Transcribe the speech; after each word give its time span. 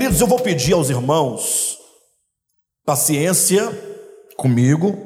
Queridos, 0.00 0.22
eu 0.22 0.26
vou 0.26 0.38
pedir 0.40 0.72
aos 0.72 0.88
irmãos 0.88 1.76
paciência 2.86 3.70
comigo, 4.34 4.96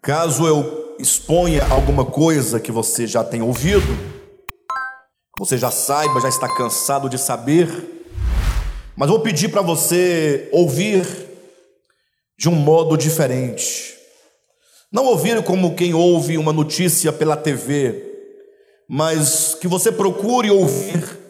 caso 0.00 0.46
eu 0.46 0.94
exponha 0.96 1.66
alguma 1.66 2.04
coisa 2.04 2.60
que 2.60 2.70
você 2.70 3.04
já 3.04 3.24
tem 3.24 3.42
ouvido, 3.42 3.82
você 5.36 5.58
já 5.58 5.72
saiba, 5.72 6.20
já 6.20 6.28
está 6.28 6.46
cansado 6.54 7.08
de 7.08 7.18
saber, 7.18 7.68
mas 8.94 9.08
vou 9.08 9.18
pedir 9.18 9.48
para 9.48 9.60
você 9.60 10.48
ouvir 10.52 11.04
de 12.38 12.48
um 12.48 12.54
modo 12.54 12.96
diferente. 12.96 13.96
Não 14.92 15.04
ouvir 15.04 15.42
como 15.42 15.74
quem 15.74 15.92
ouve 15.92 16.38
uma 16.38 16.52
notícia 16.52 17.12
pela 17.12 17.36
TV, 17.36 18.04
mas 18.88 19.56
que 19.56 19.66
você 19.66 19.90
procure 19.90 20.48
ouvir 20.48 21.23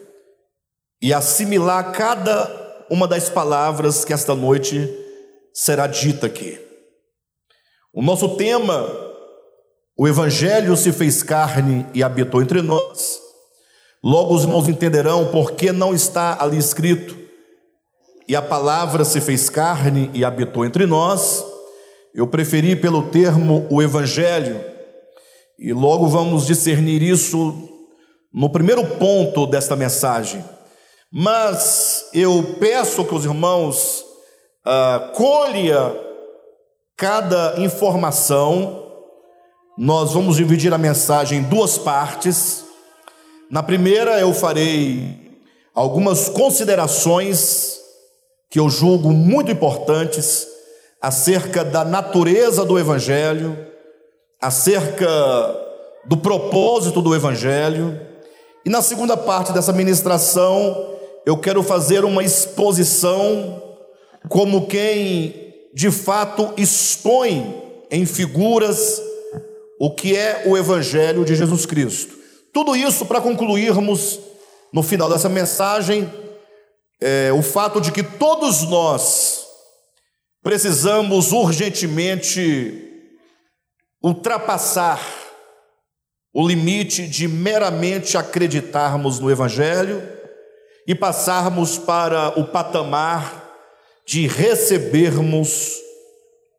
e 1.05 1.13
assimilar 1.13 1.91
cada 1.91 2.51
uma 2.89 3.07
das 3.07 3.29
palavras 3.29 4.03
que 4.03 4.11
esta 4.11 4.33
noite 4.33 4.91
será 5.53 5.85
dita 5.85 6.25
aqui. 6.25 6.59
O 7.93 8.01
nosso 8.01 8.29
tema, 8.29 8.89
o 9.95 10.07
Evangelho 10.07 10.75
se 10.75 10.91
fez 10.91 11.21
carne 11.21 11.85
e 11.93 12.01
habitou 12.01 12.41
entre 12.41 12.59
nós. 12.63 13.19
Logo 14.03 14.33
os 14.33 14.45
irmãos 14.45 14.67
entenderão 14.67 15.27
por 15.27 15.51
que 15.51 15.71
não 15.71 15.93
está 15.93 16.41
ali 16.43 16.57
escrito, 16.57 17.15
e 18.27 18.35
a 18.35 18.41
palavra 18.41 19.05
se 19.05 19.21
fez 19.21 19.47
carne 19.47 20.09
e 20.11 20.25
habitou 20.25 20.65
entre 20.65 20.87
nós. 20.87 21.45
Eu 22.15 22.25
preferi 22.25 22.75
pelo 22.75 23.11
termo 23.11 23.67
o 23.69 23.79
Evangelho, 23.79 24.59
e 25.59 25.71
logo 25.71 26.07
vamos 26.07 26.47
discernir 26.47 27.03
isso 27.03 27.69
no 28.33 28.49
primeiro 28.49 28.83
ponto 28.97 29.45
desta 29.45 29.75
mensagem. 29.75 30.54
Mas 31.17 32.09
eu 32.13 32.57
peço 32.59 33.05
que 33.05 33.15
os 33.15 33.23
irmãos 33.23 34.03
uh, 34.65 35.13
colha 35.13 35.95
cada 36.97 37.55
informação. 37.57 38.91
Nós 39.77 40.11
vamos 40.11 40.35
dividir 40.35 40.73
a 40.73 40.77
mensagem 40.77 41.39
em 41.39 41.43
duas 41.43 41.77
partes. 41.77 42.65
Na 43.49 43.63
primeira, 43.63 44.19
eu 44.19 44.33
farei 44.33 45.39
algumas 45.73 46.27
considerações 46.27 47.79
que 48.49 48.59
eu 48.59 48.69
julgo 48.69 49.13
muito 49.13 49.49
importantes 49.49 50.45
acerca 51.01 51.63
da 51.63 51.85
natureza 51.85 52.65
do 52.65 52.77
Evangelho, 52.77 53.57
acerca 54.41 55.07
do 56.03 56.17
propósito 56.17 57.01
do 57.01 57.15
Evangelho. 57.15 58.01
E 58.65 58.69
na 58.69 58.81
segunda 58.81 59.15
parte 59.15 59.53
dessa 59.53 59.71
ministração, 59.71 60.94
eu 61.25 61.37
quero 61.37 61.63
fazer 61.63 62.05
uma 62.05 62.23
exposição 62.23 63.61
como 64.29 64.67
quem 64.67 65.69
de 65.73 65.89
fato 65.89 66.53
expõe 66.55 67.63
em 67.89 68.05
figuras 68.05 69.01
o 69.79 69.93
que 69.93 70.15
é 70.15 70.43
o 70.45 70.55
Evangelho 70.55 71.25
de 71.25 71.35
Jesus 71.35 71.65
Cristo. 71.65 72.15
Tudo 72.53 72.75
isso 72.75 73.05
para 73.05 73.19
concluirmos 73.19 74.19
no 74.71 74.83
final 74.83 75.09
dessa 75.09 75.27
mensagem 75.27 76.09
é, 77.01 77.31
o 77.33 77.41
fato 77.41 77.81
de 77.81 77.91
que 77.91 78.03
todos 78.03 78.63
nós 78.63 79.45
precisamos 80.41 81.31
urgentemente 81.31 82.83
ultrapassar 84.01 85.01
o 86.31 86.47
limite 86.47 87.07
de 87.07 87.27
meramente 87.27 88.17
acreditarmos 88.17 89.19
no 89.19 89.31
Evangelho 89.31 90.14
e 90.87 90.93
passarmos 90.93 91.77
para 91.77 92.39
o 92.39 92.45
patamar 92.45 93.45
de 94.05 94.27
recebermos 94.27 95.79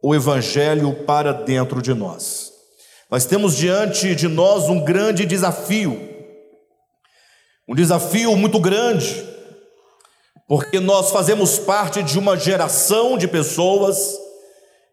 o 0.02 0.14
Evangelho 0.14 1.04
para 1.04 1.32
dentro 1.32 1.80
de 1.80 1.94
nós. 1.94 2.52
Nós 3.10 3.24
temos 3.24 3.56
diante 3.56 4.14
de 4.14 4.26
nós 4.26 4.68
um 4.68 4.84
grande 4.84 5.24
desafio, 5.24 6.08
um 7.68 7.74
desafio 7.74 8.36
muito 8.36 8.58
grande, 8.58 9.24
porque 10.48 10.80
nós 10.80 11.10
fazemos 11.10 11.58
parte 11.58 12.02
de 12.02 12.18
uma 12.18 12.36
geração 12.36 13.16
de 13.16 13.28
pessoas 13.28 14.16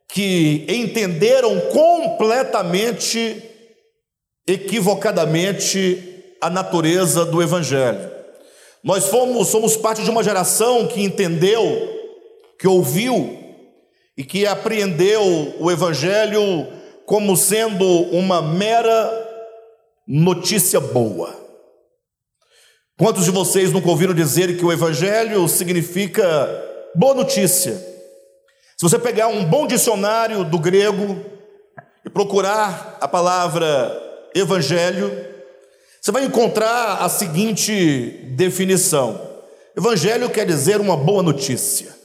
que 0.08 0.66
entenderam 0.68 1.60
completamente, 1.72 3.44
equivocadamente, 4.48 6.36
a 6.40 6.50
natureza 6.50 7.26
do 7.26 7.42
Evangelho. 7.42 8.13
Nós 8.84 9.06
fomos, 9.08 9.48
somos 9.48 9.78
parte 9.78 10.04
de 10.04 10.10
uma 10.10 10.24
geração 10.24 10.88
que 10.88 11.02
entendeu, 11.02 11.64
que 12.60 12.68
ouviu 12.68 13.40
e 14.18 14.24
que 14.24 14.46
apreendeu 14.46 15.56
o 15.58 15.72
Evangelho 15.72 16.68
como 17.06 17.38
sendo 17.38 17.86
uma 17.86 18.42
mera 18.42 19.10
notícia 20.06 20.82
boa. 20.82 21.34
Quantos 22.98 23.24
de 23.26 23.32
vocês 23.32 23.72
nunca 23.72 23.90
ouviram 23.90 24.14
dizer 24.14 24.58
que 24.58 24.66
o 24.66 24.72
Evangelho 24.72 25.48
significa 25.48 26.24
boa 26.94 27.16
notícia? 27.16 27.74
Se 28.78 28.82
você 28.82 29.00
pegar 29.00 29.28
um 29.28 29.46
bom 29.46 29.66
dicionário 29.66 30.44
do 30.44 30.60
grego 30.60 31.24
e 32.06 32.10
procurar 32.10 32.98
a 33.00 33.08
palavra 33.08 33.98
Evangelho, 34.36 35.33
você 36.04 36.12
vai 36.12 36.26
encontrar 36.26 36.98
a 37.02 37.08
seguinte 37.08 38.26
definição: 38.36 39.22
Evangelho 39.76 40.30
quer 40.30 40.46
dizer 40.46 40.82
uma 40.82 40.98
boa 40.98 41.24
notícia. 41.24 41.96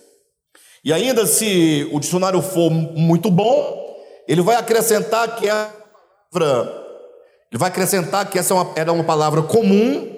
E 0.84 0.92
ainda 0.92 1.26
se 1.26 1.88
o 1.90 1.98
dicionário 1.98 2.40
for 2.40 2.70
muito 2.70 3.28
bom, 3.28 3.98
ele 4.28 4.40
vai 4.40 4.54
acrescentar 4.54 5.34
que 5.34 5.50
a 5.50 5.68
palavra, 6.32 6.86
ele 7.50 7.58
vai 7.58 7.68
acrescentar 7.70 8.30
que 8.30 8.38
essa 8.38 8.54
é 8.54 8.80
era 8.80 8.92
uma 8.92 9.02
palavra 9.02 9.42
comum 9.42 10.08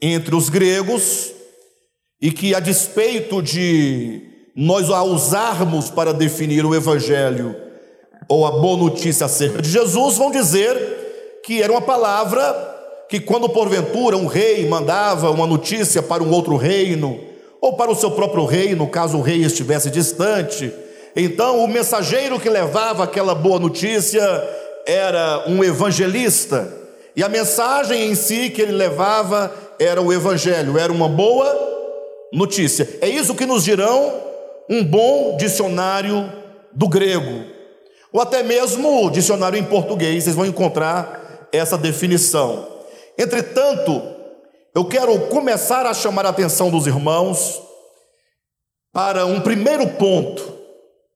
entre 0.00 0.34
os 0.34 0.48
gregos 0.48 1.32
e 2.20 2.32
que 2.32 2.56
a 2.56 2.58
despeito 2.58 3.40
de 3.40 4.20
nós 4.56 4.90
a 4.90 5.00
usarmos 5.04 5.90
para 5.90 6.12
definir 6.12 6.66
o 6.66 6.74
evangelho 6.74 7.54
ou 8.28 8.44
a 8.44 8.50
boa 8.50 8.76
notícia 8.76 9.26
acerca 9.26 9.62
de 9.62 9.70
Jesus, 9.70 10.16
vão 10.16 10.32
dizer 10.32 11.40
que 11.44 11.62
era 11.62 11.70
uma 11.70 11.82
palavra 11.82 12.71
que 13.12 13.20
quando 13.20 13.46
porventura 13.46 14.16
um 14.16 14.24
rei 14.24 14.66
mandava 14.66 15.30
uma 15.30 15.46
notícia 15.46 16.02
para 16.02 16.22
um 16.22 16.30
outro 16.30 16.56
reino, 16.56 17.20
ou 17.60 17.74
para 17.74 17.90
o 17.90 17.94
seu 17.94 18.12
próprio 18.12 18.46
reino, 18.46 18.86
caso 18.86 19.18
o 19.18 19.20
rei 19.20 19.44
estivesse 19.44 19.90
distante, 19.90 20.72
então 21.14 21.62
o 21.62 21.68
mensageiro 21.68 22.40
que 22.40 22.48
levava 22.48 23.04
aquela 23.04 23.34
boa 23.34 23.58
notícia 23.58 24.22
era 24.86 25.44
um 25.46 25.62
evangelista, 25.62 26.72
e 27.14 27.22
a 27.22 27.28
mensagem 27.28 28.10
em 28.10 28.14
si 28.14 28.48
que 28.48 28.62
ele 28.62 28.72
levava 28.72 29.52
era 29.78 30.00
o 30.00 30.10
evangelho, 30.10 30.78
era 30.78 30.90
uma 30.90 31.06
boa 31.06 31.54
notícia. 32.32 32.88
É 33.02 33.08
isso 33.10 33.34
que 33.34 33.44
nos 33.44 33.62
dirão 33.62 34.10
um 34.70 34.82
bom 34.82 35.36
dicionário 35.36 36.32
do 36.72 36.88
grego, 36.88 37.44
ou 38.10 38.22
até 38.22 38.42
mesmo 38.42 39.10
dicionário 39.10 39.58
em 39.58 39.64
português, 39.64 40.24
vocês 40.24 40.34
vão 40.34 40.46
encontrar 40.46 41.48
essa 41.52 41.76
definição. 41.76 42.71
Entretanto, 43.22 44.02
eu 44.74 44.84
quero 44.84 45.16
começar 45.28 45.86
a 45.86 45.94
chamar 45.94 46.26
a 46.26 46.30
atenção 46.30 46.72
dos 46.72 46.88
irmãos 46.88 47.62
para 48.92 49.24
um 49.24 49.40
primeiro 49.40 49.86
ponto, 49.90 50.58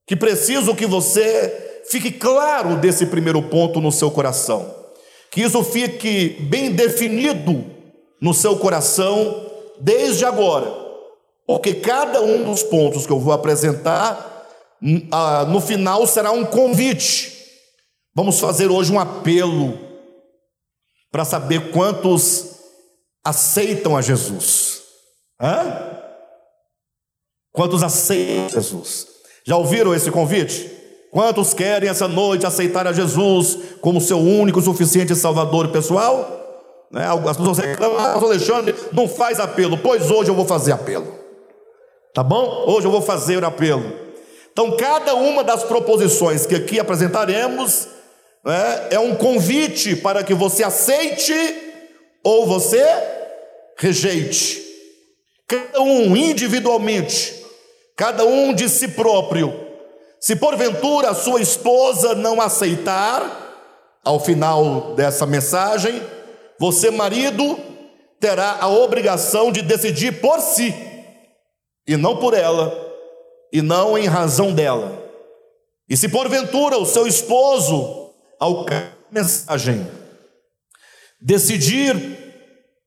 que 0.07 0.15
preciso 0.15 0.77
que 0.77 0.87
você 0.87 1.83
fique 1.91 2.13
claro 2.13 2.77
desse 2.77 3.07
primeiro 3.07 3.43
ponto 3.43 3.81
no 3.81 3.91
seu 3.91 4.09
coração, 4.09 4.73
que 5.33 5.41
isso 5.41 5.65
fique 5.65 6.37
bem 6.49 6.71
definido 6.71 7.65
no 8.23 8.33
seu 8.33 8.57
coração 8.57 9.45
desde 9.81 10.25
agora, 10.25 10.73
porque 11.45 11.75
cada 11.75 12.23
um 12.23 12.45
dos 12.45 12.63
pontos 12.63 13.05
que 13.05 13.13
eu 13.13 13.19
vou 13.19 13.33
apresentar, 13.33 14.47
hum, 14.81 15.09
ah, 15.11 15.45
no 15.45 15.61
final 15.61 16.07
será 16.07 16.31
um 16.31 16.45
convite. 16.45 17.33
Vamos 18.15 18.39
fazer 18.39 18.71
hoje 18.71 18.93
um 18.93 19.01
apelo 19.01 19.86
para 21.11 21.25
saber 21.25 21.71
quantos 21.71 22.57
aceitam 23.25 23.97
a 23.97 24.03
Jesus. 24.03 24.83
Hã? 25.41 25.97
Quantos 27.53 27.83
aceitam 27.83 28.49
Jesus? 28.49 29.07
Já 29.45 29.57
ouviram 29.57 29.95
esse 29.95 30.11
convite? 30.11 30.71
Quantos 31.11 31.55
querem 31.55 31.89
essa 31.89 32.07
noite 32.07 32.45
aceitar 32.45 32.87
a 32.87 32.93
Jesus 32.93 33.59
como 33.81 34.01
seu 34.01 34.19
único, 34.19 34.61
suficiente 34.61 35.15
Salvador 35.15 35.69
pessoal? 35.69 36.37
Né? 36.91 37.07
As 37.07 37.37
pessoas 37.37 37.59
reclamam, 37.59 37.99
ah, 37.99 38.13
Alexandre, 38.15 38.75
não 38.93 39.09
faz 39.09 39.41
apelo. 39.41 39.79
Pois 39.79 40.11
hoje 40.11 40.31
eu 40.31 40.35
vou 40.35 40.45
fazer 40.45 40.73
apelo. 40.73 41.13
Tá 42.13 42.23
bom? 42.23 42.65
Hoje 42.69 42.87
eu 42.87 42.91
vou 42.91 43.03
fazer 43.03 43.43
o 43.43 43.47
apelo. 43.47 44.07
Então, 44.53 44.77
cada 44.77 45.15
uma 45.15 45.45
das 45.45 45.65
proposições 45.65 46.47
que 46.47 46.55
aqui 46.55 46.81
apresentaremos 46.81 47.89
é, 48.47 48.95
é 48.97 48.99
um 48.99 49.15
convite 49.15 49.97
para 49.97 50.23
que 50.23 50.35
você 50.35 50.63
aceite 50.63 51.33
ou 52.23 52.47
você 52.47 52.85
rejeite. 53.77 54.65
cada 55.47 55.81
um 55.81 56.17
individualmente, 56.17 57.45
cada 57.97 58.25
um 58.25 58.53
de 58.53 58.69
si 58.69 58.89
próprio, 58.89 59.67
se 60.21 60.35
porventura 60.37 61.11
a 61.11 61.15
sua 61.15 61.41
esposa 61.41 62.15
não 62.15 62.41
aceitar, 62.41 63.45
ao 64.07 64.21
final 64.21 64.95
dessa 64.95 65.27
mensagem, 65.27 66.01
você, 66.61 66.93
marido, 66.93 67.59
terá 68.21 68.59
a 68.61 68.69
obrigação 68.69 69.51
de 69.51 69.63
decidir 69.63 70.21
por 70.21 70.41
si, 70.41 70.73
e 71.87 71.97
não 71.97 72.17
por 72.17 72.33
ela, 72.33 72.73
e 73.53 73.61
não 73.61 73.99
em 73.99 74.07
razão 74.07 74.53
dela. 74.53 75.03
E 75.89 75.97
se 75.97 76.09
porventura 76.09 76.79
o 76.79 76.87
seu 76.87 77.07
esposo, 77.07 78.06
ao 78.39 78.67
mensagem, 79.11 79.87
decidir 81.21 81.97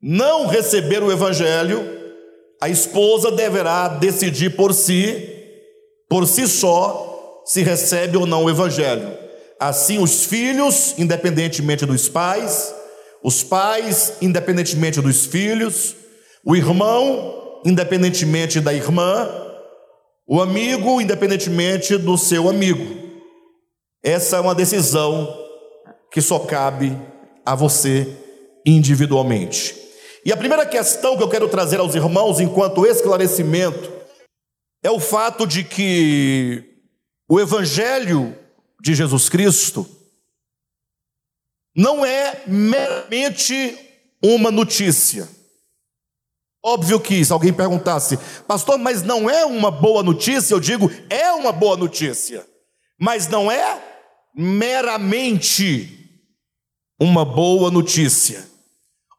não 0.02 0.48
receber 0.48 1.04
o 1.04 1.12
evangelho, 1.12 2.00
a 2.62 2.70
esposa 2.70 3.32
deverá 3.32 3.88
decidir 3.88 4.56
por 4.56 4.74
si, 4.74 5.30
por 6.10 6.28
si 6.28 6.48
só, 6.48 7.42
se 7.46 7.64
recebe 7.64 8.18
ou 8.18 8.26
não 8.26 8.46
o 8.46 8.50
evangelho. 8.50 9.18
Assim, 9.60 9.98
os 9.98 10.26
filhos, 10.26 10.94
independentemente 10.98 11.86
dos 11.86 12.08
pais, 12.08 12.74
os 13.24 13.44
pais, 13.44 14.14
independentemente 14.22 15.02
dos 15.02 15.26
filhos, 15.26 15.96
o 16.46 16.56
irmão, 16.56 17.62
independentemente 17.66 18.62
da 18.62 18.74
irmã, 18.74 19.30
o 20.26 20.42
amigo, 20.42 21.02
independentemente 21.02 21.98
do 21.98 22.18
seu 22.18 22.48
amigo. 22.48 23.09
Essa 24.04 24.38
é 24.38 24.40
uma 24.40 24.56
decisão 24.56 25.28
que 26.12 26.22
só 26.22 26.40
cabe 26.40 26.98
a 27.46 27.56
você 27.56 28.18
individualmente. 28.66 29.76
E 30.26 30.32
a 30.32 30.38
primeira 30.38 30.66
questão 30.66 31.18
que 31.18 31.24
eu 31.24 31.30
quero 31.30 31.48
trazer 31.48 31.80
aos 31.80 31.96
irmãos, 31.96 32.40
enquanto 32.40 32.86
esclarecimento, 32.86 33.92
é 34.84 34.90
o 34.90 35.00
fato 35.00 35.46
de 35.46 35.64
que 35.64 36.64
o 37.30 37.40
Evangelho 37.40 38.38
de 38.82 38.96
Jesus 38.96 39.30
Cristo 39.30 39.88
não 41.76 42.06
é 42.06 42.44
meramente 42.48 43.78
uma 44.24 44.52
notícia. 44.52 45.28
Óbvio 46.64 47.00
que, 47.00 47.24
se 47.24 47.32
alguém 47.32 47.54
perguntasse, 47.54 48.18
pastor, 48.46 48.78
mas 48.78 49.02
não 49.02 49.30
é 49.30 49.46
uma 49.46 49.72
boa 49.72 50.04
notícia, 50.04 50.54
eu 50.54 50.60
digo, 50.60 50.92
é 51.10 51.32
uma 51.32 51.54
boa 51.54 51.78
notícia, 51.78 52.46
mas 53.00 53.28
não 53.28 53.50
é 53.50 53.89
meramente 54.36 56.00
uma 57.00 57.24
boa 57.24 57.72
notícia. 57.72 58.48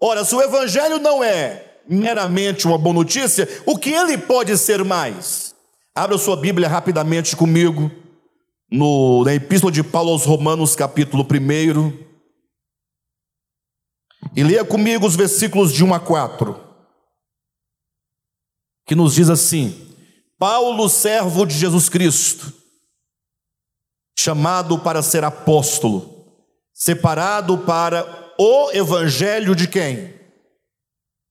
Ora, 0.00 0.24
se 0.24 0.34
o 0.34 0.42
Evangelho 0.42 0.98
não 0.98 1.22
é 1.22 1.78
meramente 1.88 2.66
uma 2.66 2.78
boa 2.78 2.94
notícia, 2.94 3.48
o 3.66 3.76
que 3.76 3.90
ele 3.90 4.16
pode 4.16 4.56
ser 4.56 4.84
mais? 4.84 5.54
Abra 5.94 6.16
sua 6.18 6.36
Bíblia 6.36 6.68
rapidamente 6.68 7.34
comigo, 7.34 7.90
no, 8.70 9.24
na 9.24 9.34
Epístola 9.34 9.72
de 9.72 9.82
Paulo 9.82 10.12
aos 10.12 10.24
Romanos, 10.24 10.76
capítulo 10.76 11.24
1, 11.24 12.10
e 14.36 14.44
leia 14.44 14.64
comigo 14.64 15.06
os 15.06 15.16
versículos 15.16 15.72
de 15.72 15.84
1 15.84 15.94
a 15.94 16.00
4, 16.00 16.58
que 18.86 18.94
nos 18.94 19.14
diz 19.14 19.28
assim: 19.28 19.94
Paulo, 20.38 20.88
servo 20.88 21.44
de 21.44 21.54
Jesus 21.54 21.88
Cristo, 21.88 22.59
chamado 24.20 24.78
para 24.78 25.02
ser 25.02 25.24
apóstolo, 25.24 26.26
separado 26.74 27.56
para 27.58 28.06
o 28.38 28.70
evangelho 28.72 29.54
de 29.54 29.66
quem? 29.66 30.14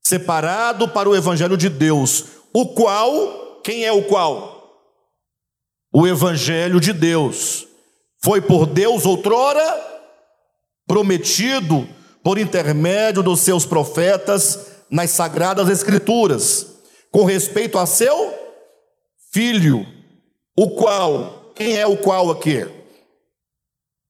Separado 0.03 0.87
para 0.89 1.07
o 1.07 1.15
evangelho 1.15 1.55
de 1.55 1.69
Deus, 1.69 2.25
o 2.51 2.65
qual, 2.69 3.61
quem 3.63 3.85
é 3.85 3.91
o 3.91 4.03
qual? 4.03 4.81
O 5.93 6.07
evangelho 6.07 6.79
de 6.79 6.91
Deus. 6.91 7.67
Foi 8.23 8.41
por 8.41 8.65
Deus 8.65 9.05
outrora 9.05 9.87
prometido 10.87 11.87
por 12.23 12.39
intermédio 12.39 13.21
dos 13.21 13.41
seus 13.41 13.67
profetas 13.67 14.71
nas 14.89 15.11
sagradas 15.11 15.69
escrituras, 15.69 16.65
com 17.11 17.23
respeito 17.23 17.77
a 17.77 17.85
seu 17.85 18.33
filho, 19.31 19.85
o 20.57 20.71
qual, 20.71 21.53
quem 21.55 21.77
é 21.77 21.85
o 21.85 21.95
qual 21.95 22.31
aqui? 22.31 22.78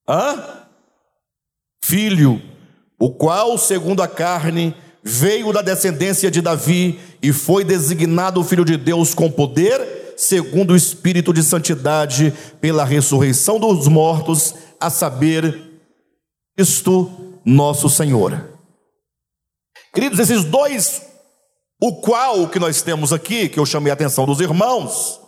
Hã? 0.09 0.65
Filho, 1.83 2.41
o 2.99 3.11
qual, 3.11 3.55
segundo 3.59 4.01
a 4.01 4.07
carne, 4.07 4.75
veio 5.03 5.53
da 5.53 5.61
descendência 5.61 6.31
de 6.31 6.41
Davi 6.41 6.99
e 7.21 7.31
foi 7.31 7.63
designado 7.63 8.43
filho 8.43 8.65
de 8.65 8.75
Deus 8.75 9.13
com 9.13 9.31
poder, 9.31 10.15
segundo 10.17 10.71
o 10.71 10.75
espírito 10.75 11.31
de 11.31 11.43
santidade, 11.43 12.33
pela 12.59 12.83
ressurreição 12.83 13.59
dos 13.59 13.87
mortos, 13.87 14.55
a 14.79 14.89
saber, 14.89 15.69
Cristo 16.57 17.39
nosso 17.45 17.87
Senhor. 17.87 18.49
Queridos, 19.93 20.19
esses 20.19 20.43
dois, 20.43 21.03
o 21.81 22.01
qual 22.01 22.47
que 22.49 22.59
nós 22.59 22.81
temos 22.81 23.13
aqui, 23.13 23.47
que 23.47 23.59
eu 23.59 23.65
chamei 23.65 23.91
a 23.91 23.93
atenção 23.93 24.25
dos 24.25 24.39
irmãos, 24.39 25.19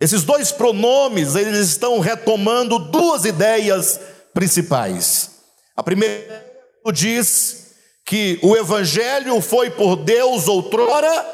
esses 0.00 0.22
dois 0.22 0.52
pronomes, 0.52 1.34
eles 1.34 1.68
estão 1.68 1.98
retomando 1.98 2.78
duas 2.78 3.24
ideias 3.24 4.00
principais. 4.32 5.30
A 5.76 5.82
primeira 5.82 6.46
diz 6.92 7.74
que 8.04 8.38
o 8.42 8.56
evangelho 8.56 9.40
foi 9.40 9.70
por 9.70 9.96
Deus 9.96 10.48
outrora 10.48 11.26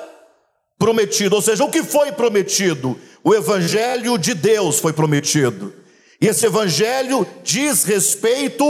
prometido, 0.78 1.37
ou 1.37 1.43
seja, 1.43 1.62
o 1.64 1.70
que 1.70 1.82
foi 1.82 2.11
prometido? 2.11 2.99
O 3.22 3.34
evangelho 3.34 4.19
de 4.19 4.34
Deus 4.34 4.81
foi 4.81 4.93
prometido. 4.93 5.72
E 6.20 6.26
esse 6.26 6.46
evangelho 6.46 7.26
diz 7.43 7.84
respeito 7.84 8.64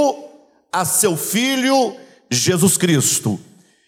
a 0.72 0.84
seu 0.84 1.16
filho 1.16 1.96
Jesus 2.30 2.76
Cristo. 2.76 3.40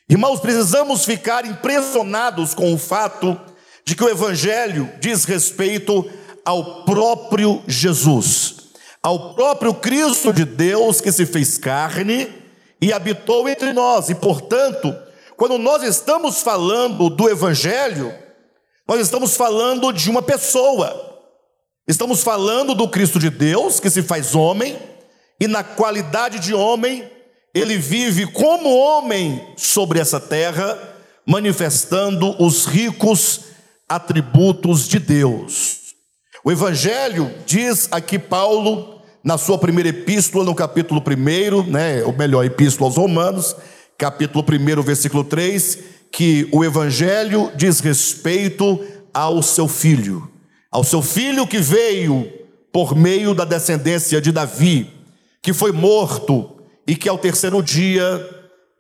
Irmãos, 0.08 0.40
precisamos 0.40 1.04
ficar 1.04 1.44
impressionados 1.44 2.54
com 2.54 2.72
o 2.72 2.78
fato 2.78 3.38
de 3.86 3.94
que 3.94 4.02
o 4.02 4.08
evangelho 4.08 4.90
diz 5.00 5.24
respeito 5.24 6.04
ao 6.44 6.84
próprio 6.84 7.62
Jesus, 7.68 8.56
ao 9.00 9.34
próprio 9.34 9.72
Cristo 9.72 10.32
de 10.32 10.44
Deus 10.44 11.00
que 11.00 11.12
se 11.12 11.24
fez 11.24 11.56
carne 11.56 12.28
e 12.80 12.92
habitou 12.92 13.48
entre 13.48 13.72
nós. 13.72 14.10
E, 14.10 14.14
portanto, 14.16 14.94
quando 15.36 15.56
nós 15.56 15.84
estamos 15.84 16.42
falando 16.42 17.08
do 17.08 17.28
Evangelho, 17.28 18.12
nós 18.88 19.00
estamos 19.00 19.36
falando 19.36 19.92
de 19.92 20.10
uma 20.10 20.22
pessoa. 20.22 21.22
Estamos 21.86 22.22
falando 22.22 22.74
do 22.74 22.88
Cristo 22.88 23.18
de 23.20 23.30
Deus, 23.30 23.78
que 23.78 23.88
se 23.88 24.02
faz 24.02 24.34
homem, 24.34 24.76
e 25.40 25.46
na 25.46 25.62
qualidade 25.62 26.40
de 26.40 26.52
homem, 26.52 27.08
ele 27.54 27.78
vive 27.78 28.26
como 28.26 28.76
homem 28.76 29.54
sobre 29.56 30.00
essa 30.00 30.18
terra, 30.18 30.76
manifestando 31.24 32.34
os 32.42 32.66
ricos 32.66 33.45
atributos 33.88 34.88
de 34.88 34.98
Deus. 34.98 35.94
O 36.44 36.50
Evangelho, 36.50 37.32
diz 37.46 37.88
aqui 37.90 38.18
Paulo, 38.18 39.00
na 39.22 39.36
sua 39.36 39.58
primeira 39.58 39.88
epístola, 39.88 40.44
no 40.44 40.54
capítulo 40.54 41.02
1, 41.02 41.70
né, 41.70 42.04
ou 42.04 42.12
melhor, 42.12 42.44
epístola 42.44 42.88
aos 42.88 42.96
Romanos, 42.96 43.56
capítulo 43.98 44.44
1, 44.44 44.82
versículo 44.82 45.24
3, 45.24 45.78
que 46.12 46.48
o 46.52 46.64
evangelho 46.64 47.50
diz 47.56 47.80
respeito 47.80 48.80
ao 49.12 49.42
seu 49.42 49.66
filho, 49.66 50.30
ao 50.70 50.84
seu 50.84 51.02
filho 51.02 51.46
que 51.46 51.58
veio 51.58 52.32
por 52.72 52.94
meio 52.94 53.34
da 53.34 53.44
descendência 53.44 54.20
de 54.20 54.30
Davi, 54.30 54.92
que 55.42 55.52
foi 55.52 55.72
morto 55.72 56.60
e 56.86 56.94
que 56.94 57.08
ao 57.08 57.18
terceiro 57.18 57.62
dia 57.62 58.04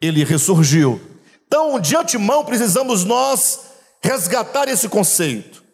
ele 0.00 0.22
ressurgiu. 0.22 1.00
Então, 1.46 1.80
de 1.80 1.96
antemão, 1.96 2.44
precisamos 2.44 3.04
nós 3.04 3.65
resgatar 4.06 4.68
esse 4.68 4.88
conceito. 4.88 5.64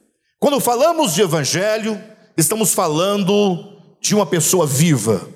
Quando 0.41 0.59
falamos 0.59 1.13
de 1.13 1.21
evangelho, 1.21 2.03
estamos 2.35 2.73
falando 2.73 3.77
de 4.01 4.15
uma 4.15 4.25
pessoa 4.25 4.67
viva. 4.67 5.29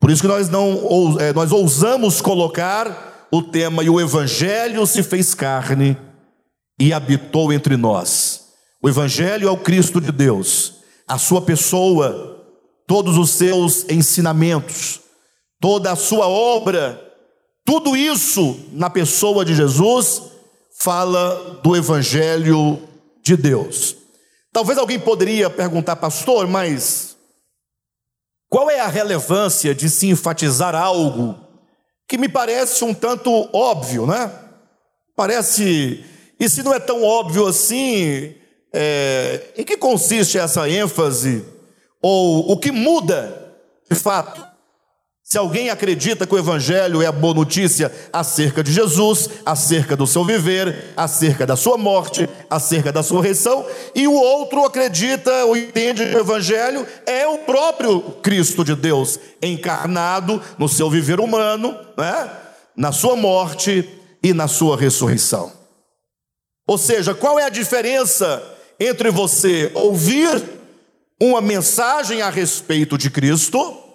Por 0.00 0.10
isso 0.10 0.22
que 0.22 0.28
nós 0.28 0.48
não 0.48 1.16
é, 1.20 1.32
nós 1.32 1.52
ousamos 1.52 2.20
colocar 2.20 3.28
o 3.30 3.40
tema 3.40 3.84
e 3.84 3.88
o 3.88 4.00
evangelho 4.00 4.84
se 4.84 5.02
fez 5.02 5.32
carne 5.32 5.96
e 6.78 6.92
habitou 6.92 7.52
entre 7.52 7.76
nós. 7.76 8.48
O 8.82 8.88
evangelho 8.88 9.46
é 9.46 9.50
o 9.50 9.56
Cristo 9.56 10.00
de 10.00 10.10
Deus, 10.10 10.74
a 11.06 11.18
sua 11.18 11.42
pessoa, 11.42 12.44
todos 12.84 13.16
os 13.16 13.30
seus 13.30 13.88
ensinamentos, 13.88 15.00
toda 15.60 15.92
a 15.92 15.96
sua 15.96 16.26
obra, 16.26 17.00
tudo 17.64 17.96
isso 17.96 18.58
na 18.72 18.90
pessoa 18.90 19.44
de 19.44 19.54
Jesus 19.54 20.30
fala 20.80 21.60
do 21.62 21.76
evangelho 21.76 22.82
de 23.22 23.36
Deus. 23.36 23.96
Talvez 24.50 24.78
alguém 24.78 24.98
poderia 24.98 25.50
perguntar, 25.50 25.94
pastor, 25.96 26.46
mas 26.46 27.16
qual 28.48 28.70
é 28.70 28.80
a 28.80 28.88
relevância 28.88 29.74
de 29.74 29.90
se 29.90 30.08
enfatizar 30.08 30.74
algo 30.74 31.38
que 32.08 32.16
me 32.16 32.28
parece 32.28 32.82
um 32.82 32.94
tanto 32.94 33.30
óbvio, 33.52 34.06
né? 34.06 34.32
Parece 35.14 36.02
E 36.40 36.48
se 36.48 36.62
não 36.62 36.72
é 36.72 36.80
tão 36.80 37.04
óbvio 37.04 37.46
assim, 37.46 38.34
é, 38.72 39.52
em 39.58 39.64
que 39.64 39.76
consiste 39.76 40.38
essa 40.38 40.68
ênfase? 40.68 41.44
Ou 42.02 42.50
o 42.50 42.58
que 42.58 42.72
muda, 42.72 43.54
de 43.88 43.94
fato? 43.94 44.49
Se 45.32 45.38
alguém 45.38 45.70
acredita 45.70 46.26
que 46.26 46.34
o 46.34 46.38
Evangelho 46.38 47.00
é 47.00 47.06
a 47.06 47.12
boa 47.12 47.32
notícia 47.32 47.92
acerca 48.12 48.64
de 48.64 48.72
Jesus, 48.72 49.30
acerca 49.46 49.96
do 49.96 50.04
seu 50.04 50.24
viver, 50.24 50.86
acerca 50.96 51.46
da 51.46 51.54
sua 51.54 51.78
morte, 51.78 52.28
acerca 52.50 52.90
da 52.90 53.00
sua 53.00 53.22
ressurreição, 53.22 53.64
e 53.94 54.08
o 54.08 54.12
outro 54.12 54.64
acredita 54.64 55.32
ou 55.44 55.56
entende 55.56 56.04
que 56.04 56.16
o 56.16 56.18
Evangelho 56.18 56.84
é 57.06 57.28
o 57.28 57.38
próprio 57.38 58.00
Cristo 58.20 58.64
de 58.64 58.74
Deus, 58.74 59.20
encarnado 59.40 60.42
no 60.58 60.68
seu 60.68 60.90
viver 60.90 61.20
humano, 61.20 61.78
né? 61.96 62.28
na 62.76 62.90
sua 62.90 63.14
morte 63.14 63.88
e 64.20 64.32
na 64.32 64.48
sua 64.48 64.76
ressurreição. 64.76 65.52
Ou 66.66 66.76
seja, 66.76 67.14
qual 67.14 67.38
é 67.38 67.44
a 67.44 67.50
diferença 67.50 68.42
entre 68.80 69.12
você 69.12 69.70
ouvir 69.74 70.42
uma 71.22 71.40
mensagem 71.40 72.20
a 72.20 72.30
respeito 72.30 72.98
de 72.98 73.08
Cristo 73.10 73.89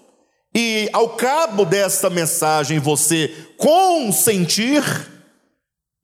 e, 0.57 0.89
ao 0.93 1.09
cabo 1.09 1.65
desta 1.65 2.09
mensagem, 2.09 2.79
você 2.79 3.29
consentir 3.57 4.81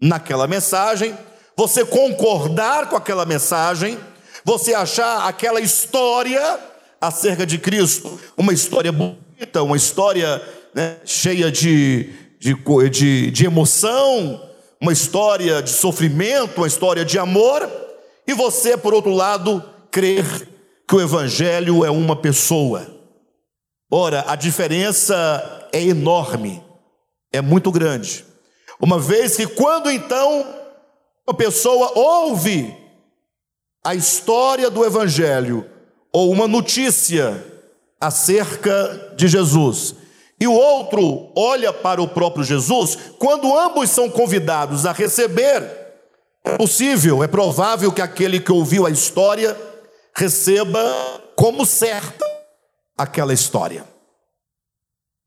naquela 0.01 0.45
mensagem, 0.45 1.17
você 1.55 1.85
concordar 1.85 2.89
com 2.89 2.97
aquela 2.97 3.25
mensagem, 3.25 3.97
você 4.43 4.73
achar 4.73 5.25
aquela 5.25 5.61
história 5.61 6.59
acerca 6.99 7.45
de 7.45 7.57
Cristo 7.57 8.19
uma 8.35 8.51
história 8.51 8.91
bonita, 8.91 9.63
uma 9.63 9.77
história 9.77 10.41
né, 10.75 10.97
cheia 11.05 11.49
de, 11.49 12.09
de, 12.37 12.53
de, 12.89 13.31
de 13.31 13.45
emoção, 13.45 14.49
uma 14.81 14.91
história 14.91 15.61
de 15.61 15.69
sofrimento, 15.69 16.57
uma 16.57 16.67
história 16.67 17.05
de 17.05 17.17
amor, 17.17 17.71
e 18.27 18.33
você, 18.33 18.75
por 18.75 18.93
outro 18.93 19.13
lado, 19.13 19.63
crer 19.89 20.25
que 20.85 20.95
o 20.95 20.99
Evangelho 20.99 21.85
é 21.85 21.89
uma 21.89 22.17
pessoa. 22.17 23.00
Ora, 23.93 24.23
a 24.25 24.37
diferença 24.37 25.67
é 25.73 25.83
enorme, 25.83 26.63
é 27.29 27.41
muito 27.41 27.69
grande. 27.71 28.25
Uma 28.79 28.97
vez 28.97 29.35
que, 29.35 29.45
quando 29.45 29.91
então 29.91 30.45
uma 31.27 31.35
pessoa 31.35 31.91
ouve 31.93 32.73
a 33.83 33.93
história 33.93 34.69
do 34.69 34.85
Evangelho, 34.85 35.69
ou 36.13 36.31
uma 36.31 36.47
notícia 36.47 37.45
acerca 37.99 39.13
de 39.17 39.27
Jesus, 39.27 39.95
e 40.39 40.47
o 40.47 40.53
outro 40.53 41.29
olha 41.35 41.73
para 41.73 42.01
o 42.01 42.07
próprio 42.07 42.45
Jesus, 42.45 42.97
quando 43.19 43.57
ambos 43.59 43.89
são 43.89 44.09
convidados 44.09 44.85
a 44.85 44.93
receber 44.93 45.81
é 46.43 46.57
possível, 46.57 47.23
é 47.23 47.27
provável 47.27 47.91
que 47.91 48.01
aquele 48.01 48.39
que 48.39 48.51
ouviu 48.51 48.85
a 48.85 48.89
história 48.89 49.55
receba 50.15 50.81
como 51.35 51.65
certa 51.65 52.30
aquela 53.01 53.33
história. 53.33 53.85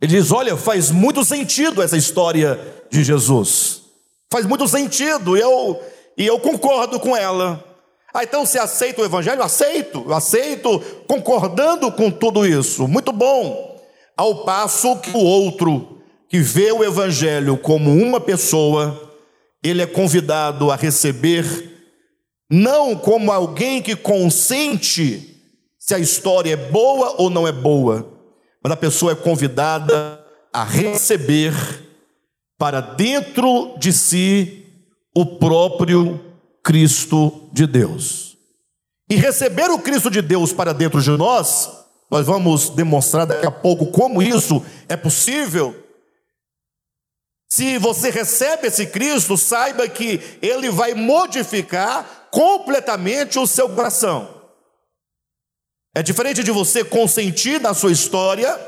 Ele 0.01 0.17
diz: 0.19 0.31
Olha, 0.33 0.57
faz 0.57 0.91
muito 0.91 1.25
sentido 1.25 1.83
essa 1.83 1.97
história 1.97 2.61
de 2.91 3.03
Jesus. 3.03 3.83
Faz 4.31 4.47
muito 4.47 4.67
sentido, 4.67 5.37
e 5.37 5.41
eu, 5.41 5.81
e 6.17 6.27
eu 6.27 6.39
concordo 6.41 6.99
com 6.99 7.17
ela. 7.17 7.65
Ah, 8.13 8.23
então 8.23 8.47
você 8.47 8.59
aceita 8.59 9.03
o 9.03 9.05
Evangelho? 9.05 9.43
Aceito, 9.43 10.13
aceito, 10.13 10.79
concordando 11.09 11.91
com 11.91 12.11
tudo 12.11 12.47
isso. 12.47 12.87
Muito 12.87 13.13
bom. 13.13 13.81
Ao 14.17 14.45
passo 14.45 14.97
que 15.01 15.11
o 15.11 15.19
outro, 15.19 16.01
que 16.29 16.39
vê 16.39 16.71
o 16.71 16.85
Evangelho 16.85 17.57
como 17.57 17.91
uma 17.91 18.21
pessoa, 18.21 19.13
ele 19.63 19.83
é 19.83 19.87
convidado 19.87 20.71
a 20.71 20.77
receber, 20.77 21.89
não 22.49 22.95
como 22.95 23.33
alguém 23.33 23.83
que 23.83 23.97
consente 23.97 25.34
se 25.85 25.95
a 25.95 25.99
história 25.99 26.53
é 26.53 26.57
boa 26.57 27.17
ou 27.19 27.29
não 27.29 27.47
é 27.47 27.53
boa, 27.53 28.09
mas 28.63 28.73
a 28.73 28.77
pessoa 28.77 29.13
é 29.13 29.15
convidada 29.15 30.25
a 30.53 30.65
receber 30.65 31.53
para 32.57 32.81
dentro 32.81 33.77
de 33.79 33.93
si 33.93 34.65
o 35.15 35.27
próprio 35.27 36.21
Cristo 36.63 37.49
de 37.53 37.67
Deus. 37.67 38.39
E 39.11 39.17
receber 39.17 39.71
o 39.71 39.79
Cristo 39.79 40.11
de 40.11 40.23
Deus 40.23 40.53
para 40.53 40.73
dentro 40.73 41.03
de 41.03 41.11
nós, 41.11 41.71
nós 42.11 42.27
vamos 42.27 42.71
demonstrar 42.71 43.27
daqui 43.27 43.45
a 43.45 43.51
pouco 43.51 43.87
como 43.89 44.23
isso 44.23 44.65
é 44.89 44.97
possível 44.97 45.85
se 47.55 47.79
você 47.79 48.11
recebe 48.11 48.67
esse 48.67 48.85
Cristo, 48.85 49.39
saiba 49.39 49.89
que 49.89 50.21
ele 50.43 50.71
vai 50.71 50.93
modificar 50.93 52.27
completamente 52.29 53.39
o 53.39 53.47
seu 53.47 53.69
coração. 53.69 54.34
É 55.95 56.03
diferente 56.03 56.43
de 56.43 56.51
você 56.51 56.83
consentir 56.85 57.61
na 57.61 57.73
sua 57.73 57.93
história, 57.93 58.59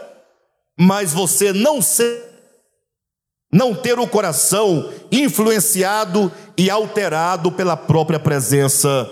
mas 0.78 1.12
você 1.12 1.52
não 1.52 1.82
ser 1.82 2.26
não 3.52 3.74
ter 3.74 3.98
o 3.98 4.06
coração 4.06 4.92
influenciado 5.10 6.30
e 6.58 6.68
alterado 6.68 7.50
pela 7.50 7.76
própria 7.76 8.18
presença 8.18 9.08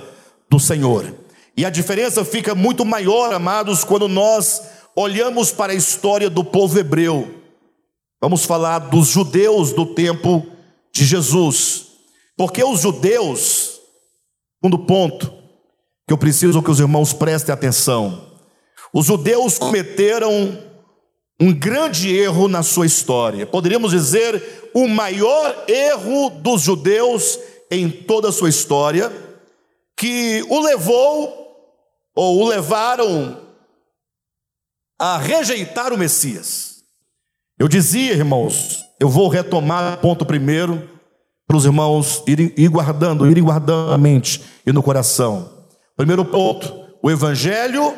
do 0.50 0.59
Senhor. 0.61 1.14
E 1.56 1.64
a 1.64 1.71
diferença 1.71 2.25
fica 2.25 2.54
muito 2.54 2.85
maior, 2.85 3.33
amados, 3.33 3.85
quando 3.85 4.09
nós 4.09 4.62
olhamos 4.94 5.50
para 5.50 5.73
a 5.73 5.76
história 5.76 6.28
do 6.28 6.44
povo 6.44 6.78
hebreu. 6.78 7.42
Vamos 8.21 8.44
falar 8.44 8.80
dos 8.80 9.09
judeus 9.09 9.73
do 9.73 9.87
tempo 9.87 10.47
de 10.92 11.04
Jesus. 11.04 11.87
Porque 12.37 12.62
os 12.62 12.80
judeus, 12.80 13.80
segundo 14.56 14.85
ponto, 14.85 15.33
que 16.06 16.12
eu 16.12 16.18
preciso 16.18 16.62
que 16.62 16.70
os 16.70 16.80
irmãos 16.80 17.12
prestem 17.12 17.52
atenção. 17.52 18.32
Os 18.92 19.06
judeus 19.06 19.58
cometeram 19.58 20.58
um 21.40 21.52
grande 21.52 22.14
erro 22.14 22.46
na 22.49 22.62
sua 22.62 22.87
história. 22.87 23.46
Poderíamos 23.46 23.90
dizer 23.90 24.70
o 24.73 24.87
maior 24.87 25.64
erro 25.66 26.30
dos 26.30 26.62
judeus 26.62 27.38
em 27.70 27.90
toda 27.90 28.28
a 28.28 28.32
sua 28.32 28.49
história, 28.49 29.12
que 29.96 30.44
o 30.49 30.61
levou 30.61 31.44
ou 32.14 32.42
o 32.42 32.49
levaram 32.49 33.40
a 34.99 35.18
rejeitar 35.18 35.92
o 35.92 35.99
Messias. 35.99 36.82
Eu 37.58 37.68
dizia, 37.68 38.12
irmãos, 38.12 38.84
eu 39.00 39.08
vou 39.08 39.28
retomar 39.28 39.99
ponto 40.00 40.25
primeiro 40.25 40.88
para 41.46 41.56
os 41.56 41.64
irmãos 41.64 42.23
irem, 42.26 42.52
ir 42.56 42.68
guardando, 42.68 43.28
irem 43.28 43.42
guardando 43.42 43.92
a 43.92 43.99
mente 43.99 44.42
e 44.66 44.73
no 44.73 44.82
coração. 44.82 45.53
Primeiro 45.96 46.24
ponto: 46.24 46.96
o 47.02 47.10
Evangelho 47.10 47.96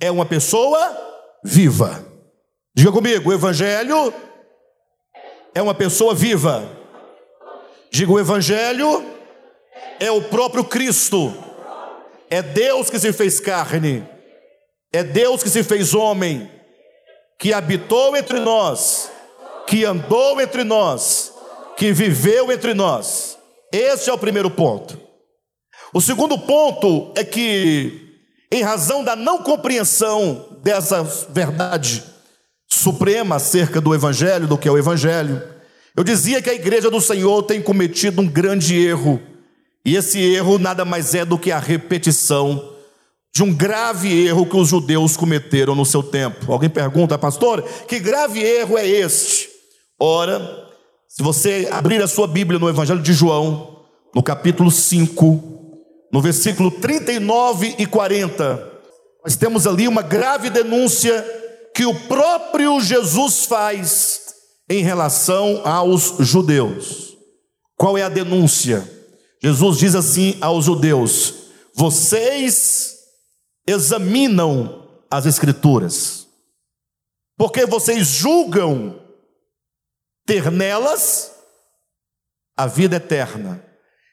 é 0.00 0.10
uma 0.10 0.26
pessoa 0.26 0.96
viva. 1.44 2.04
Diga 2.74 2.92
comigo: 2.92 3.30
o 3.30 3.32
Evangelho 3.32 4.12
é 5.54 5.62
uma 5.62 5.74
pessoa 5.74 6.14
viva. 6.14 6.68
Diga: 7.90 8.12
o 8.12 8.20
Evangelho 8.20 9.04
é 10.00 10.10
o 10.10 10.22
próprio 10.22 10.64
Cristo. 10.64 11.32
É 12.30 12.40
Deus 12.40 12.88
que 12.88 12.98
se 12.98 13.12
fez 13.12 13.38
carne. 13.38 14.08
É 14.92 15.02
Deus 15.02 15.42
que 15.42 15.48
se 15.48 15.62
fez 15.62 15.94
homem 15.94 16.50
que 17.42 17.52
habitou 17.52 18.16
entre 18.16 18.38
nós, 18.38 19.10
que 19.66 19.84
andou 19.84 20.40
entre 20.40 20.62
nós, 20.62 21.32
que 21.76 21.92
viveu 21.92 22.52
entre 22.52 22.72
nós. 22.72 23.36
Esse 23.72 24.08
é 24.08 24.12
o 24.12 24.18
primeiro 24.18 24.48
ponto. 24.48 25.01
O 25.92 26.00
segundo 26.00 26.38
ponto 26.38 27.12
é 27.14 27.22
que, 27.22 28.16
em 28.50 28.62
razão 28.62 29.04
da 29.04 29.14
não 29.14 29.42
compreensão 29.42 30.46
dessa 30.62 31.02
verdade 31.28 32.02
suprema 32.66 33.36
acerca 33.36 33.78
do 33.78 33.94
Evangelho, 33.94 34.46
do 34.46 34.56
que 34.56 34.66
é 34.66 34.70
o 34.70 34.78
Evangelho, 34.78 35.42
eu 35.94 36.02
dizia 36.02 36.40
que 36.40 36.48
a 36.48 36.54
igreja 36.54 36.90
do 36.90 37.00
Senhor 37.00 37.42
tem 37.42 37.60
cometido 37.60 38.22
um 38.22 38.26
grande 38.26 38.74
erro, 38.74 39.20
e 39.84 39.94
esse 39.94 40.18
erro 40.18 40.58
nada 40.58 40.82
mais 40.82 41.14
é 41.14 41.26
do 41.26 41.38
que 41.38 41.52
a 41.52 41.58
repetição 41.58 42.70
de 43.34 43.42
um 43.42 43.52
grave 43.52 44.26
erro 44.26 44.46
que 44.46 44.56
os 44.56 44.68
judeus 44.68 45.14
cometeram 45.16 45.74
no 45.74 45.84
seu 45.84 46.02
tempo. 46.02 46.50
Alguém 46.50 46.70
pergunta, 46.70 47.18
pastor, 47.18 47.62
que 47.86 47.98
grave 47.98 48.40
erro 48.40 48.78
é 48.78 48.86
este? 48.86 49.50
Ora, 50.00 50.40
se 51.06 51.22
você 51.22 51.68
abrir 51.70 52.02
a 52.02 52.08
sua 52.08 52.26
Bíblia 52.26 52.58
no 52.58 52.68
Evangelho 52.68 53.02
de 53.02 53.12
João, 53.12 53.84
no 54.14 54.22
capítulo 54.22 54.70
5, 54.70 55.51
no 56.12 56.20
versículo 56.20 56.70
39 56.70 57.76
e 57.78 57.86
40, 57.86 58.70
nós 59.24 59.34
temos 59.34 59.66
ali 59.66 59.88
uma 59.88 60.02
grave 60.02 60.50
denúncia 60.50 61.24
que 61.74 61.86
o 61.86 61.94
próprio 62.06 62.80
Jesus 62.80 63.46
faz 63.46 64.34
em 64.68 64.82
relação 64.82 65.62
aos 65.64 66.16
judeus. 66.20 67.16
Qual 67.76 67.96
é 67.96 68.02
a 68.02 68.08
denúncia? 68.08 68.88
Jesus 69.42 69.78
diz 69.78 69.94
assim 69.94 70.36
aos 70.40 70.66
judeus: 70.66 71.34
Vocês 71.74 72.98
examinam 73.66 74.88
as 75.10 75.24
Escrituras, 75.24 76.28
porque 77.36 77.64
vocês 77.64 78.06
julgam 78.06 79.00
ter 80.26 80.50
nelas 80.50 81.32
a 82.56 82.66
vida 82.66 82.96
eterna, 82.96 83.64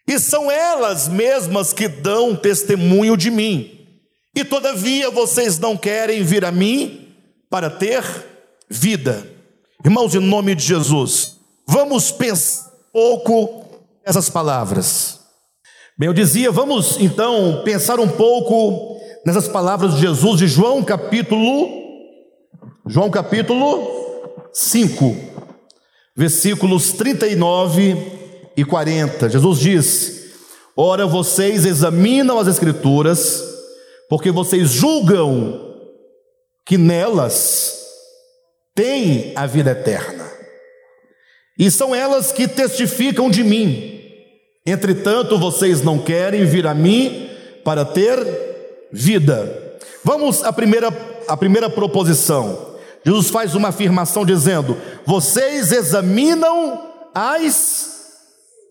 e 0.09 0.19
são 0.19 0.49
elas 0.49 1.07
mesmas 1.07 1.71
que 1.71 1.87
dão 1.87 2.35
testemunho 2.35 3.15
de 3.15 3.29
mim. 3.29 3.87
E 4.35 4.43
todavia 4.43 5.11
vocês 5.11 5.59
não 5.59 5.77
querem 5.77 6.23
vir 6.23 6.43
a 6.43 6.51
mim 6.51 7.13
para 7.47 7.69
ter 7.69 8.03
vida. 8.67 9.23
Irmãos, 9.85 10.15
em 10.15 10.19
nome 10.19 10.55
de 10.55 10.63
Jesus, 10.63 11.35
vamos 11.67 12.11
pensar 12.11 12.71
um 12.71 13.19
pouco 13.19 13.65
essas 14.03 14.31
palavras. 14.31 15.19
Bem, 15.95 16.07
eu 16.07 16.13
dizia, 16.13 16.51
vamos 16.51 16.97
então 16.99 17.61
pensar 17.63 17.99
um 17.99 18.07
pouco 18.07 18.99
nessas 19.23 19.47
palavras 19.47 19.93
de 19.93 20.01
Jesus 20.01 20.39
de 20.39 20.47
João 20.47 20.83
capítulo 20.83 21.69
João 22.87 23.11
capítulo 23.11 24.41
5, 24.51 25.15
versículos 26.15 26.93
39 26.93 28.18
e 28.59 28.65
40. 28.65 29.29
Jesus 29.29 29.59
diz: 29.59 30.31
Ora, 30.75 31.07
vocês 31.07 31.65
examinam 31.65 32.37
as 32.37 32.47
Escrituras, 32.47 33.41
porque 34.09 34.31
vocês 34.31 34.69
julgam 34.69 35.77
que 36.65 36.77
nelas 36.77 37.77
tem 38.75 39.31
a 39.35 39.45
vida 39.45 39.71
eterna, 39.71 40.29
e 41.57 41.71
são 41.71 41.95
elas 41.95 42.33
que 42.33 42.47
testificam 42.47 43.29
de 43.29 43.43
mim. 43.43 43.97
Entretanto, 44.65 45.37
vocês 45.37 45.81
não 45.81 45.97
querem 45.97 46.45
vir 46.45 46.67
a 46.67 46.73
mim 46.73 47.29
para 47.63 47.85
ter 47.85 48.19
vida. 48.91 49.77
Vamos 50.03 50.43
à 50.43 50.51
primeira, 50.51 50.89
à 51.27 51.37
primeira 51.37 51.69
proposição. 51.69 52.75
Jesus 53.05 53.29
faz 53.29 53.55
uma 53.55 53.69
afirmação 53.69 54.25
dizendo: 54.25 54.77
Vocês 55.05 55.71
examinam 55.71 56.89
as 57.15 57.98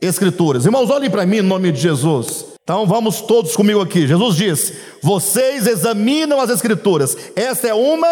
Escrituras. 0.01 0.65
Irmãos, 0.65 0.91
olhem 0.91 1.11
para 1.11 1.27
mim 1.27 1.39
em 1.39 1.43
nome 1.43 1.73
de 1.73 1.81
Jesus. 1.81 2.47
Então 2.63 2.87
vamos 2.87 3.21
todos 3.21 3.57
comigo 3.57 3.81
aqui. 3.81 4.07
Jesus 4.07 4.37
diz: 4.37 4.73
Vocês 5.03 5.67
examinam 5.67 6.41
as 6.41 6.51
Escrituras. 6.51 7.17
Esta 7.35 7.69
é 7.69 7.75
uma 7.75 8.09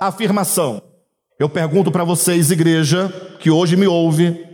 afirmação. 0.00 0.82
Eu 1.38 1.48
pergunto 1.48 1.92
para 1.92 2.04
vocês, 2.04 2.50
igreja, 2.50 3.08
que 3.38 3.50
hoje 3.50 3.76
me 3.76 3.86
ouve: 3.86 4.44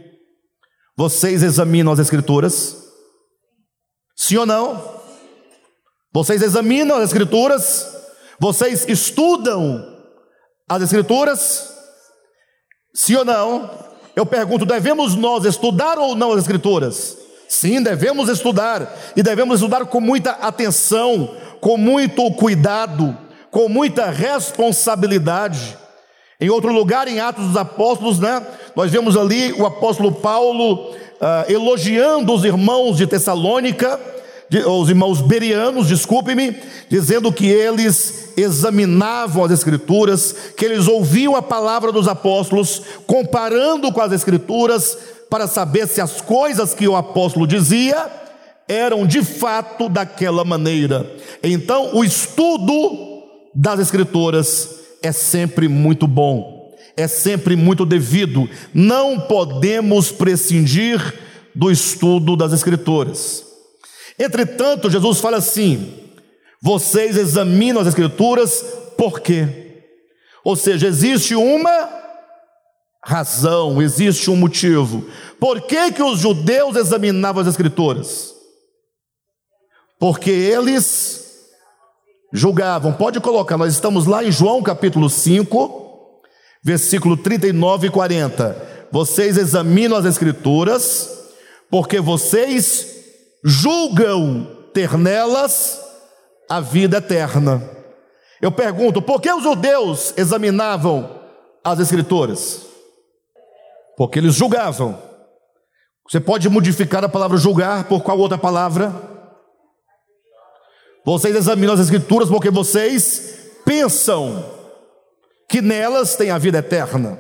Vocês 0.97 1.43
examinam 1.43 1.93
as 1.93 1.99
Escrituras? 1.99 2.77
Sim 4.17 4.39
ou 4.39 4.47
não? 4.47 5.03
Vocês 6.13 6.43
examinam 6.43 6.97
as 6.97 7.05
Escrituras? 7.05 7.95
Vocês 8.39 8.87
estudam 8.89 9.83
as 10.69 10.83
Escrituras? 10.83 11.73
Sim 12.95 13.17
ou 13.17 13.25
não? 13.25 13.94
Eu 14.17 14.25
pergunto: 14.25 14.65
devemos 14.65 15.15
nós 15.15 15.45
estudar 15.45 15.99
ou 15.99 16.15
não 16.15 16.33
as 16.33 16.41
Escrituras? 16.41 17.19
Sim, 17.49 17.83
devemos 17.83 18.29
estudar, 18.29 18.97
e 19.15 19.23
devemos 19.23 19.57
estudar 19.57 19.85
com 19.87 20.01
muita 20.01 20.33
atenção, 20.33 21.31
com 21.61 21.77
muito 21.77 22.29
cuidado, 22.33 23.17
com 23.51 23.69
muita 23.69 24.11
responsabilidade. 24.11 25.77
Em 26.41 26.51
outro 26.51 26.73
lugar, 26.73 27.07
em 27.07 27.21
Atos 27.21 27.47
dos 27.47 27.57
Apóstolos, 27.57 28.19
né, 28.19 28.45
nós 28.75 28.91
vemos 28.91 29.17
ali 29.17 29.53
o 29.53 29.65
apóstolo 29.65 30.11
Paulo 30.11 30.91
uh, 30.91 31.51
elogiando 31.51 32.35
os 32.35 32.45
irmãos 32.45 32.97
de 32.97 33.07
Tessalônica, 33.07 34.01
os 34.67 34.89
irmãos 34.89 35.21
berianos, 35.21 35.89
desculpe-me, 35.89 36.57
dizendo 36.89 37.33
que 37.33 37.47
eles 37.47 38.33
examinavam 38.37 39.45
as 39.45 39.51
Escrituras, 39.51 40.35
que 40.57 40.65
eles 40.65 40.87
ouviam 40.87 41.35
a 41.35 41.43
palavra 41.43 41.91
dos 41.91 42.09
apóstolos, 42.09 42.83
comparando 43.07 43.93
com 43.93 44.01
as 44.01 44.13
Escrituras, 44.13 44.97
para 45.31 45.47
saber 45.47 45.89
se 45.89 46.01
as 46.01 46.21
coisas 46.21 46.75
que 46.75 46.87
o 46.87 46.95
apóstolo 46.95 47.47
dizia 47.47 48.09
eram 48.69 49.07
de 49.07 49.23
fato 49.23 49.89
daquela 49.89 50.45
maneira. 50.45 51.11
Então, 51.43 51.95
o 51.95 52.05
estudo 52.05 53.23
das 53.55 53.81
Escrituras 53.81 54.69
é 55.03 55.13
sempre 55.13 55.69
muito 55.69 56.07
bom, 56.07 56.73
é 56.97 57.07
sempre 57.07 57.57
muito 57.57 57.85
devido, 57.85 58.49
não 58.73 59.21
podemos 59.21 60.11
prescindir 60.11 61.15
do 61.55 61.71
estudo 61.71 62.37
das 62.37 62.53
Escrituras. 62.53 63.44
Entretanto, 64.19 64.91
Jesus 64.91 65.21
fala 65.21 65.39
assim: 65.39 66.05
vocês 66.63 67.17
examinam 67.17 67.81
as 67.81 67.89
Escrituras 67.89 68.65
por 68.97 69.21
quê? 69.21 69.83
Ou 70.45 70.57
seja, 70.57 70.87
existe 70.87 71.35
uma 71.35 71.89
razão, 73.05 73.83
existe 73.83 74.31
um 74.31 74.37
motivo. 74.37 75.07
Por 75.39 75.61
que, 75.63 75.93
que 75.93 76.03
os 76.03 76.21
judeus 76.21 76.77
examinavam 76.77 77.43
as 77.43 77.49
Escrituras? 77.49 78.35
Porque 79.99 80.31
eles 80.31 81.25
julgavam. 82.33 82.93
Pode 82.93 83.21
colocar, 83.21 83.57
nós 83.57 83.73
estamos 83.73 84.07
lá 84.07 84.25
em 84.25 84.33
João 84.33 84.63
capítulo 84.63 85.11
5, 85.11 86.23
versículo 86.63 87.17
39 87.17 87.89
e 87.89 87.91
40. 87.91 88.87
Vocês 88.91 89.37
examinam 89.37 89.97
as 89.97 90.05
Escrituras, 90.05 91.11
porque 91.71 92.01
vocês 92.01 92.94
julgam 93.45 94.47
ter 94.73 94.97
nelas 94.97 95.81
a 96.49 96.61
vida 96.61 96.97
eterna. 96.97 97.63
Eu 98.41 98.51
pergunto, 98.51 99.03
por 99.03 99.21
que 99.21 99.31
os 99.31 99.43
judeus 99.43 100.15
examinavam 100.17 101.21
as 101.63 101.79
Escrituras? 101.79 102.67
Porque 103.97 104.19
eles 104.19 104.35
julgavam. 104.35 104.99
Você 106.09 106.21
pode 106.21 106.49
modificar 106.49 107.05
a 107.05 107.09
palavra 107.09 107.37
julgar 107.39 107.85
por 107.85 108.03
qual 108.03 108.19
outra 108.19 108.37
palavra? 108.37 108.93
Vocês 111.05 111.37
examinam 111.37 111.75
as 111.75 111.81
Escrituras 111.81 112.29
porque 112.29 112.51
vocês 112.51 113.53
pensam 113.65 114.45
que 115.49 115.61
nelas 115.61 116.17
tem 116.17 116.31
a 116.31 116.39
vida 116.39 116.59
eterna. 116.59 117.19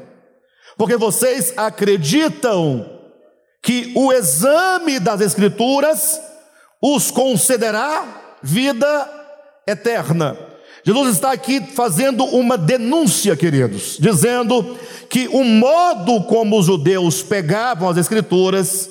Porque 0.76 0.96
vocês 0.96 1.54
acreditam 1.56 2.93
que 3.64 3.92
o 3.94 4.12
exame 4.12 5.00
das 5.00 5.22
Escrituras 5.22 6.20
os 6.82 7.10
concederá 7.10 8.36
vida 8.42 9.10
eterna. 9.66 10.36
Jesus 10.84 11.14
está 11.14 11.32
aqui 11.32 11.62
fazendo 11.62 12.26
uma 12.26 12.58
denúncia, 12.58 13.34
queridos, 13.34 13.96
dizendo 13.98 14.78
que 15.08 15.28
o 15.28 15.42
modo 15.42 16.24
como 16.24 16.58
os 16.58 16.66
judeus 16.66 17.22
pegavam 17.22 17.88
as 17.88 17.96
Escrituras 17.96 18.90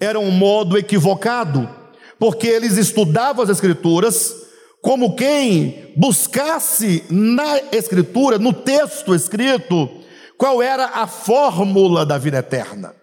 era 0.00 0.18
um 0.18 0.32
modo 0.32 0.76
equivocado, 0.76 1.70
porque 2.18 2.48
eles 2.48 2.76
estudavam 2.76 3.44
as 3.44 3.50
Escrituras 3.50 4.34
como 4.82 5.14
quem 5.14 5.92
buscasse 5.96 7.04
na 7.08 7.60
Escritura, 7.70 8.40
no 8.40 8.52
texto 8.52 9.14
escrito, 9.14 9.88
qual 10.36 10.60
era 10.60 10.86
a 10.86 11.06
fórmula 11.06 12.04
da 12.04 12.18
vida 12.18 12.38
eterna 12.38 12.99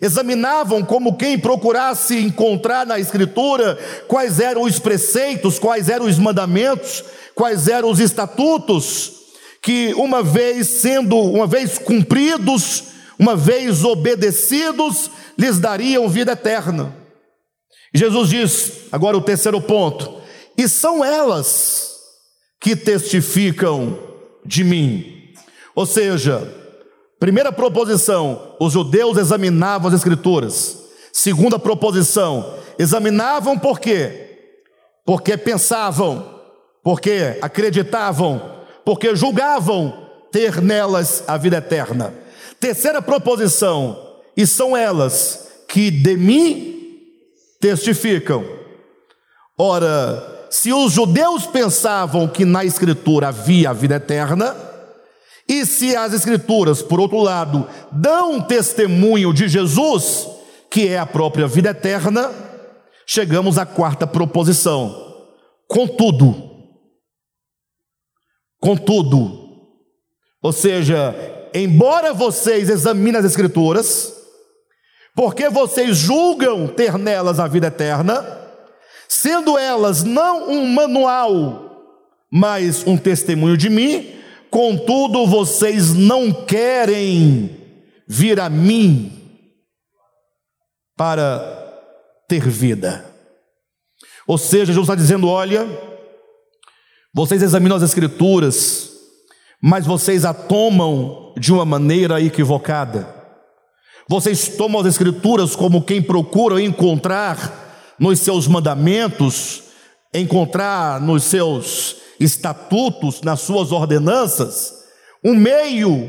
examinavam 0.00 0.84
como 0.84 1.16
quem 1.16 1.38
procurasse 1.38 2.18
encontrar 2.18 2.86
na 2.86 2.98
Escritura 2.98 3.78
quais 4.08 4.40
eram 4.40 4.62
os 4.62 4.78
preceitos, 4.78 5.58
quais 5.58 5.88
eram 5.88 6.06
os 6.06 6.18
mandamentos, 6.18 7.04
quais 7.34 7.68
eram 7.68 7.90
os 7.90 8.00
estatutos, 8.00 9.12
que 9.62 9.92
uma 9.94 10.22
vez 10.22 10.66
sendo, 10.66 11.16
uma 11.16 11.46
vez 11.46 11.78
cumpridos, 11.78 12.84
uma 13.18 13.36
vez 13.36 13.84
obedecidos, 13.84 15.10
lhes 15.38 15.58
dariam 15.58 16.08
vida 16.08 16.32
eterna. 16.32 16.94
Jesus 17.92 18.28
diz, 18.30 18.72
agora 18.90 19.16
o 19.16 19.22
terceiro 19.22 19.60
ponto, 19.60 20.20
e 20.56 20.68
são 20.68 21.04
elas 21.04 21.90
que 22.60 22.76
testificam 22.76 23.98
de 24.44 24.62
mim. 24.62 25.34
Ou 25.74 25.86
seja, 25.86 26.59
Primeira 27.20 27.52
proposição, 27.52 28.56
os 28.58 28.72
judeus 28.72 29.18
examinavam 29.18 29.88
as 29.88 29.94
escrituras. 29.94 30.78
Segunda 31.12 31.58
proposição, 31.58 32.54
examinavam 32.78 33.58
por 33.58 33.78
quê? 33.78 34.38
Porque 35.04 35.36
pensavam, 35.36 36.40
porque 36.82 37.36
acreditavam, 37.42 38.40
porque 38.86 39.14
julgavam 39.14 40.08
ter 40.32 40.62
nelas 40.62 41.22
a 41.28 41.36
vida 41.36 41.58
eterna. 41.58 42.14
Terceira 42.58 43.02
proposição, 43.02 43.98
e 44.34 44.46
são 44.46 44.74
elas 44.74 45.46
que 45.68 45.90
de 45.90 46.16
mim 46.16 46.96
testificam. 47.60 48.46
Ora, 49.58 50.46
se 50.48 50.72
os 50.72 50.90
judeus 50.90 51.44
pensavam 51.44 52.26
que 52.26 52.46
na 52.46 52.64
Escritura 52.64 53.28
havia 53.28 53.68
a 53.68 53.74
vida 53.74 53.96
eterna, 53.96 54.69
e 55.52 55.66
se 55.66 55.96
as 55.96 56.12
Escrituras, 56.12 56.80
por 56.80 57.00
outro 57.00 57.18
lado, 57.18 57.68
dão 57.90 58.40
testemunho 58.40 59.34
de 59.34 59.48
Jesus, 59.48 60.28
que 60.70 60.86
é 60.86 60.96
a 60.96 61.04
própria 61.04 61.48
vida 61.48 61.70
eterna, 61.70 62.30
chegamos 63.04 63.58
à 63.58 63.66
quarta 63.66 64.06
proposição. 64.06 65.26
Contudo, 65.66 66.36
contudo, 68.60 69.66
ou 70.40 70.52
seja, 70.52 71.14
embora 71.52 72.14
vocês 72.14 72.70
examinem 72.70 73.18
as 73.18 73.24
Escrituras, 73.24 74.20
Porque 75.14 75.48
vocês 75.48 75.96
julgam 75.96 76.68
ter 76.68 76.96
nelas 76.96 77.40
a 77.40 77.48
vida 77.48 77.66
eterna, 77.66 78.24
sendo 79.08 79.58
elas 79.58 80.04
não 80.04 80.48
um 80.48 80.66
manual, 80.66 81.84
mas 82.30 82.86
um 82.86 82.96
testemunho 82.96 83.56
de 83.56 83.68
mim, 83.68 84.19
contudo 84.50 85.26
vocês 85.26 85.94
não 85.94 86.32
querem 86.32 87.56
vir 88.06 88.40
a 88.40 88.50
mim 88.50 89.12
para 90.96 91.60
ter 92.28 92.48
vida. 92.48 93.06
Ou 94.26 94.36
seja, 94.36 94.66
Jesus 94.66 94.84
está 94.84 94.94
dizendo: 94.94 95.28
olha, 95.28 95.66
vocês 97.14 97.42
examinam 97.42 97.76
as 97.76 97.82
Escrituras, 97.82 98.90
mas 99.62 99.86
vocês 99.86 100.24
a 100.24 100.34
tomam 100.34 101.32
de 101.38 101.52
uma 101.52 101.64
maneira 101.64 102.20
equivocada. 102.20 103.08
Vocês 104.08 104.48
tomam 104.48 104.80
as 104.80 104.86
Escrituras 104.86 105.54
como 105.54 105.82
quem 105.82 106.02
procura 106.02 106.60
encontrar 106.60 107.94
nos 107.98 108.18
seus 108.18 108.46
mandamentos, 108.46 109.62
encontrar 110.12 111.00
nos 111.00 111.24
seus 111.24 111.96
estatutos, 112.20 113.22
nas 113.22 113.40
suas 113.40 113.72
ordenanças, 113.72 114.84
um 115.24 115.34
meio 115.34 116.08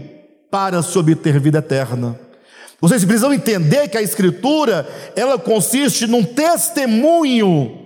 para 0.52 0.84
se 0.84 0.98
obter 1.00 1.40
vida 1.40 1.60
eterna. 1.60 2.20
Vocês 2.80 3.06
precisam 3.06 3.34
entender 3.34 3.88
que 3.88 3.98
a 3.98 4.02
Escritura, 4.02 4.88
ela 5.16 5.40
consiste 5.40 6.06
num 6.06 6.24
testemunho 6.24 7.82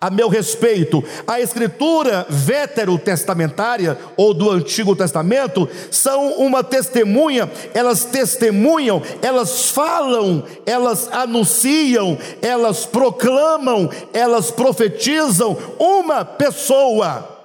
a 0.00 0.08
meu 0.08 0.28
respeito. 0.28 1.04
A 1.26 1.40
escritura 1.40 2.24
veterotestamentária 2.28 3.98
ou 4.16 4.32
do 4.32 4.50
Antigo 4.50 4.96
Testamento 4.96 5.68
são 5.90 6.32
uma 6.38 6.64
testemunha, 6.64 7.50
elas 7.74 8.04
testemunham, 8.04 9.02
elas 9.20 9.70
falam, 9.70 10.42
elas 10.64 11.08
anunciam, 11.12 12.16
elas 12.40 12.86
proclamam, 12.86 13.90
elas 14.14 14.50
profetizam 14.50 15.56
uma 15.78 16.24
pessoa. 16.24 17.39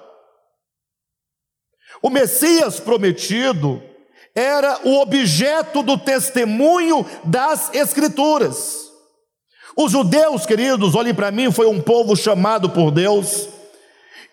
O 2.06 2.10
Messias 2.12 2.80
prometido 2.80 3.82
era 4.36 4.82
o 4.84 5.02
objeto 5.02 5.82
do 5.82 5.98
testemunho 5.98 7.04
das 7.24 7.74
Escrituras. 7.74 8.92
Os 9.76 9.92
judeus, 9.92 10.46
queridos, 10.46 10.94
olhem 10.94 11.16
para 11.16 11.32
mim, 11.32 11.52
foi 11.52 11.66
um 11.66 11.82
povo 11.82 12.16
chamado 12.16 12.70
por 12.70 12.92
Deus, 12.92 13.50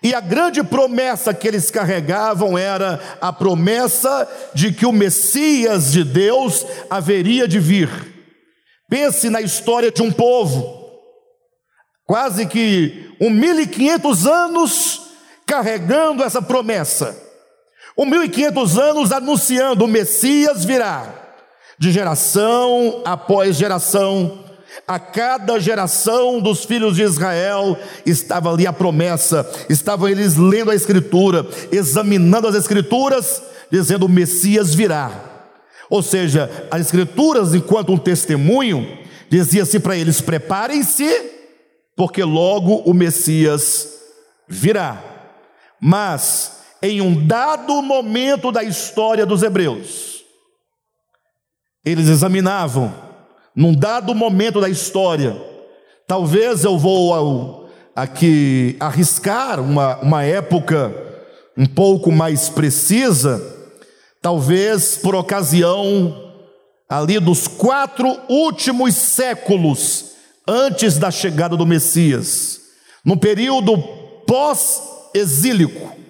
e 0.02 0.14
a 0.14 0.20
grande 0.20 0.62
promessa 0.62 1.32
que 1.32 1.48
eles 1.48 1.70
carregavam 1.70 2.58
era 2.58 3.00
a 3.22 3.32
promessa 3.32 4.28
de 4.52 4.70
que 4.70 4.84
o 4.84 4.92
Messias 4.92 5.92
de 5.92 6.04
Deus 6.04 6.66
haveria 6.90 7.48
de 7.48 7.58
vir. 7.58 7.88
Pense 8.86 9.30
na 9.30 9.40
história 9.40 9.90
de 9.90 10.02
um 10.02 10.12
povo, 10.12 10.90
quase 12.04 12.44
que 12.44 13.16
um 13.18 13.30
1500 13.30 14.26
anos 14.26 15.00
carregando 15.46 16.22
essa 16.22 16.42
promessa, 16.42 17.31
um 17.96 18.06
1500 18.06 18.78
anos 18.78 19.12
anunciando 19.12 19.84
o 19.84 19.88
Messias 19.88 20.64
virá, 20.64 21.22
de 21.78 21.90
geração 21.90 23.02
após 23.04 23.56
geração, 23.56 24.42
a 24.86 24.98
cada 24.98 25.58
geração 25.58 26.40
dos 26.40 26.64
filhos 26.64 26.96
de 26.96 27.02
Israel 27.02 27.78
estava 28.04 28.52
ali 28.52 28.66
a 28.66 28.72
promessa, 28.72 29.48
estavam 29.68 30.08
eles 30.08 30.36
lendo 30.36 30.70
a 30.70 30.74
Escritura, 30.74 31.46
examinando 31.70 32.48
as 32.48 32.54
Escrituras, 32.54 33.42
dizendo: 33.70 34.06
o 34.06 34.08
Messias 34.08 34.74
virá. 34.74 35.10
Ou 35.90 36.02
seja, 36.02 36.68
as 36.70 36.80
Escrituras, 36.80 37.54
enquanto 37.54 37.92
um 37.92 37.98
testemunho, 37.98 38.98
dizia-se 39.28 39.78
para 39.78 39.96
eles: 39.96 40.20
preparem-se, 40.20 41.30
porque 41.94 42.24
logo 42.24 42.76
o 42.88 42.94
Messias 42.94 43.88
virá. 44.48 45.02
Mas, 45.80 46.61
em 46.82 47.00
um 47.00 47.26
dado 47.26 47.80
momento 47.80 48.50
da 48.50 48.64
história 48.64 49.24
dos 49.24 49.42
hebreus, 49.42 50.24
eles 51.84 52.08
examinavam 52.08 52.92
num 53.54 53.74
dado 53.74 54.14
momento 54.14 54.60
da 54.60 54.68
história, 54.68 55.40
talvez 56.06 56.64
eu 56.64 56.78
vou 56.78 57.70
aqui 57.94 58.76
arriscar 58.80 59.60
uma, 59.60 59.98
uma 59.98 60.24
época 60.24 60.92
um 61.56 61.66
pouco 61.66 62.10
mais 62.10 62.48
precisa, 62.48 63.40
talvez 64.20 64.96
por 64.96 65.14
ocasião 65.14 66.32
ali 66.88 67.18
dos 67.18 67.46
quatro 67.46 68.18
últimos 68.28 68.94
séculos 68.94 70.12
antes 70.46 70.98
da 70.98 71.10
chegada 71.10 71.56
do 71.56 71.66
Messias, 71.66 72.60
no 73.04 73.16
período 73.16 73.76
pós-exílico, 74.26 76.01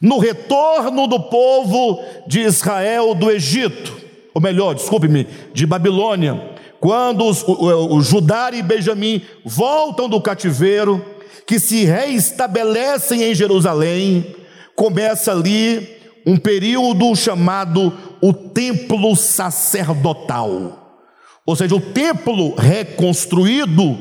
no 0.00 0.18
retorno 0.18 1.06
do 1.06 1.20
povo 1.20 2.02
de 2.26 2.40
Israel 2.40 3.14
do 3.14 3.30
Egito, 3.30 3.96
ou 4.32 4.40
melhor, 4.40 4.74
desculpe-me, 4.74 5.26
de 5.52 5.66
Babilônia, 5.66 6.40
quando 6.80 7.26
os, 7.26 7.42
o, 7.42 7.96
o 7.96 8.00
Judá 8.00 8.50
e 8.52 8.62
Benjamim 8.62 9.22
voltam 9.44 10.08
do 10.08 10.20
cativeiro, 10.20 11.04
que 11.46 11.58
se 11.58 11.84
reestabelecem 11.84 13.24
em 13.24 13.34
Jerusalém, 13.34 14.34
começa 14.74 15.32
ali 15.32 15.98
um 16.24 16.36
período 16.36 17.14
chamado 17.14 17.92
o 18.22 18.32
templo 18.32 19.14
sacerdotal. 19.14 21.02
Ou 21.44 21.56
seja, 21.56 21.74
o 21.74 21.80
templo 21.80 22.54
reconstruído 22.54 23.98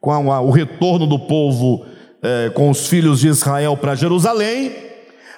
com 0.00 0.28
o 0.28 0.50
retorno 0.50 1.06
do 1.06 1.18
povo 1.18 1.84
é, 2.22 2.50
com 2.50 2.70
os 2.70 2.86
filhos 2.86 3.20
de 3.20 3.28
Israel 3.28 3.76
para 3.76 3.94
Jerusalém, 3.94 4.85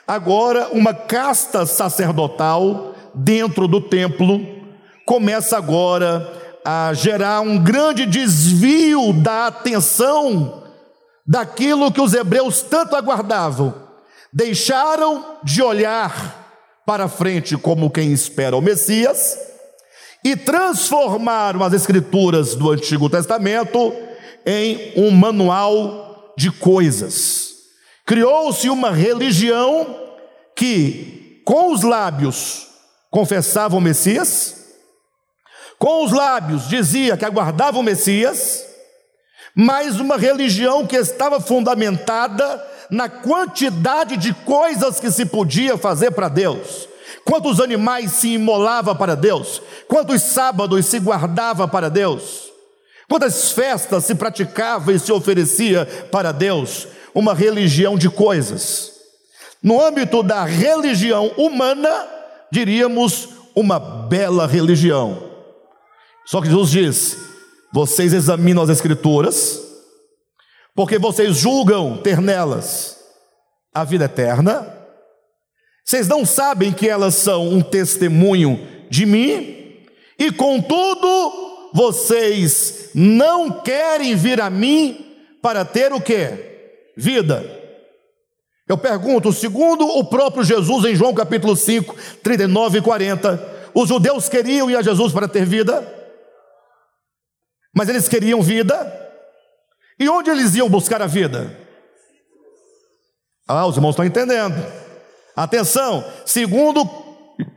agora 0.08 0.70
uma 0.72 0.94
casta 0.94 1.66
sacerdotal 1.66 2.94
dentro 3.14 3.68
do 3.68 3.78
templo 3.78 4.40
começa 5.04 5.58
agora 5.58 6.32
a 6.64 6.94
gerar 6.94 7.42
um 7.42 7.62
grande 7.62 8.06
desvio 8.06 9.12
da 9.12 9.48
atenção 9.48 10.64
daquilo 11.26 11.92
que 11.92 12.00
os 12.00 12.14
hebreus 12.14 12.62
tanto 12.62 12.96
aguardavam. 12.96 13.74
Deixaram 14.32 15.38
de 15.42 15.62
olhar 15.62 16.82
para 16.86 17.08
frente 17.08 17.56
como 17.56 17.90
quem 17.90 18.12
espera 18.12 18.56
o 18.56 18.62
Messias 18.62 19.38
e 20.24 20.36
transformaram 20.36 21.62
as 21.62 21.72
escrituras 21.72 22.54
do 22.54 22.70
Antigo 22.70 23.08
Testamento 23.10 23.94
em 24.44 24.92
um 24.96 25.10
manual 25.10 26.34
de 26.36 26.50
coisas. 26.50 27.47
Criou-se 28.08 28.70
uma 28.70 28.90
religião 28.90 29.94
que, 30.56 31.42
com 31.44 31.74
os 31.74 31.82
lábios, 31.82 32.66
confessava 33.10 33.76
o 33.76 33.82
Messias, 33.82 34.64
com 35.78 36.06
os 36.06 36.10
lábios 36.10 36.66
dizia 36.70 37.18
que 37.18 37.24
aguardava 37.26 37.78
o 37.78 37.82
Messias, 37.82 38.64
mas 39.54 40.00
uma 40.00 40.16
religião 40.16 40.86
que 40.86 40.96
estava 40.96 41.38
fundamentada 41.38 42.66
na 42.90 43.10
quantidade 43.10 44.16
de 44.16 44.32
coisas 44.32 44.98
que 44.98 45.10
se 45.10 45.26
podia 45.26 45.76
fazer 45.76 46.10
para 46.12 46.30
Deus. 46.30 46.88
Quantos 47.26 47.60
animais 47.60 48.12
se 48.12 48.28
imolava 48.28 48.94
para 48.94 49.14
Deus? 49.14 49.60
Quantos 49.86 50.22
sábados 50.22 50.86
se 50.86 50.98
guardava 50.98 51.68
para 51.68 51.90
Deus? 51.90 52.50
Quantas 53.06 53.52
festas 53.52 54.04
se 54.04 54.14
praticava 54.14 54.94
e 54.94 54.98
se 54.98 55.12
oferecia 55.12 55.84
para 56.10 56.32
Deus? 56.32 56.88
Uma 57.18 57.34
religião 57.34 57.98
de 57.98 58.08
coisas. 58.08 58.92
No 59.62 59.84
âmbito 59.84 60.22
da 60.22 60.44
religião 60.44 61.28
humana, 61.36 62.06
diríamos 62.50 63.28
uma 63.54 63.78
bela 63.78 64.46
religião 64.46 65.28
só 66.28 66.42
que 66.42 66.48
Jesus 66.48 66.70
diz: 66.70 67.16
vocês 67.72 68.12
examinam 68.12 68.62
as 68.62 68.68
Escrituras, 68.68 69.62
porque 70.74 70.98
vocês 70.98 71.38
julgam 71.38 71.96
ter 71.96 72.20
nelas 72.20 72.98
a 73.72 73.82
vida 73.82 74.04
eterna, 74.04 74.70
vocês 75.82 76.06
não 76.06 76.26
sabem 76.26 76.70
que 76.70 76.86
elas 76.86 77.14
são 77.14 77.48
um 77.48 77.62
testemunho 77.62 78.60
de 78.90 79.06
mim, 79.06 79.86
e 80.18 80.30
contudo, 80.30 81.70
vocês 81.72 82.90
não 82.94 83.50
querem 83.62 84.14
vir 84.14 84.38
a 84.38 84.50
mim 84.50 85.16
para 85.40 85.64
ter 85.64 85.94
o 85.94 86.00
que? 86.00 86.47
Vida. 86.98 87.48
Eu 88.68 88.76
pergunto, 88.76 89.32
segundo 89.32 89.86
o 89.86 90.04
próprio 90.04 90.42
Jesus 90.42 90.84
em 90.84 90.96
João 90.96 91.14
capítulo 91.14 91.54
5, 91.54 91.94
39 92.24 92.78
e 92.78 92.82
40, 92.82 93.70
os 93.72 93.88
judeus 93.88 94.28
queriam 94.28 94.68
ir 94.68 94.76
a 94.76 94.82
Jesus 94.82 95.12
para 95.12 95.28
ter 95.28 95.46
vida? 95.46 95.86
Mas 97.72 97.88
eles 97.88 98.08
queriam 98.08 98.42
vida. 98.42 98.76
E 99.96 100.08
onde 100.08 100.28
eles 100.28 100.56
iam 100.56 100.68
buscar 100.68 101.00
a 101.00 101.06
vida? 101.06 101.56
Ah, 103.46 103.64
os 103.64 103.76
irmãos 103.76 103.90
estão 103.90 104.04
entendendo. 104.04 104.56
Atenção, 105.36 106.04
segundo 106.26 106.82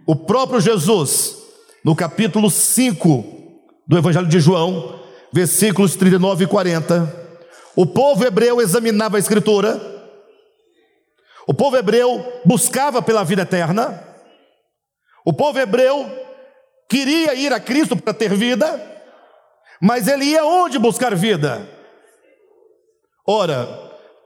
o 0.05 0.15
próprio 0.15 0.61
Jesus, 0.61 1.35
no 1.83 1.95
capítulo 1.95 2.51
5 2.51 3.25
do 3.87 3.97
Evangelho 3.97 4.27
de 4.27 4.39
João, 4.39 4.99
versículos 5.33 5.95
39 5.95 6.43
e 6.43 6.47
40. 6.47 7.20
O 7.75 7.85
povo 7.85 8.25
hebreu 8.25 8.61
examinava 8.61 9.17
a 9.17 9.19
Escritura, 9.19 9.79
o 11.47 11.53
povo 11.53 11.77
hebreu 11.77 12.41
buscava 12.45 13.01
pela 13.01 13.23
vida 13.23 13.41
eterna, 13.43 14.03
o 15.25 15.33
povo 15.33 15.59
hebreu 15.59 16.09
queria 16.89 17.33
ir 17.33 17.53
a 17.53 17.59
Cristo 17.59 17.95
para 17.95 18.13
ter 18.13 18.33
vida, 18.35 18.79
mas 19.81 20.07
ele 20.07 20.25
ia 20.25 20.45
onde 20.45 20.77
buscar 20.77 21.15
vida? 21.15 21.67
Ora, 23.25 23.67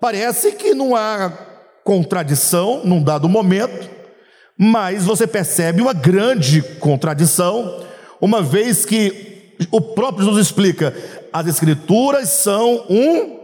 parece 0.01 0.53
que 0.53 0.73
não 0.73 0.95
há 0.95 1.31
contradição 1.83 2.81
num 2.83 3.03
dado 3.03 3.29
momento, 3.29 3.89
mas 4.57 5.05
você 5.05 5.27
percebe 5.27 5.81
uma 5.81 5.93
grande 5.93 6.61
contradição, 6.79 7.85
uma 8.19 8.41
vez 8.41 8.85
que 8.85 9.35
o 9.71 9.79
próprio 9.79 10.25
Jesus 10.25 10.47
explica: 10.47 10.93
as 11.35 11.47
Escrituras 11.47 12.29
são 12.29 12.85
um 12.89 13.39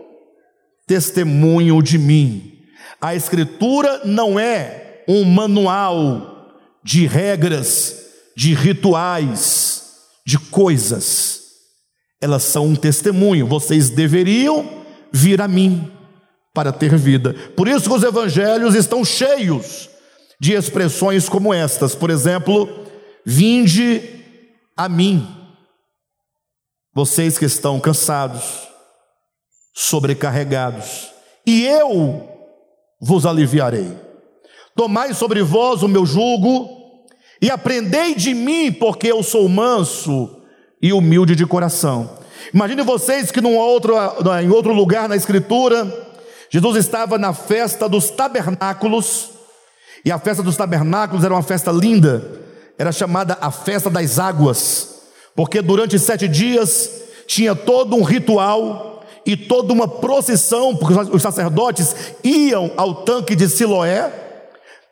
testemunho 0.87 1.81
de 1.81 1.97
mim. 1.97 2.53
A 3.01 3.13
Escritura 3.13 4.03
não 4.05 4.39
é 4.39 5.03
um 5.09 5.25
manual 5.25 6.55
de 6.81 7.05
regras, 7.05 7.97
de 8.33 8.53
rituais, 8.53 9.91
de 10.25 10.39
coisas. 10.39 11.41
Elas 12.21 12.43
são 12.43 12.67
um 12.67 12.75
testemunho. 12.77 13.45
Vocês 13.45 13.89
deveriam 13.89 14.69
vir 15.11 15.41
a 15.41 15.47
mim 15.49 15.91
para 16.53 16.71
ter 16.71 16.95
vida. 16.95 17.33
Por 17.57 17.67
isso 17.67 17.89
que 17.89 17.95
os 17.97 18.03
evangelhos 18.03 18.73
estão 18.73 19.03
cheios 19.03 19.89
de 20.39 20.53
expressões 20.53 21.27
como 21.27 21.53
estas. 21.53 21.93
Por 21.93 22.09
exemplo, 22.09 22.69
vinde 23.25 24.01
a 24.77 24.87
mim, 24.87 25.40
vocês 26.93 27.37
que 27.37 27.45
estão 27.45 27.79
cansados, 27.79 28.67
sobrecarregados, 29.73 31.11
e 31.45 31.65
eu 31.65 32.29
vos 32.99 33.25
aliviarei. 33.25 33.97
Tomai 34.75 35.13
sobre 35.13 35.41
vós 35.41 35.83
o 35.83 35.87
meu 35.87 36.05
jugo 36.05 36.69
e 37.41 37.49
aprendei 37.49 38.13
de 38.13 38.33
mim, 38.33 38.71
porque 38.71 39.07
eu 39.11 39.23
sou 39.23 39.47
manso 39.47 40.43
e 40.81 40.93
humilde 40.93 41.35
de 41.35 41.45
coração. 41.45 42.17
Imagine 42.53 42.83
vocês 42.83 43.31
que 43.31 43.41
num 43.41 43.55
outro, 43.55 43.95
em 44.41 44.49
outro 44.49 44.73
lugar 44.73 45.07
na 45.07 45.15
Escritura, 45.15 46.09
Jesus 46.49 46.75
estava 46.77 47.17
na 47.17 47.33
festa 47.33 47.87
dos 47.87 48.09
tabernáculos, 48.09 49.29
e 50.03 50.11
a 50.11 50.19
festa 50.19 50.43
dos 50.43 50.57
tabernáculos 50.57 51.23
era 51.23 51.33
uma 51.33 51.43
festa 51.43 51.71
linda, 51.71 52.41
era 52.77 52.91
chamada 52.91 53.37
a 53.39 53.51
festa 53.51 53.89
das 53.89 54.19
águas, 54.19 55.00
porque 55.41 55.59
durante 55.59 55.97
sete 55.97 56.27
dias 56.27 57.01
tinha 57.25 57.55
todo 57.55 57.95
um 57.95 58.03
ritual 58.03 59.03
e 59.25 59.35
toda 59.35 59.73
uma 59.73 59.87
procissão, 59.87 60.75
porque 60.75 60.93
os 61.15 61.19
sacerdotes 61.19 61.95
iam 62.23 62.69
ao 62.77 62.93
tanque 62.93 63.35
de 63.35 63.49
Siloé, 63.49 64.13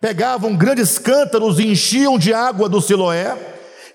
pegavam 0.02 0.56
grandes 0.56 0.98
cântaros 0.98 1.60
e 1.60 1.68
enchiam 1.68 2.18
de 2.18 2.34
água 2.34 2.68
do 2.68 2.82
Siloé, 2.82 3.38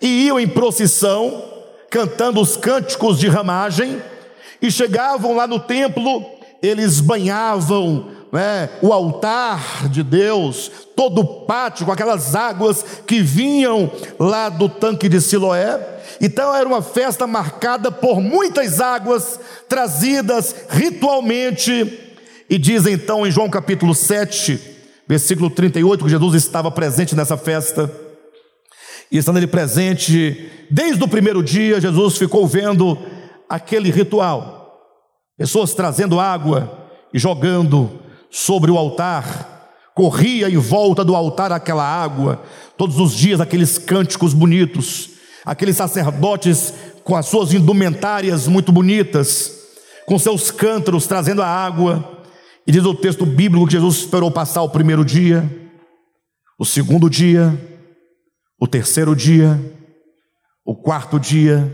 e 0.01 0.27
iam 0.27 0.38
em 0.38 0.47
procissão, 0.47 1.43
cantando 1.90 2.40
os 2.40 2.57
cânticos 2.57 3.19
de 3.19 3.27
ramagem, 3.27 4.01
e 4.62 4.71
chegavam 4.71 5.35
lá 5.35 5.49
no 5.49 5.59
templo, 5.59 6.25
eles 6.62 7.01
banhavam 7.01 8.11
né, 8.35 8.68
o 8.83 8.92
altar 8.92 9.88
de 9.88 10.03
Deus, 10.03 10.68
todo 10.97 11.20
o 11.20 11.44
pátio 11.44 11.87
com 11.87 11.92
aquelas 11.92 12.35
águas 12.35 12.85
que 13.07 13.23
vinham 13.23 13.88
lá 14.18 14.49
do 14.49 14.68
tanque 14.68 15.09
de 15.09 15.20
Siloé. 15.20 16.01
Então 16.20 16.53
era 16.53 16.66
uma 16.66 16.83
festa 16.83 17.29
marcada 17.29 17.92
por 17.92 18.20
muitas 18.20 18.81
águas 18.81 19.38
trazidas 19.68 20.53
ritualmente. 20.68 22.01
E 22.51 22.59
diz 22.59 22.87
então 22.87 23.25
em 23.25 23.31
João 23.31 23.49
capítulo 23.49 23.94
7, 23.94 24.61
versículo 25.07 25.49
38, 25.49 26.05
que 26.05 26.11
Jesus 26.11 26.35
estava 26.35 26.73
presente 26.73 27.14
nessa 27.14 27.37
festa. 27.37 27.88
E 29.12 29.18
estando 29.18 29.37
ele 29.37 29.47
presente, 29.47 30.51
desde 30.68 31.05
o 31.05 31.09
primeiro 31.09 31.40
dia, 31.40 31.81
Jesus 31.81 32.18
ficou 32.18 32.49
vendo 32.49 32.99
aquele 33.49 33.92
ritual. 33.92 34.90
Pessoas 35.38 35.73
trazendo 35.73 36.18
água 36.18 36.88
e 37.12 37.18
jogando 37.18 38.03
sobre 38.35 38.68
o 38.68 38.77
altar, 38.77 39.70
corria 39.94 40.51
em 40.51 40.57
volta 40.57 41.05
do 41.05 41.14
altar 41.14 41.53
aquela 41.53 41.85
água, 41.85 42.42
todos 42.77 42.99
os 42.99 43.14
dias 43.14 43.40
aqueles 43.40 43.79
cânticos 43.79 44.35
bonitos, 44.35 45.11
aqueles 45.47 45.77
sacerdotes 45.77 46.75
com 47.05 47.14
as 47.14 47.27
suas 47.27 47.55
indumentárias 47.55 48.49
muito 48.49 48.73
bonitas, 48.73 49.53
com 50.05 50.18
seus 50.18 50.51
cântaros 50.51 51.07
trazendo 51.07 51.42
a 51.42 51.47
água. 51.47 52.25
E 52.66 52.73
diz 52.73 52.85
o 52.85 52.92
texto 52.92 53.25
bíblico 53.25 53.66
que 53.66 53.75
Jesus 53.75 53.99
esperou 53.99 54.33
passar 54.33 54.62
o 54.62 54.68
primeiro 54.68 55.05
dia, 55.05 55.49
o 56.59 56.64
segundo 56.64 57.09
dia, 57.09 57.57
o 58.61 58.66
terceiro 58.66 59.14
dia, 59.14 59.61
o 60.64 60.75
quarto 60.75 61.20
dia. 61.20 61.73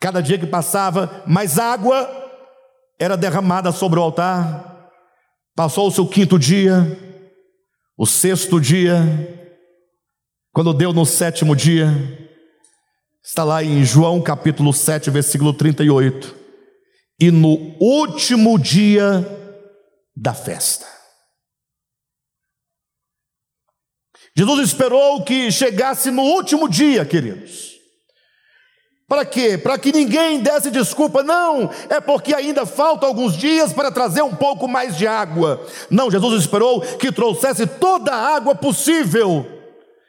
Cada 0.00 0.20
dia 0.20 0.36
que 0.36 0.46
passava, 0.46 1.22
mais 1.28 1.60
água 1.60 2.10
era 2.98 3.16
derramada 3.16 3.70
sobre 3.70 4.00
o 4.00 4.02
altar. 4.02 4.75
Passou 5.56 5.88
o 5.88 5.90
seu 5.90 6.06
quinto 6.06 6.38
dia, 6.38 6.84
o 7.96 8.04
sexto 8.04 8.60
dia, 8.60 8.98
quando 10.52 10.74
deu 10.74 10.92
no 10.92 11.06
sétimo 11.06 11.56
dia, 11.56 11.88
está 13.24 13.42
lá 13.42 13.64
em 13.64 13.82
João 13.82 14.20
capítulo 14.20 14.70
7, 14.70 15.08
versículo 15.08 15.54
38. 15.54 16.36
E 17.18 17.30
no 17.30 17.74
último 17.80 18.58
dia 18.58 19.24
da 20.14 20.34
festa. 20.34 20.84
Jesus 24.36 24.68
esperou 24.68 25.24
que 25.24 25.50
chegasse 25.50 26.10
no 26.10 26.20
último 26.20 26.68
dia, 26.68 27.02
queridos. 27.06 27.75
Para 29.08 29.24
quê? 29.24 29.56
Para 29.56 29.78
que 29.78 29.92
ninguém 29.92 30.40
desse 30.40 30.70
desculpa. 30.70 31.22
Não, 31.22 31.70
é 31.88 32.00
porque 32.00 32.34
ainda 32.34 32.66
falta 32.66 33.06
alguns 33.06 33.36
dias 33.36 33.72
para 33.72 33.90
trazer 33.90 34.22
um 34.22 34.34
pouco 34.34 34.66
mais 34.66 34.96
de 34.96 35.06
água. 35.06 35.64
Não, 35.88 36.10
Jesus 36.10 36.40
esperou 36.40 36.80
que 36.80 37.12
trouxesse 37.12 37.66
toda 37.66 38.12
a 38.12 38.36
água 38.36 38.54
possível. 38.54 39.46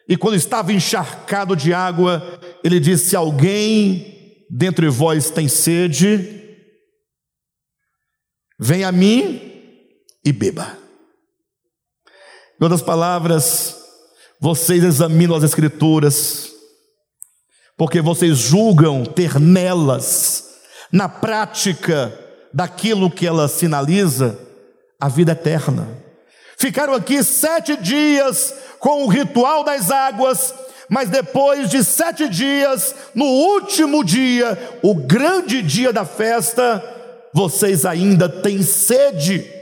E 0.10 0.18
quando 0.18 0.36
estava 0.36 0.74
encharcado 0.74 1.56
de 1.56 1.74
água, 1.74 2.40
ele 2.64 2.80
disse: 2.80 3.16
Alguém 3.16 4.46
dentre 4.50 4.90
vós 4.90 5.30
tem 5.30 5.48
sede, 5.48 6.58
vem 8.60 8.84
a 8.84 8.92
mim 8.92 9.52
e 10.26 10.32
beba. 10.32 10.78
Em 12.60 12.64
outras 12.64 12.82
palavras, 12.82 13.76
vocês 14.40 14.84
examinam 14.84 15.36
as 15.36 15.44
Escrituras, 15.44 16.52
porque 17.78 18.02
vocês 18.02 18.38
julgam 18.38 19.06
ter 19.06 19.40
nelas, 19.40 20.56
na 20.92 21.08
prática 21.08 22.12
daquilo 22.52 23.12
que 23.12 23.28
ela 23.28 23.48
sinaliza, 23.48 24.40
a 25.00 25.08
vida 25.08 25.34
eterna. 25.34 25.88
Ficaram 26.58 26.96
aqui 26.96 27.24
sete 27.24 27.78
dias 27.78 28.54
com 28.80 29.04
o 29.04 29.08
ritual 29.08 29.64
das 29.64 29.92
águas, 29.92 30.56
mas 30.90 31.08
depois 31.08 31.70
de 31.70 31.84
sete 31.84 32.28
dias, 32.28 32.96
no 33.14 33.26
último 33.26 34.04
dia, 34.04 34.58
o 34.82 34.96
grande 34.96 35.62
dia 35.62 35.94
da 35.94 36.04
festa, 36.04 36.84
vocês 37.32 37.86
ainda 37.86 38.28
têm 38.28 38.64
sede. 38.64 39.57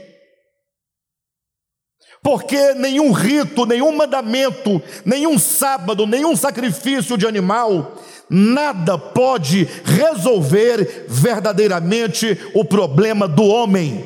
Porque 2.26 2.74
nenhum 2.74 3.12
rito, 3.12 3.64
nenhum 3.64 3.92
mandamento, 3.92 4.82
nenhum 5.04 5.38
sábado, 5.38 6.08
nenhum 6.08 6.34
sacrifício 6.34 7.16
de 7.16 7.24
animal 7.24 8.02
nada 8.28 8.98
pode 8.98 9.68
resolver 9.84 11.06
verdadeiramente 11.08 12.36
o 12.52 12.64
problema 12.64 13.28
do 13.28 13.44
homem. 13.44 14.04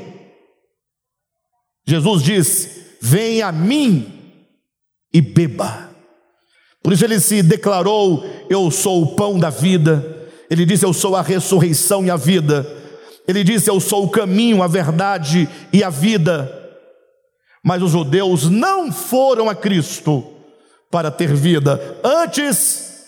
Jesus 1.89 2.23
diz: 2.23 2.81
Venha 3.01 3.47
a 3.47 3.53
mim 3.53 4.37
e 5.11 5.23
beba. 5.23 5.89
Por 6.83 6.93
isso 6.93 7.07
ele 7.07 7.21
se 7.21 7.43
declarou: 7.43 8.23
Eu 8.51 8.71
sou 8.71 9.03
o 9.03 9.17
pão 9.17 9.39
da 9.39 9.49
vida. 9.49 10.29
Ele 10.51 10.67
disse: 10.67 10.85
Eu 10.85 10.93
sou 10.93 11.17
a 11.17 11.23
ressurreição 11.23 12.05
e 12.05 12.11
a 12.11 12.17
vida. 12.17 12.71
Ele 13.27 13.43
disse: 13.43 13.71
Eu 13.71 13.81
sou 13.81 14.05
o 14.05 14.11
caminho, 14.11 14.63
a 14.63 14.67
verdade 14.67 15.49
e 15.73 15.83
a 15.83 15.89
vida. 15.89 16.60
Mas 17.65 17.83
os 17.83 17.93
judeus 17.93 18.49
não 18.49 18.91
foram 18.91 19.49
a 19.49 19.55
Cristo 19.55 20.25
para 20.91 21.11
ter 21.11 21.35
vida, 21.35 21.99
antes 22.03 23.05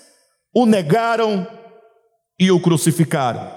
o 0.55 0.67
negaram 0.67 1.47
e 2.39 2.51
o 2.51 2.61
crucificaram. 2.61 3.51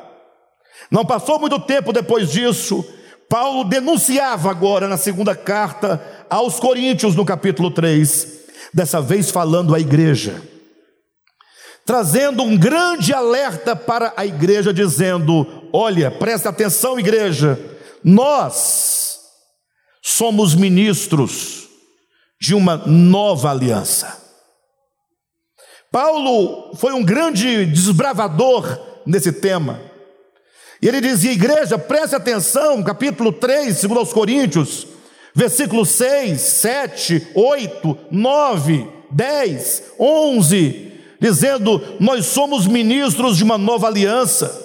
Não 0.89 1.05
passou 1.05 1.39
muito 1.39 1.59
tempo 1.59 1.93
depois 1.93 2.31
disso, 2.31 2.85
Paulo 3.29 3.63
denunciava 3.63 4.49
agora 4.49 4.87
na 4.87 4.97
segunda 4.97 5.35
carta 5.35 6.01
aos 6.29 6.59
Coríntios, 6.59 7.15
no 7.15 7.25
capítulo 7.25 7.71
3, 7.71 8.45
dessa 8.73 9.01
vez 9.01 9.29
falando 9.31 9.73
à 9.75 9.79
igreja. 9.79 10.41
trazendo 11.85 12.41
um 12.41 12.57
grande 12.57 13.13
alerta 13.13 13.75
para 13.75 14.11
a 14.17 14.25
igreja, 14.25 14.73
dizendo: 14.73 15.45
Olha, 15.71 16.09
presta 16.09 16.49
atenção, 16.49 16.99
igreja, 16.99 17.59
nós 18.03 18.94
somos 20.07 20.53
ministros 20.53 21.67
de 22.39 22.53
uma 22.53 22.77
nova 22.77 23.49
aliança. 23.49 24.23
Paulo 25.91 26.75
foi 26.75 26.93
um 26.93 27.03
grande 27.03 27.65
desbravador 27.65 28.79
nesse 29.03 29.31
tema. 29.31 29.81
E 30.79 30.87
ele 30.87 31.01
dizia: 31.01 31.31
Igreja, 31.31 31.79
preste 31.79 32.15
atenção, 32.15 32.83
capítulo 32.83 33.31
3, 33.31 33.75
segundo 33.75 33.99
aos 33.99 34.13
Coríntios, 34.13 34.85
versículos 35.33 35.89
6, 35.89 36.39
7, 36.39 37.27
8, 37.33 37.97
9, 38.11 38.87
10, 39.09 39.83
11, 39.99 40.91
dizendo: 41.19 41.81
Nós 41.99 42.27
somos 42.27 42.67
ministros 42.67 43.37
de 43.37 43.43
uma 43.43 43.57
nova 43.57 43.87
aliança. 43.87 44.64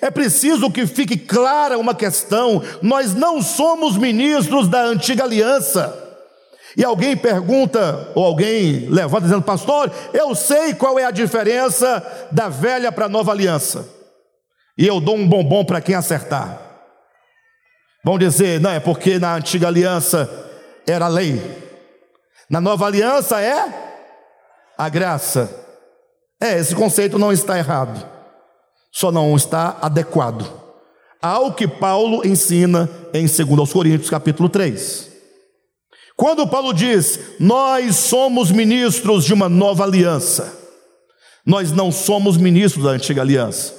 É 0.00 0.10
preciso 0.10 0.70
que 0.70 0.86
fique 0.86 1.16
clara 1.16 1.78
uma 1.78 1.94
questão: 1.94 2.62
nós 2.82 3.14
não 3.14 3.42
somos 3.42 3.96
ministros 3.96 4.68
da 4.68 4.82
antiga 4.82 5.24
aliança. 5.24 6.06
E 6.76 6.84
alguém 6.84 7.16
pergunta, 7.16 8.12
ou 8.14 8.24
alguém 8.24 8.88
levanta 8.88 9.22
dizendo, 9.22 9.42
pastor, 9.42 9.90
eu 10.12 10.34
sei 10.34 10.74
qual 10.74 10.98
é 10.98 11.04
a 11.04 11.10
diferença 11.10 12.28
da 12.30 12.48
velha 12.48 12.92
para 12.92 13.06
a 13.06 13.08
nova 13.08 13.32
aliança. 13.32 13.88
E 14.76 14.86
eu 14.86 15.00
dou 15.00 15.16
um 15.16 15.26
bombom 15.26 15.64
para 15.64 15.80
quem 15.80 15.94
acertar. 15.94 16.60
Vão 18.04 18.16
dizer, 18.16 18.60
não, 18.60 18.70
é 18.70 18.78
porque 18.78 19.18
na 19.18 19.34
antiga 19.34 19.66
aliança 19.66 20.30
era 20.86 21.08
lei, 21.08 21.42
na 22.48 22.60
nova 22.60 22.86
aliança 22.86 23.40
é 23.40 23.64
a 24.76 24.88
graça. 24.88 25.50
É, 26.40 26.56
esse 26.58 26.74
conceito 26.74 27.18
não 27.18 27.32
está 27.32 27.58
errado, 27.58 28.08
só 28.90 29.12
não 29.12 29.36
está 29.36 29.78
adequado 29.80 30.58
ao 31.20 31.52
que 31.52 31.66
Paulo 31.66 32.26
ensina 32.26 32.88
em 33.12 33.26
2 33.26 33.72
Coríntios 33.72 34.10
capítulo 34.10 34.48
3. 34.48 35.08
Quando 36.16 36.46
Paulo 36.48 36.72
diz, 36.72 37.18
nós 37.38 37.96
somos 37.96 38.50
ministros 38.50 39.24
de 39.24 39.32
uma 39.32 39.48
nova 39.48 39.84
aliança, 39.84 40.52
nós 41.46 41.70
não 41.72 41.92
somos 41.92 42.36
ministros 42.36 42.84
da 42.84 42.90
antiga 42.90 43.22
aliança. 43.22 43.74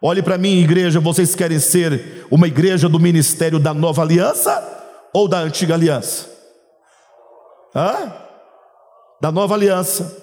Olhe 0.00 0.22
para 0.22 0.38
mim, 0.38 0.60
igreja, 0.60 1.00
vocês 1.00 1.34
querem 1.34 1.58
ser 1.58 2.26
uma 2.30 2.46
igreja 2.46 2.88
do 2.88 3.00
ministério 3.00 3.58
da 3.58 3.72
nova 3.72 4.02
aliança 4.02 4.62
ou 5.12 5.26
da 5.28 5.40
antiga 5.40 5.74
aliança? 5.74 6.28
Hã? 7.74 8.12
Da 9.20 9.32
nova 9.32 9.54
aliança. 9.54 10.16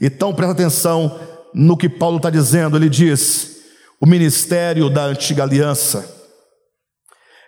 Então 0.00 0.34
presta 0.34 0.52
atenção 0.52 1.18
no 1.54 1.76
que 1.76 1.88
Paulo 1.88 2.18
está 2.18 2.28
dizendo. 2.28 2.76
Ele 2.76 2.88
diz: 2.88 3.55
o 4.00 4.06
ministério 4.06 4.90
da 4.90 5.04
antiga 5.04 5.42
aliança 5.42 6.14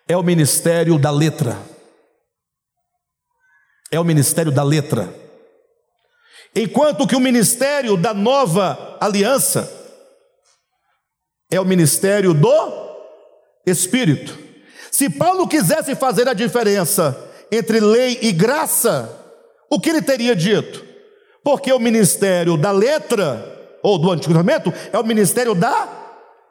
é 0.09 0.17
o 0.17 0.23
ministério 0.23 0.99
da 0.99 1.11
letra. 1.11 1.59
É 3.91 4.01
o 4.01 4.05
ministério 4.05 4.51
da 4.51 4.63
letra. 4.63 5.13
Enquanto 6.55 7.07
que 7.07 7.15
o 7.15 7.21
ministério 7.21 7.97
da 7.97 8.15
nova 8.15 8.97
aliança 9.01 9.71
é 11.51 11.61
o 11.61 11.65
ministério 11.65 12.33
do 12.33 12.89
Espírito. 13.67 14.39
Se 14.91 15.11
Paulo 15.11 15.47
quisesse 15.47 15.95
fazer 15.95 16.29
a 16.29 16.35
diferença 16.35 17.17
entre 17.53 17.81
lei 17.81 18.19
e 18.23 18.33
graça, 18.33 19.15
o 19.71 19.79
que 19.79 19.91
ele 19.91 20.03
teria 20.03 20.35
dito? 20.35 20.85
Porque 21.45 21.73
o 21.73 21.79
ministério 21.79 22.57
da 22.57 22.71
letra, 22.71 23.79
ou 23.83 23.99
do 23.99 24.11
Antigo 24.11 24.33
Testamento, 24.33 24.73
é 24.93 24.99
o 24.99 25.05
ministério 25.05 25.55
da 25.55 25.98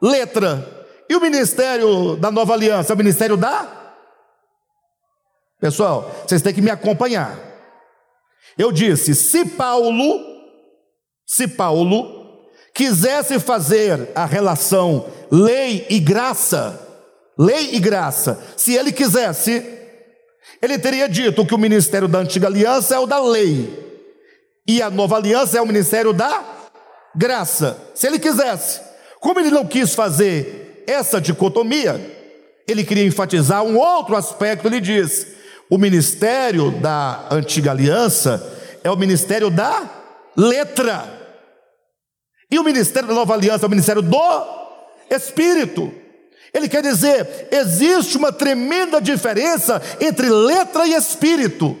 letra. 0.00 0.86
E 1.08 1.16
o 1.16 1.20
ministério 1.20 2.16
da 2.16 2.30
nova 2.30 2.54
aliança 2.54 2.92
é 2.92 2.94
o 2.94 2.98
ministério 2.98 3.36
da. 3.36 3.66
Pessoal, 5.60 6.10
vocês 6.26 6.42
têm 6.42 6.54
que 6.54 6.62
me 6.62 6.70
acompanhar. 6.70 7.38
Eu 8.56 8.70
disse: 8.70 9.14
se 9.14 9.44
Paulo, 9.44 10.20
se 11.26 11.48
Paulo 11.48 12.46
quisesse 12.74 13.40
fazer 13.40 14.10
a 14.14 14.24
relação 14.24 15.06
lei 15.30 15.86
e 15.88 15.98
graça, 15.98 16.78
lei 17.38 17.74
e 17.74 17.80
graça, 17.80 18.40
se 18.56 18.74
ele 18.74 18.92
quisesse, 18.92 19.64
ele 20.60 20.78
teria 20.78 21.08
dito 21.08 21.46
que 21.46 21.54
o 21.54 21.58
ministério 21.58 22.08
da 22.08 22.18
antiga 22.18 22.46
aliança 22.46 22.94
é 22.94 22.98
o 22.98 23.06
da 23.06 23.20
lei 23.20 23.86
e 24.66 24.82
a 24.82 24.90
nova 24.90 25.16
aliança 25.16 25.56
é 25.56 25.62
o 25.62 25.66
ministério 25.66 26.12
da 26.12 26.44
graça. 27.14 27.80
Se 27.94 28.06
ele 28.06 28.18
quisesse, 28.18 28.80
como 29.20 29.40
ele 29.40 29.50
não 29.50 29.66
quis 29.66 29.94
fazer 29.94 30.84
essa 30.86 31.20
dicotomia, 31.20 32.00
ele 32.66 32.84
queria 32.84 33.06
enfatizar 33.06 33.62
um 33.62 33.76
outro 33.76 34.16
aspecto. 34.16 34.66
Ele 34.66 34.80
diz: 34.80 35.26
o 35.70 35.78
ministério 35.78 36.70
da 36.70 37.28
antiga 37.30 37.70
aliança 37.70 38.56
é 38.82 38.90
o 38.90 38.96
ministério 38.96 39.50
da 39.50 39.88
letra, 40.36 41.18
e 42.50 42.58
o 42.58 42.64
ministério 42.64 43.08
da 43.08 43.14
nova 43.14 43.34
aliança 43.34 43.64
é 43.64 43.68
o 43.68 43.70
ministério 43.70 44.02
do 44.02 44.58
espírito. 45.10 45.92
Ele 46.52 46.68
quer 46.68 46.82
dizer, 46.82 47.48
existe 47.52 48.16
uma 48.16 48.32
tremenda 48.32 49.00
diferença 49.00 49.82
entre 50.00 50.30
letra 50.30 50.86
e 50.86 50.94
espírito. 50.94 51.76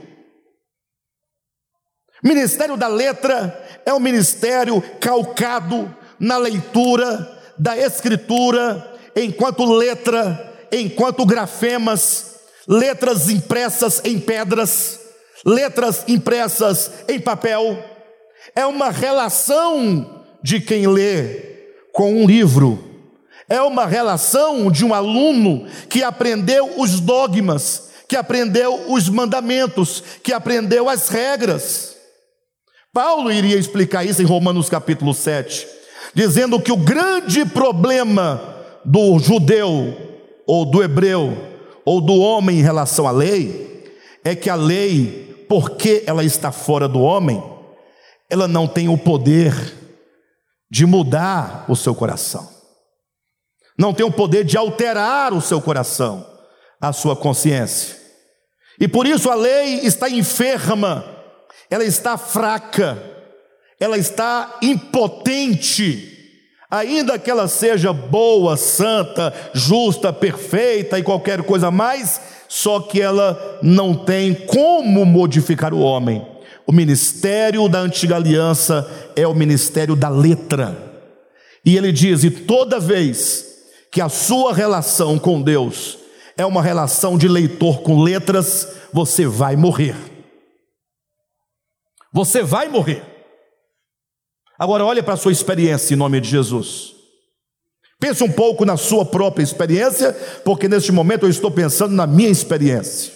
Ministério 2.22 2.76
da 2.76 2.88
letra 2.88 3.80
é 3.86 3.94
um 3.94 4.00
ministério 4.00 4.82
calcado 5.00 5.96
na 6.18 6.36
leitura 6.36 7.38
da 7.56 7.76
escritura, 7.76 8.94
enquanto 9.14 9.64
letra, 9.64 10.54
enquanto 10.70 11.26
grafemas, 11.26 12.36
letras 12.66 13.28
impressas 13.28 14.00
em 14.04 14.18
pedras, 14.18 15.00
letras 15.44 16.04
impressas 16.06 16.90
em 17.08 17.18
papel. 17.18 17.82
É 18.54 18.66
uma 18.66 18.90
relação 18.90 20.24
de 20.42 20.60
quem 20.60 20.86
lê 20.86 21.58
com 21.92 22.22
um 22.22 22.26
livro. 22.26 22.84
É 23.48 23.60
uma 23.62 23.86
relação 23.86 24.70
de 24.70 24.84
um 24.84 24.92
aluno 24.92 25.66
que 25.88 26.02
aprendeu 26.02 26.78
os 26.78 27.00
dogmas, 27.00 27.90
que 28.06 28.14
aprendeu 28.14 28.92
os 28.92 29.08
mandamentos, 29.08 30.02
que 30.22 30.32
aprendeu 30.32 30.88
as 30.88 31.08
regras. 31.08 31.96
Paulo 32.92 33.32
iria 33.32 33.56
explicar 33.56 34.04
isso 34.04 34.20
em 34.20 34.26
Romanos 34.26 34.68
capítulo 34.68 35.14
7, 35.14 35.66
dizendo 36.14 36.60
que 36.60 36.72
o 36.72 36.76
grande 36.76 37.44
problema 37.44 38.56
do 38.84 39.18
judeu, 39.18 39.96
ou 40.46 40.64
do 40.64 40.82
hebreu, 40.82 41.36
ou 41.84 42.00
do 42.00 42.18
homem 42.18 42.58
em 42.58 42.62
relação 42.62 43.06
à 43.06 43.10
lei, 43.10 43.92
é 44.24 44.34
que 44.34 44.50
a 44.50 44.54
lei, 44.54 45.44
porque 45.48 46.02
ela 46.06 46.24
está 46.24 46.52
fora 46.52 46.88
do 46.88 47.00
homem, 47.00 47.42
ela 48.30 48.46
não 48.46 48.66
tem 48.66 48.88
o 48.88 48.98
poder 48.98 49.74
de 50.70 50.84
mudar 50.84 51.64
o 51.68 51.76
seu 51.76 51.94
coração, 51.94 52.48
não 53.78 53.94
tem 53.94 54.04
o 54.04 54.12
poder 54.12 54.44
de 54.44 54.56
alterar 54.56 55.32
o 55.32 55.40
seu 55.40 55.60
coração, 55.60 56.26
a 56.80 56.92
sua 56.92 57.16
consciência, 57.16 57.96
e 58.80 58.86
por 58.86 59.06
isso 59.06 59.30
a 59.30 59.34
lei 59.34 59.80
está 59.80 60.08
enferma 60.08 61.18
ela 61.70 61.84
está 61.84 62.16
fraca, 62.16 62.98
ela 63.80 63.96
está 63.96 64.58
impotente, 64.60 66.16
ainda 66.70 67.18
que 67.18 67.30
ela 67.30 67.46
seja 67.46 67.92
boa, 67.92 68.56
santa, 68.56 69.32
justa, 69.54 70.12
perfeita 70.12 70.98
e 70.98 71.02
qualquer 71.02 71.42
coisa 71.42 71.70
mais, 71.70 72.20
só 72.48 72.80
que 72.80 73.00
ela 73.00 73.58
não 73.62 73.94
tem 73.94 74.34
como 74.34 75.04
modificar 75.04 75.72
o 75.72 75.80
homem. 75.80 76.26
O 76.66 76.72
ministério 76.72 77.68
da 77.68 77.78
antiga 77.78 78.16
aliança 78.16 78.86
é 79.16 79.26
o 79.26 79.34
ministério 79.34 79.96
da 79.96 80.08
letra. 80.08 80.76
E 81.64 81.76
ele 81.76 81.92
diz: 81.92 82.24
e 82.24 82.30
toda 82.30 82.78
vez 82.78 83.46
que 83.90 84.00
a 84.00 84.08
sua 84.08 84.52
relação 84.52 85.18
com 85.18 85.40
Deus 85.40 85.98
é 86.36 86.44
uma 86.44 86.62
relação 86.62 87.16
de 87.16 87.26
leitor 87.26 87.80
com 87.80 88.02
letras, 88.02 88.68
você 88.92 89.26
vai 89.26 89.56
morrer. 89.56 89.96
Você 92.12 92.42
vai 92.42 92.68
morrer. 92.68 93.02
Agora 94.58 94.84
olhe 94.84 95.02
para 95.02 95.14
a 95.14 95.16
sua 95.16 95.30
experiência 95.30 95.94
em 95.94 95.96
nome 95.96 96.20
de 96.20 96.28
Jesus. 96.28 96.94
Pense 98.00 98.24
um 98.24 98.30
pouco 98.30 98.64
na 98.64 98.76
sua 98.76 99.04
própria 99.04 99.42
experiência, 99.42 100.12
porque 100.44 100.68
neste 100.68 100.90
momento 100.90 101.26
eu 101.26 101.30
estou 101.30 101.50
pensando 101.50 101.94
na 101.94 102.06
minha 102.06 102.28
experiência. 102.28 103.12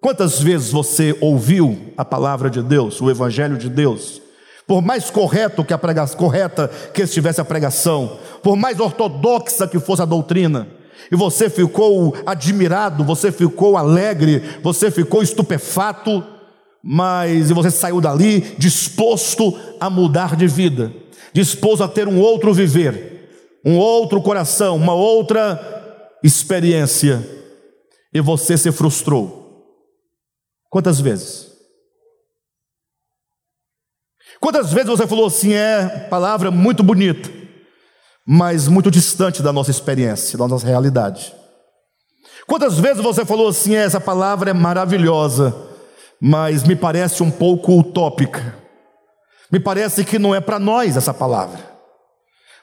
Quantas 0.00 0.40
vezes 0.40 0.72
você 0.72 1.16
ouviu 1.20 1.92
a 1.96 2.04
palavra 2.04 2.50
de 2.50 2.60
Deus, 2.62 3.00
o 3.00 3.08
evangelho 3.08 3.56
de 3.56 3.68
Deus? 3.68 4.20
Por 4.66 4.82
mais 4.82 5.10
correto 5.10 5.64
que 5.64 5.72
a 5.72 5.78
pregação, 5.78 6.18
correta 6.18 6.68
que 6.92 7.02
estivesse 7.02 7.40
a 7.40 7.44
pregação, 7.44 8.18
por 8.42 8.56
mais 8.56 8.80
ortodoxa 8.80 9.68
que 9.68 9.78
fosse 9.78 10.02
a 10.02 10.06
doutrina, 10.06 10.66
e 11.10 11.16
você 11.16 11.50
ficou 11.50 12.16
admirado, 12.24 13.04
você 13.04 13.30
ficou 13.30 13.76
alegre, 13.76 14.42
você 14.62 14.90
ficou 14.90 15.22
estupefato, 15.22 16.24
mas 16.82 17.50
você 17.50 17.70
saiu 17.70 18.00
dali 18.00 18.40
disposto 18.58 19.56
a 19.78 19.88
mudar 19.88 20.34
de 20.34 20.46
vida, 20.46 20.92
disposto 21.32 21.84
a 21.84 21.88
ter 21.88 22.08
um 22.08 22.20
outro 22.20 22.52
viver, 22.52 23.60
um 23.64 23.76
outro 23.76 24.20
coração, 24.20 24.76
uma 24.76 24.94
outra 24.94 26.10
experiência, 26.24 27.24
e 28.12 28.20
você 28.20 28.58
se 28.58 28.72
frustrou. 28.72 29.42
Quantas 30.68 31.00
vezes? 31.00 31.52
Quantas 34.40 34.72
vezes 34.72 34.88
você 34.88 35.06
falou 35.06 35.26
assim, 35.26 35.52
é 35.52 36.06
palavra 36.10 36.50
muito 36.50 36.82
bonita, 36.82 37.30
mas 38.26 38.66
muito 38.66 38.90
distante 38.90 39.40
da 39.40 39.52
nossa 39.52 39.70
experiência, 39.70 40.36
da 40.36 40.48
nossa 40.48 40.66
realidade? 40.66 41.32
Quantas 42.46 42.78
vezes 42.78 43.02
você 43.02 43.24
falou 43.24 43.48
assim, 43.48 43.76
é, 43.76 43.84
essa 43.84 44.00
palavra 44.00 44.50
é 44.50 44.52
maravilhosa, 44.52 45.54
mas 46.24 46.62
me 46.62 46.76
parece 46.76 47.20
um 47.20 47.32
pouco 47.32 47.80
utópica, 47.80 48.56
me 49.50 49.58
parece 49.58 50.04
que 50.04 50.20
não 50.20 50.32
é 50.32 50.40
para 50.40 50.56
nós 50.56 50.96
essa 50.96 51.12
palavra. 51.12 51.58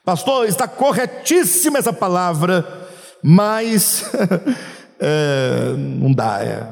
Pastor, 0.05 0.47
está 0.47 0.65
corretíssima 0.65 1.77
essa 1.77 1.91
palavra, 1.91 2.65
mas 3.21 4.09
é, 4.97 5.73
não 5.77 6.13
dá, 6.13 6.41
é, 6.41 6.65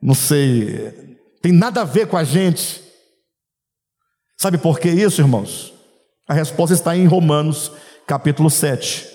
não 0.00 0.14
sei, 0.14 1.18
tem 1.42 1.52
nada 1.52 1.82
a 1.82 1.84
ver 1.84 2.06
com 2.06 2.16
a 2.16 2.24
gente. 2.24 2.82
Sabe 4.38 4.56
por 4.56 4.80
que 4.80 4.88
isso, 4.88 5.20
irmãos? 5.20 5.74
A 6.26 6.32
resposta 6.32 6.74
está 6.74 6.96
em 6.96 7.06
Romanos, 7.06 7.70
capítulo 8.06 8.48
7. 8.48 9.06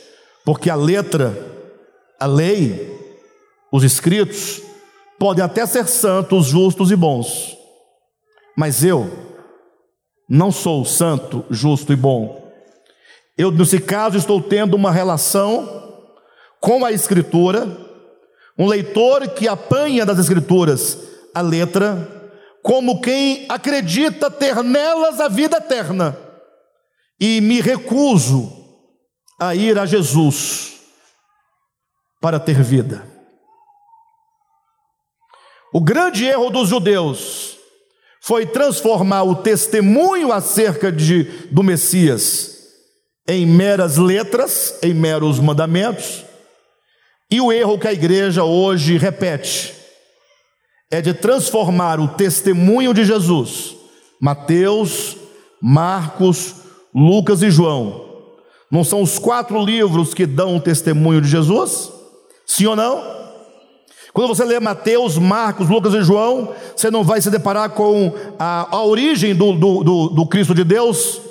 Porque 0.45 0.69
a 0.69 0.75
letra, 0.75 1.35
a 2.19 2.27
lei, 2.27 2.95
os 3.71 3.83
escritos, 3.83 4.61
podem 5.19 5.43
até 5.43 5.65
ser 5.65 5.87
santos, 5.87 6.45
justos 6.45 6.91
e 6.91 6.95
bons, 6.95 7.57
mas 8.55 8.83
eu 8.83 9.09
não 10.29 10.51
sou 10.51 10.83
santo, 10.83 11.45
justo 11.49 11.93
e 11.93 11.95
bom. 11.95 12.51
Eu, 13.37 13.51
nesse 13.51 13.79
caso, 13.79 14.17
estou 14.17 14.41
tendo 14.41 14.75
uma 14.75 14.91
relação 14.91 16.05
com 16.59 16.83
a 16.83 16.91
Escritura, 16.91 17.65
um 18.57 18.67
leitor 18.67 19.27
que 19.29 19.47
apanha 19.47 20.05
das 20.05 20.19
Escrituras 20.19 20.97
a 21.33 21.41
letra 21.41 22.15
como 22.63 22.99
quem 22.99 23.45
acredita 23.47 24.29
ter 24.29 24.61
nelas 24.61 25.21
a 25.21 25.29
vida 25.29 25.57
eterna, 25.57 26.17
e 27.19 27.39
me 27.39 27.61
recuso 27.61 28.51
a 29.39 29.55
ir 29.55 29.77
a 29.79 29.85
Jesus 29.85 30.73
para 32.19 32.39
ter 32.39 32.61
vida. 32.61 33.16
O 35.77 35.79
grande 35.79 36.25
erro 36.25 36.49
dos 36.49 36.69
judeus 36.69 37.55
foi 38.19 38.47
transformar 38.47 39.21
o 39.21 39.35
testemunho 39.35 40.33
acerca 40.33 40.91
de, 40.91 41.25
do 41.51 41.61
Messias 41.61 42.57
em 43.27 43.45
meras 43.45 43.95
letras, 43.95 44.79
em 44.81 44.91
meros 44.91 45.39
mandamentos, 45.39 46.25
e 47.29 47.39
o 47.39 47.51
erro 47.51 47.77
que 47.77 47.87
a 47.87 47.93
igreja 47.93 48.43
hoje 48.43 48.97
repete 48.97 49.71
é 50.89 50.99
de 50.99 51.13
transformar 51.13 51.99
o 51.99 52.07
testemunho 52.07 52.91
de 52.91 53.05
Jesus, 53.05 53.75
Mateus, 54.19 55.15
Marcos, 55.61 56.55
Lucas 56.91 57.43
e 57.43 57.51
João. 57.51 58.33
Não 58.71 58.83
são 58.83 59.03
os 59.03 59.19
quatro 59.19 59.63
livros 59.63 60.15
que 60.15 60.25
dão 60.25 60.57
o 60.57 60.59
testemunho 60.59 61.21
de 61.21 61.27
Jesus? 61.27 61.91
Sim 62.47 62.65
ou 62.65 62.75
não? 62.75 63.16
Quando 64.17 64.29
você 64.29 64.43
lê 64.43 64.59
Mateus, 64.59 65.15
Marcos, 65.19 65.69
Lucas 65.69 65.93
e 65.93 66.01
João, 66.01 66.51
você 66.75 66.89
não 66.89 67.03
vai 67.03 67.21
se 67.21 67.29
deparar 67.29 67.69
com 67.69 68.11
a, 68.39 68.75
a 68.75 68.83
origem 68.83 69.35
do, 69.35 69.53
do, 69.53 69.83
do, 69.83 70.09
do 70.09 70.25
Cristo 70.25 70.55
de 70.55 70.63
Deus, 70.63 71.21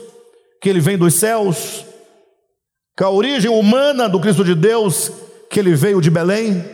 que 0.63 0.69
ele 0.69 0.79
vem 0.79 0.97
dos 0.97 1.15
céus, 1.15 1.85
com 2.97 3.05
a 3.05 3.11
origem 3.11 3.51
humana 3.51 4.09
do 4.09 4.21
Cristo 4.21 4.45
de 4.45 4.55
Deus, 4.55 5.11
que 5.51 5.59
ele 5.59 5.75
veio 5.75 6.01
de 6.01 6.09
Belém. 6.13 6.65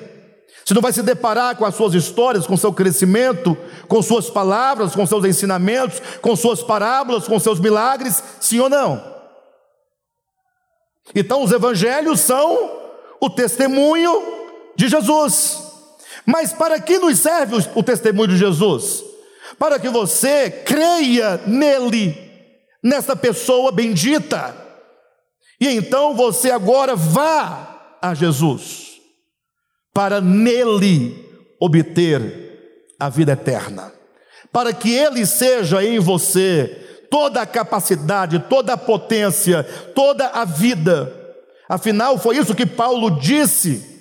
Você 0.62 0.74
não 0.74 0.82
vai 0.82 0.92
se 0.92 1.02
deparar 1.02 1.56
com 1.56 1.64
as 1.64 1.74
suas 1.74 1.94
histórias, 1.94 2.46
com 2.46 2.58
seu 2.58 2.74
crescimento, 2.74 3.56
com 3.88 4.02
suas 4.02 4.28
palavras, 4.28 4.94
com 4.94 5.06
seus 5.06 5.24
ensinamentos, 5.24 6.02
com 6.20 6.36
suas 6.36 6.62
parábolas, 6.62 7.26
com 7.26 7.40
seus 7.40 7.58
milagres, 7.58 8.22
sim 8.38 8.60
ou 8.60 8.68
não? 8.68 9.02
Então, 11.14 11.42
os 11.42 11.52
evangelhos 11.52 12.20
são 12.20 12.70
o 13.18 13.30
testemunho 13.30 14.22
de 14.76 14.90
Jesus. 14.90 15.61
Mas 16.24 16.52
para 16.52 16.80
que 16.80 16.98
nos 16.98 17.18
serve 17.18 17.56
o 17.74 17.82
testemunho 17.82 18.28
de 18.28 18.36
Jesus? 18.36 19.04
Para 19.58 19.78
que 19.78 19.88
você 19.88 20.50
creia 20.50 21.40
nele, 21.46 22.16
nessa 22.82 23.14
pessoa 23.14 23.72
bendita, 23.72 24.56
e 25.60 25.68
então 25.68 26.14
você 26.14 26.50
agora 26.50 26.96
vá 26.96 27.96
a 28.00 28.14
Jesus 28.14 29.00
para 29.94 30.20
nele 30.20 31.24
obter 31.60 32.94
a 32.98 33.08
vida 33.08 33.32
eterna, 33.32 33.92
para 34.50 34.72
que 34.72 34.92
ele 34.92 35.24
seja 35.26 35.84
em 35.84 35.98
você 35.98 37.06
toda 37.10 37.42
a 37.42 37.46
capacidade, 37.46 38.38
toda 38.48 38.72
a 38.72 38.76
potência, 38.76 39.62
toda 39.94 40.26
a 40.28 40.44
vida. 40.44 41.12
Afinal, 41.68 42.18
foi 42.18 42.38
isso 42.38 42.54
que 42.54 42.66
Paulo 42.66 43.20
disse. 43.20 43.91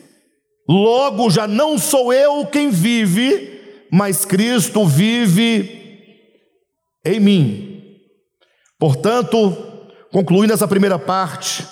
Logo, 0.68 1.30
já 1.30 1.48
não 1.48 1.78
sou 1.78 2.14
eu 2.14 2.46
quem 2.46 2.70
vive, 2.70 3.88
mas 3.92 4.26
Cristo 4.26 4.86
vive 4.86 5.82
em 7.04 7.20
mim. 7.20 8.00
Portanto, 8.80 9.38
concluindo 10.12 10.54
essa 10.54 10.68
primeira 10.68 10.98
parte, 10.98 11.68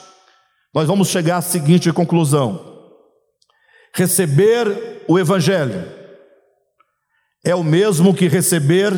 nós 0.74 0.88
vamos 0.88 1.08
chegar 1.10 1.38
à 1.38 1.42
seguinte 1.42 1.92
conclusão: 1.92 2.92
Receber 3.94 5.04
o 5.08 5.18
Evangelho 5.18 5.92
é 7.44 7.56
o 7.56 7.64
mesmo 7.64 8.14
que 8.14 8.28
receber 8.28 8.92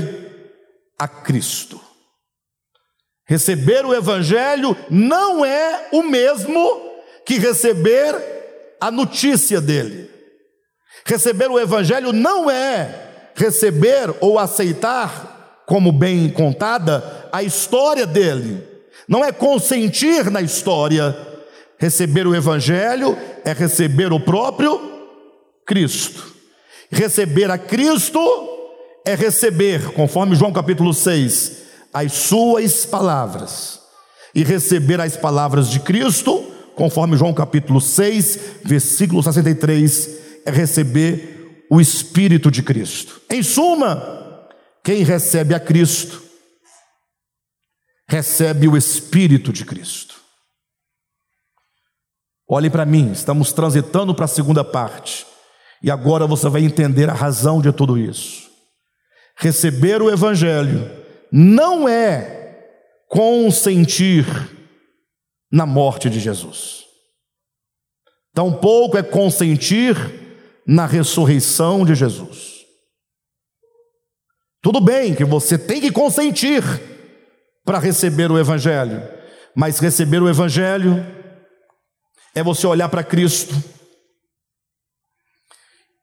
a 0.98 1.08
Cristo. 1.08 1.80
Receber 3.26 3.86
o 3.86 3.94
Evangelho 3.94 4.76
não 4.90 5.46
é 5.46 5.90
o 5.92 6.04
mesmo 6.04 6.92
que 7.26 7.38
receber 7.38 8.41
a 8.82 8.92
notícia 8.92 9.62
dele. 9.62 10.10
Receber 11.06 11.50
o 11.50 11.60
Evangelho 11.60 12.12
não 12.12 12.50
é 12.50 13.30
receber 13.36 14.14
ou 14.20 14.38
aceitar, 14.38 15.64
como 15.66 15.92
bem 15.92 16.30
contada, 16.30 17.30
a 17.32 17.42
história 17.42 18.06
dele. 18.06 18.68
Não 19.08 19.24
é 19.24 19.32
consentir 19.32 20.30
na 20.30 20.42
história, 20.42 21.16
Receber 21.82 22.28
o 22.28 22.36
Evangelho 22.36 23.18
é 23.44 23.54
receber 23.54 24.14
o 24.14 24.20
próprio 24.20 24.80
Cristo. 25.66 26.32
Receber 26.92 27.50
a 27.50 27.58
Cristo 27.58 28.20
é 29.04 29.16
receber, 29.16 29.92
conforme 29.94 30.36
João 30.36 30.54
capítulo 30.54 30.94
6, 30.94 31.54
as 31.92 32.14
suas 32.14 32.86
palavras. 32.86 33.80
E 34.36 34.44
receber 34.44 35.02
as 35.02 35.18
palavras 35.18 35.72
de 35.72 35.80
Cristo, 35.80 36.51
conforme 36.76 37.18
João 37.18 37.34
capítulo 37.34 37.80
6, 37.80 38.62
versículo 38.64 39.22
63, 39.22 40.10
é 40.46 40.52
receber 40.52 41.66
o 41.70 41.80
Espírito 41.80 42.52
de 42.52 42.62
Cristo. 42.64 43.22
Em 43.30 43.42
suma, 43.42 44.50
quem 44.84 45.04
recebe 45.04 45.54
a 45.54 45.60
Cristo, 45.60 46.22
recebe 48.08 48.68
o 48.68 48.76
Espírito 48.76 49.54
de 49.54 49.64
Cristo. 49.64 50.16
Olhe 52.50 52.70
para 52.70 52.86
mim, 52.86 53.12
estamos 53.14 53.54
transitando 53.54 54.14
para 54.14 54.26
a 54.26 54.28
segunda 54.28 54.64
parte. 54.64 55.26
E 55.82 55.90
agora 55.90 56.28
você 56.28 56.50
vai 56.50 56.64
entender 56.64 57.10
a 57.10 57.14
razão 57.14 57.62
de 57.62 57.72
tudo 57.72 57.98
isso. 57.98 58.50
Receber 59.38 60.02
o 60.02 60.12
Evangelho 60.12 60.92
não 61.32 61.88
é 61.88 62.42
consentir 63.08 64.26
na 65.52 65.66
morte 65.66 66.10
de 66.10 66.20
Jesus, 66.20 66.86
tampouco 68.34 68.98
é 68.98 69.04
consentir 69.04 69.96
na 70.66 70.86
ressurreição 70.86 71.86
de 71.86 71.96
Jesus. 71.96 72.66
Tudo 74.62 74.80
bem 74.80 75.16
que 75.16 75.26
você 75.26 75.58
tem 75.58 75.82
que 75.82 75.92
consentir 75.92 76.64
para 77.66 77.80
receber 77.80 78.32
o 78.32 78.40
Evangelho, 78.40 79.02
mas 79.56 79.80
receber 79.80 80.22
o 80.22 80.30
Evangelho 80.30 81.06
é 82.34 82.44
você 82.44 82.66
olhar 82.66 82.88
para 82.88 83.04
Cristo 83.04 83.54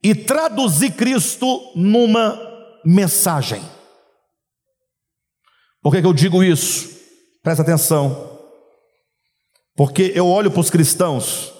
e 0.02 0.14
traduzir 0.14 0.92
Cristo 0.92 1.72
numa 1.74 2.38
mensagem. 2.84 3.62
Por 5.82 5.92
que, 5.92 6.00
que 6.00 6.06
eu 6.06 6.12
digo 6.12 6.42
isso? 6.42 6.98
Presta 7.42 7.62
atenção. 7.62 8.37
Porque 9.78 10.12
eu 10.14 10.26
olho 10.26 10.50
para 10.50 10.60
os 10.60 10.68
cristãos 10.68 11.54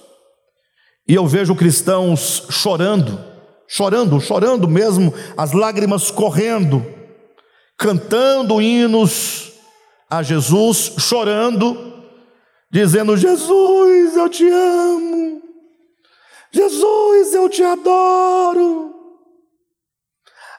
e 1.08 1.14
eu 1.14 1.26
vejo 1.26 1.54
cristãos 1.54 2.44
chorando 2.50 3.28
chorando, 3.68 4.18
chorando 4.18 4.66
mesmo, 4.66 5.12
as 5.36 5.52
lágrimas 5.52 6.10
correndo, 6.10 6.84
cantando 7.76 8.62
hinos 8.62 9.52
a 10.10 10.22
Jesus, 10.22 10.94
chorando, 10.98 12.02
dizendo: 12.70 13.16
Jesus, 13.16 14.16
eu 14.16 14.28
te 14.30 14.48
amo, 14.48 15.42
Jesus, 16.50 17.34
eu 17.34 17.48
te 17.50 17.62
adoro. 17.62 18.94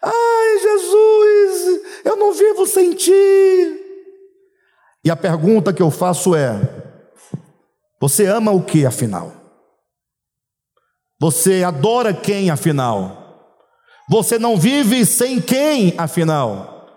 Ai, 0.01 0.59
Jesus, 0.61 1.81
eu 2.05 2.15
não 2.15 2.31
vivo 2.31 2.65
sem 2.65 2.93
ti. 2.93 3.75
E 5.03 5.09
a 5.09 5.15
pergunta 5.15 5.73
que 5.73 5.81
eu 5.81 5.89
faço 5.89 6.35
é: 6.35 6.78
você 7.99 8.25
ama 8.25 8.51
o 8.51 8.63
que 8.63 8.85
afinal? 8.85 9.33
Você 11.19 11.63
adora 11.63 12.13
quem 12.13 12.49
afinal? 12.49 13.19
Você 14.09 14.39
não 14.39 14.57
vive 14.57 15.05
sem 15.05 15.41
quem 15.41 15.93
afinal? 15.97 16.87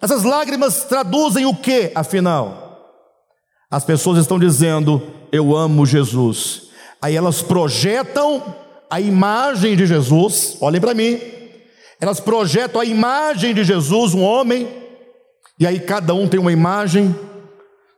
Essas 0.00 0.22
lágrimas 0.22 0.84
traduzem 0.84 1.46
o 1.46 1.54
que 1.54 1.92
afinal? 1.94 2.62
As 3.70 3.84
pessoas 3.84 4.18
estão 4.18 4.38
dizendo: 4.38 5.02
Eu 5.30 5.56
amo 5.56 5.84
Jesus. 5.84 6.70
Aí 7.00 7.16
elas 7.16 7.42
projetam 7.42 8.54
a 8.88 9.00
imagem 9.00 9.74
de 9.74 9.86
Jesus, 9.86 10.56
olhem 10.60 10.80
para 10.80 10.92
mim, 10.92 11.18
elas 11.98 12.20
projetam 12.20 12.80
a 12.80 12.84
imagem 12.84 13.54
de 13.54 13.64
Jesus, 13.64 14.12
um 14.12 14.22
homem, 14.22 14.68
e 15.58 15.66
aí 15.66 15.80
cada 15.80 16.12
um 16.14 16.28
tem 16.28 16.38
uma 16.38 16.52
imagem, 16.52 17.14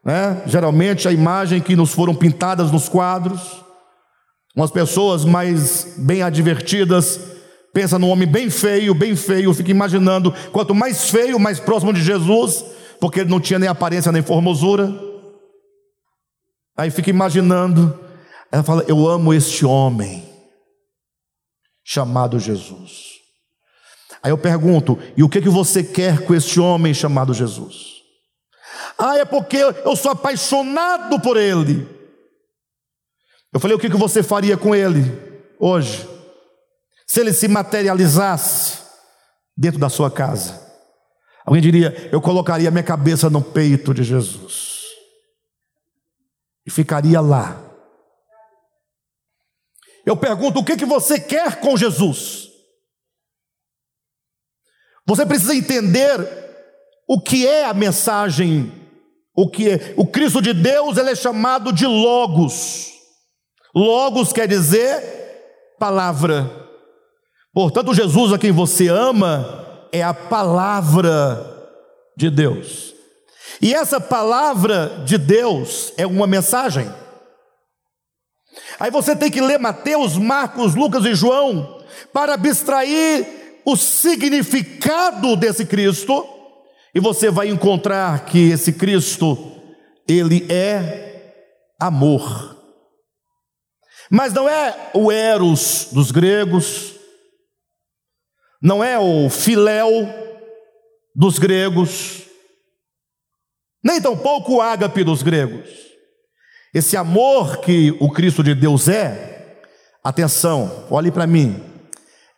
né? 0.04 0.42
geralmente 0.46 1.08
a 1.08 1.12
imagem 1.12 1.60
que 1.60 1.74
nos 1.74 1.92
foram 1.92 2.14
pintadas 2.14 2.70
nos 2.70 2.88
quadros. 2.88 3.64
Umas 4.54 4.70
pessoas 4.70 5.24
mais 5.24 5.94
bem 5.98 6.22
advertidas 6.22 7.18
pensa 7.72 7.98
num 7.98 8.08
homem 8.08 8.28
bem 8.28 8.48
feio, 8.48 8.94
bem 8.94 9.16
feio, 9.16 9.52
fica 9.52 9.72
imaginando 9.72 10.32
quanto 10.52 10.72
mais 10.72 11.10
feio, 11.10 11.40
mais 11.40 11.58
próximo 11.58 11.92
de 11.92 12.00
Jesus, 12.00 12.64
porque 13.00 13.20
ele 13.20 13.30
não 13.30 13.40
tinha 13.40 13.58
nem 13.58 13.68
aparência 13.68 14.12
nem 14.12 14.22
formosura. 14.22 14.94
Aí 16.76 16.90
fica 16.90 17.10
imaginando, 17.10 17.98
ela 18.50 18.62
fala: 18.62 18.84
Eu 18.86 19.08
amo 19.08 19.34
este 19.34 19.66
homem 19.66 20.24
chamado 21.84 22.38
Jesus. 22.38 23.14
Aí 24.22 24.30
eu 24.30 24.38
pergunto: 24.38 24.96
E 25.16 25.22
o 25.24 25.28
que 25.28 25.40
que 25.40 25.48
você 25.48 25.82
quer 25.82 26.24
com 26.24 26.34
este 26.34 26.60
homem 26.60 26.94
chamado 26.94 27.34
Jesus? 27.34 27.93
Ah, 28.98 29.18
é 29.18 29.24
porque 29.24 29.56
eu 29.56 29.96
sou 29.96 30.12
apaixonado 30.12 31.20
por 31.20 31.36
ele. 31.36 31.88
Eu 33.52 33.60
falei: 33.60 33.76
o 33.76 33.80
que 33.80 33.88
você 33.88 34.22
faria 34.22 34.56
com 34.56 34.74
ele 34.74 35.00
hoje? 35.58 36.08
Se 37.06 37.20
ele 37.20 37.32
se 37.32 37.48
materializasse 37.48 38.78
dentro 39.56 39.78
da 39.78 39.88
sua 39.88 40.10
casa? 40.10 40.60
Alguém 41.44 41.62
diria: 41.62 42.08
eu 42.12 42.20
colocaria 42.20 42.70
minha 42.70 42.82
cabeça 42.82 43.28
no 43.28 43.42
peito 43.42 43.92
de 43.92 44.02
Jesus 44.02 44.84
e 46.66 46.70
ficaria 46.70 47.20
lá. 47.20 47.60
Eu 50.06 50.16
pergunto: 50.16 50.60
o 50.60 50.64
que, 50.64 50.76
que 50.76 50.84
você 50.86 51.20
quer 51.20 51.60
com 51.60 51.76
Jesus? 51.76 52.50
Você 55.06 55.26
precisa 55.26 55.54
entender 55.54 56.44
o 57.06 57.20
que 57.20 57.46
é 57.46 57.66
a 57.66 57.74
mensagem, 57.74 58.72
o 59.34 59.48
que 59.48 59.70
é. 59.70 59.94
O 59.96 60.06
Cristo 60.06 60.40
de 60.40 60.52
Deus 60.52 60.96
ele 60.96 61.10
é 61.10 61.14
chamado 61.14 61.72
de 61.72 61.86
Logos. 61.86 62.92
Logos 63.74 64.32
quer 64.32 64.46
dizer 64.46 65.02
palavra. 65.78 66.50
Portanto, 67.52 67.94
Jesus 67.94 68.32
a 68.32 68.38
quem 68.38 68.52
você 68.52 68.88
ama 68.88 69.86
é 69.92 70.02
a 70.02 70.14
palavra 70.14 71.52
de 72.16 72.30
Deus. 72.30 72.94
E 73.60 73.72
essa 73.72 74.00
palavra 74.00 75.02
de 75.04 75.16
Deus 75.18 75.92
é 75.96 76.06
uma 76.06 76.26
mensagem. 76.26 76.90
Aí 78.78 78.90
você 78.90 79.14
tem 79.14 79.30
que 79.30 79.40
ler 79.40 79.58
Mateus, 79.58 80.16
Marcos, 80.16 80.74
Lucas 80.74 81.04
e 81.04 81.14
João 81.14 81.80
para 82.12 82.34
abstrair 82.34 83.60
o 83.64 83.76
significado 83.76 85.36
desse 85.36 85.64
Cristo, 85.64 86.26
e 86.94 87.00
você 87.00 87.30
vai 87.30 87.48
encontrar 87.48 88.24
que 88.24 88.50
esse 88.50 88.72
Cristo, 88.72 89.52
ele 90.06 90.46
é 90.50 91.34
amor. 91.80 92.54
Mas 94.08 94.32
não 94.32 94.48
é 94.48 94.90
o 94.94 95.10
Eros 95.10 95.88
dos 95.90 96.12
gregos, 96.12 96.94
não 98.62 98.84
é 98.84 98.98
o 98.98 99.28
Filéu 99.28 100.08
dos 101.14 101.38
gregos, 101.38 102.22
nem 103.82 104.00
tampouco 104.00 104.54
o 104.54 104.60
ágape 104.60 105.02
dos 105.02 105.22
gregos. 105.22 105.68
Esse 106.72 106.96
amor 106.96 107.58
que 107.58 107.96
o 108.00 108.10
Cristo 108.10 108.42
de 108.42 108.54
Deus 108.54 108.88
é, 108.88 109.60
atenção, 110.02 110.86
olhe 110.90 111.10
para 111.10 111.26
mim, 111.26 111.62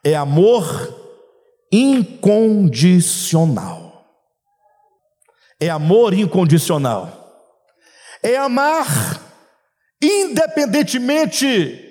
é 0.04 0.14
amor 0.14 0.64
incondicional. 1.70 3.85
É 5.60 5.70
amor 5.70 6.12
incondicional. 6.14 7.22
É 8.22 8.36
amar 8.36 8.86
independentemente 10.02 11.82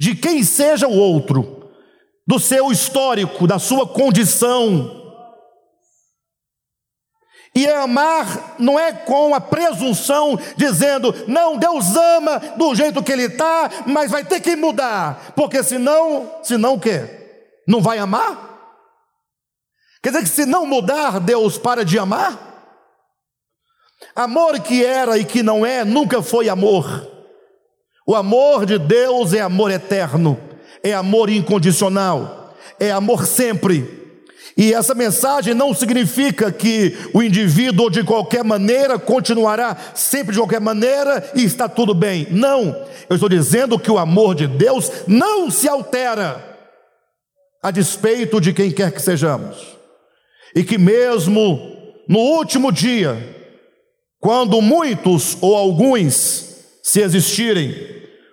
de 0.00 0.14
quem 0.14 0.42
seja 0.42 0.88
o 0.88 0.96
outro, 0.96 1.70
do 2.26 2.38
seu 2.38 2.72
histórico, 2.72 3.46
da 3.46 3.58
sua 3.58 3.86
condição. 3.86 5.02
E 7.54 7.68
amar 7.68 8.56
não 8.58 8.78
é 8.78 8.92
com 8.92 9.32
a 9.32 9.40
presunção 9.40 10.36
dizendo, 10.56 11.14
não, 11.28 11.56
Deus 11.56 11.94
ama 11.94 12.40
do 12.56 12.74
jeito 12.74 13.02
que 13.02 13.12
Ele 13.12 13.26
está, 13.26 13.70
mas 13.86 14.10
vai 14.10 14.24
ter 14.24 14.40
que 14.40 14.56
mudar, 14.56 15.32
porque 15.36 15.62
senão, 15.62 16.40
senão 16.42 16.74
o 16.74 16.80
quê? 16.80 17.08
Não 17.68 17.80
vai 17.80 17.98
amar? 17.98 18.50
Quer 20.02 20.10
dizer 20.10 20.24
que 20.24 20.28
se 20.28 20.44
não 20.44 20.66
mudar, 20.66 21.20
Deus 21.20 21.56
para 21.56 21.84
de 21.84 21.98
amar? 21.98 22.53
Amor 24.14 24.60
que 24.60 24.84
era 24.84 25.18
e 25.18 25.24
que 25.24 25.42
não 25.42 25.64
é, 25.64 25.84
nunca 25.84 26.22
foi 26.22 26.48
amor. 26.48 27.10
O 28.06 28.14
amor 28.14 28.66
de 28.66 28.78
Deus 28.78 29.32
é 29.32 29.40
amor 29.40 29.70
eterno, 29.70 30.38
é 30.82 30.92
amor 30.92 31.30
incondicional, 31.30 32.54
é 32.78 32.90
amor 32.90 33.26
sempre. 33.26 34.02
E 34.56 34.72
essa 34.72 34.94
mensagem 34.94 35.52
não 35.52 35.74
significa 35.74 36.52
que 36.52 36.96
o 37.12 37.22
indivíduo 37.22 37.90
de 37.90 38.04
qualquer 38.04 38.44
maneira 38.44 38.98
continuará 38.98 39.76
sempre 39.94 40.32
de 40.32 40.38
qualquer 40.38 40.60
maneira 40.60 41.28
e 41.34 41.44
está 41.44 41.68
tudo 41.68 41.92
bem. 41.92 42.28
Não, 42.30 42.76
eu 43.08 43.14
estou 43.16 43.28
dizendo 43.28 43.78
que 43.78 43.90
o 43.90 43.98
amor 43.98 44.34
de 44.34 44.46
Deus 44.46 44.90
não 45.08 45.50
se 45.50 45.68
altera 45.68 46.54
a 47.60 47.70
despeito 47.70 48.40
de 48.40 48.52
quem 48.52 48.70
quer 48.70 48.92
que 48.92 49.02
sejamos. 49.02 49.56
E 50.54 50.62
que 50.62 50.78
mesmo 50.78 51.74
no 52.06 52.18
último 52.18 52.70
dia, 52.70 53.33
quando 54.24 54.62
muitos 54.62 55.36
ou 55.42 55.54
alguns 55.54 56.56
se 56.82 57.02
existirem, 57.02 57.74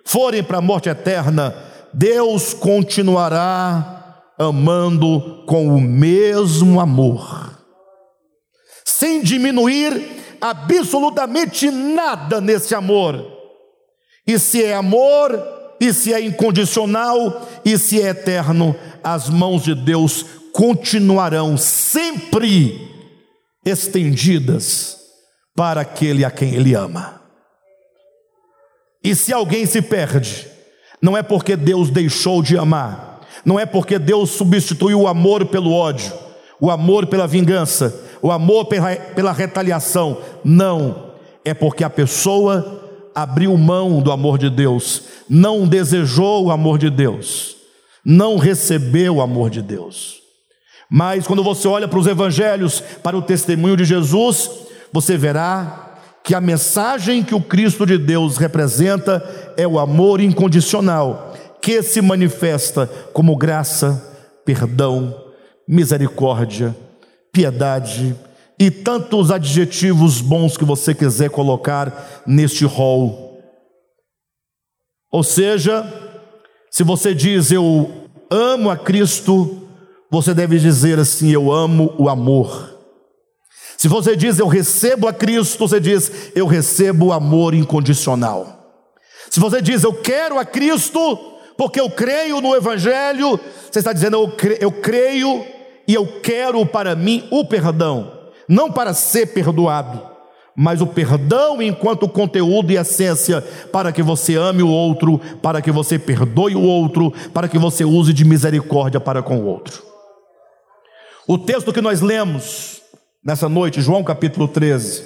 forem 0.06 0.42
para 0.42 0.56
a 0.56 0.62
morte 0.62 0.88
eterna, 0.88 1.54
Deus 1.92 2.54
continuará 2.54 4.22
amando 4.38 5.44
com 5.46 5.68
o 5.68 5.78
mesmo 5.78 6.80
amor, 6.80 7.58
sem 8.82 9.22
diminuir 9.22 10.02
absolutamente 10.40 11.70
nada 11.70 12.40
nesse 12.40 12.74
amor. 12.74 13.30
E 14.26 14.38
se 14.38 14.64
é 14.64 14.74
amor, 14.74 15.38
e 15.78 15.92
se 15.92 16.14
é 16.14 16.22
incondicional, 16.22 17.46
e 17.66 17.76
se 17.76 18.00
é 18.00 18.08
eterno, 18.08 18.74
as 19.04 19.28
mãos 19.28 19.62
de 19.62 19.74
Deus 19.74 20.24
continuarão 20.54 21.58
sempre 21.58 22.80
estendidas 23.62 25.01
para 25.54 25.80
aquele 25.82 26.24
a 26.24 26.30
quem 26.30 26.54
Ele 26.54 26.74
ama. 26.74 27.20
E 29.04 29.14
se 29.14 29.32
alguém 29.32 29.66
se 29.66 29.82
perde, 29.82 30.46
não 31.00 31.16
é 31.16 31.22
porque 31.22 31.56
Deus 31.56 31.90
deixou 31.90 32.42
de 32.42 32.56
amar, 32.56 33.20
não 33.44 33.58
é 33.58 33.66
porque 33.66 33.98
Deus 33.98 34.30
substituiu 34.30 35.00
o 35.00 35.08
amor 35.08 35.46
pelo 35.46 35.72
ódio, 35.72 36.12
o 36.60 36.70
amor 36.70 37.06
pela 37.06 37.26
vingança, 37.26 37.92
o 38.22 38.30
amor 38.30 38.66
pela, 38.66 39.32
retaliação. 39.32 40.18
Não, 40.44 41.12
é 41.44 41.52
porque 41.52 41.82
a 41.82 41.90
pessoa 41.90 42.80
abriu 43.14 43.56
mão 43.56 44.00
do 44.00 44.12
amor 44.12 44.38
de 44.38 44.48
Deus, 44.48 45.02
não 45.28 45.66
desejou 45.66 46.46
o 46.46 46.50
amor 46.52 46.78
de 46.78 46.88
Deus, 46.88 47.56
não 48.04 48.36
recebeu 48.36 49.16
o 49.16 49.20
amor 49.20 49.50
de 49.50 49.60
Deus. 49.60 50.22
Mas 50.88 51.26
quando 51.26 51.42
você 51.42 51.66
olha 51.66 51.88
para 51.88 51.98
os 51.98 52.06
evangelhos, 52.06 52.80
para 53.02 53.16
o 53.16 53.22
testemunho 53.22 53.76
de 53.76 53.84
Jesus, 53.84 54.50
você 54.92 55.16
verá 55.16 55.96
que 56.24 56.34
a 56.34 56.40
mensagem 56.40 57.22
que 57.22 57.34
o 57.34 57.40
Cristo 57.40 57.84
de 57.84 57.98
Deus 57.98 58.36
representa 58.36 59.54
é 59.56 59.66
o 59.66 59.78
amor 59.78 60.20
incondicional, 60.20 61.34
que 61.60 61.82
se 61.82 62.00
manifesta 62.00 62.86
como 63.12 63.36
graça, 63.36 64.00
perdão, 64.44 65.14
misericórdia, 65.66 66.76
piedade 67.32 68.14
e 68.58 68.70
tantos 68.70 69.30
adjetivos 69.30 70.20
bons 70.20 70.56
que 70.56 70.64
você 70.64 70.94
quiser 70.94 71.30
colocar 71.30 72.22
neste 72.26 72.64
rol. 72.64 73.40
Ou 75.10 75.22
seja, 75.22 75.84
se 76.70 76.82
você 76.82 77.14
diz 77.14 77.50
eu 77.50 78.08
amo 78.30 78.70
a 78.70 78.76
Cristo, 78.76 79.68
você 80.10 80.32
deve 80.32 80.58
dizer 80.58 80.98
assim: 80.98 81.30
eu 81.30 81.52
amo 81.52 81.94
o 81.98 82.08
amor. 82.08 82.71
Se 83.76 83.88
você 83.88 84.14
diz 84.14 84.38
eu 84.38 84.46
recebo 84.46 85.08
a 85.08 85.12
Cristo, 85.12 85.58
você 85.58 85.80
diz 85.80 86.30
eu 86.34 86.46
recebo 86.46 87.06
o 87.06 87.12
amor 87.12 87.54
incondicional. 87.54 88.80
Se 89.30 89.40
você 89.40 89.62
diz 89.62 89.82
eu 89.82 89.94
quero 89.94 90.38
a 90.38 90.44
Cristo, 90.44 91.18
porque 91.56 91.80
eu 91.80 91.90
creio 91.90 92.40
no 92.40 92.54
Evangelho, 92.54 93.38
você 93.70 93.78
está 93.78 93.92
dizendo 93.92 94.16
eu, 94.16 94.28
cre 94.28 94.58
eu 94.60 94.70
creio 94.70 95.44
e 95.86 95.94
eu 95.94 96.06
quero 96.20 96.64
para 96.66 96.94
mim 96.94 97.26
o 97.30 97.44
perdão, 97.44 98.30
não 98.48 98.70
para 98.70 98.94
ser 98.94 99.26
perdoado, 99.32 100.12
mas 100.54 100.80
o 100.80 100.86
perdão 100.86 101.62
enquanto 101.62 102.08
conteúdo 102.08 102.72
e 102.72 102.76
essência 102.76 103.40
para 103.72 103.90
que 103.90 104.02
você 104.02 104.36
ame 104.36 104.62
o 104.62 104.68
outro, 104.68 105.20
para 105.40 105.62
que 105.62 105.70
você 105.70 105.98
perdoe 105.98 106.54
o 106.54 106.62
outro, 106.62 107.12
para 107.32 107.48
que 107.48 107.58
você 107.58 107.84
use 107.84 108.12
de 108.12 108.24
misericórdia 108.24 109.00
para 109.00 109.22
com 109.22 109.38
o 109.38 109.46
outro. 109.46 109.82
O 111.26 111.38
texto 111.38 111.72
que 111.72 111.80
nós 111.80 112.00
lemos 112.00 112.81
nessa 113.24 113.48
noite, 113.48 113.80
João 113.80 114.02
capítulo 114.02 114.48
13. 114.48 115.04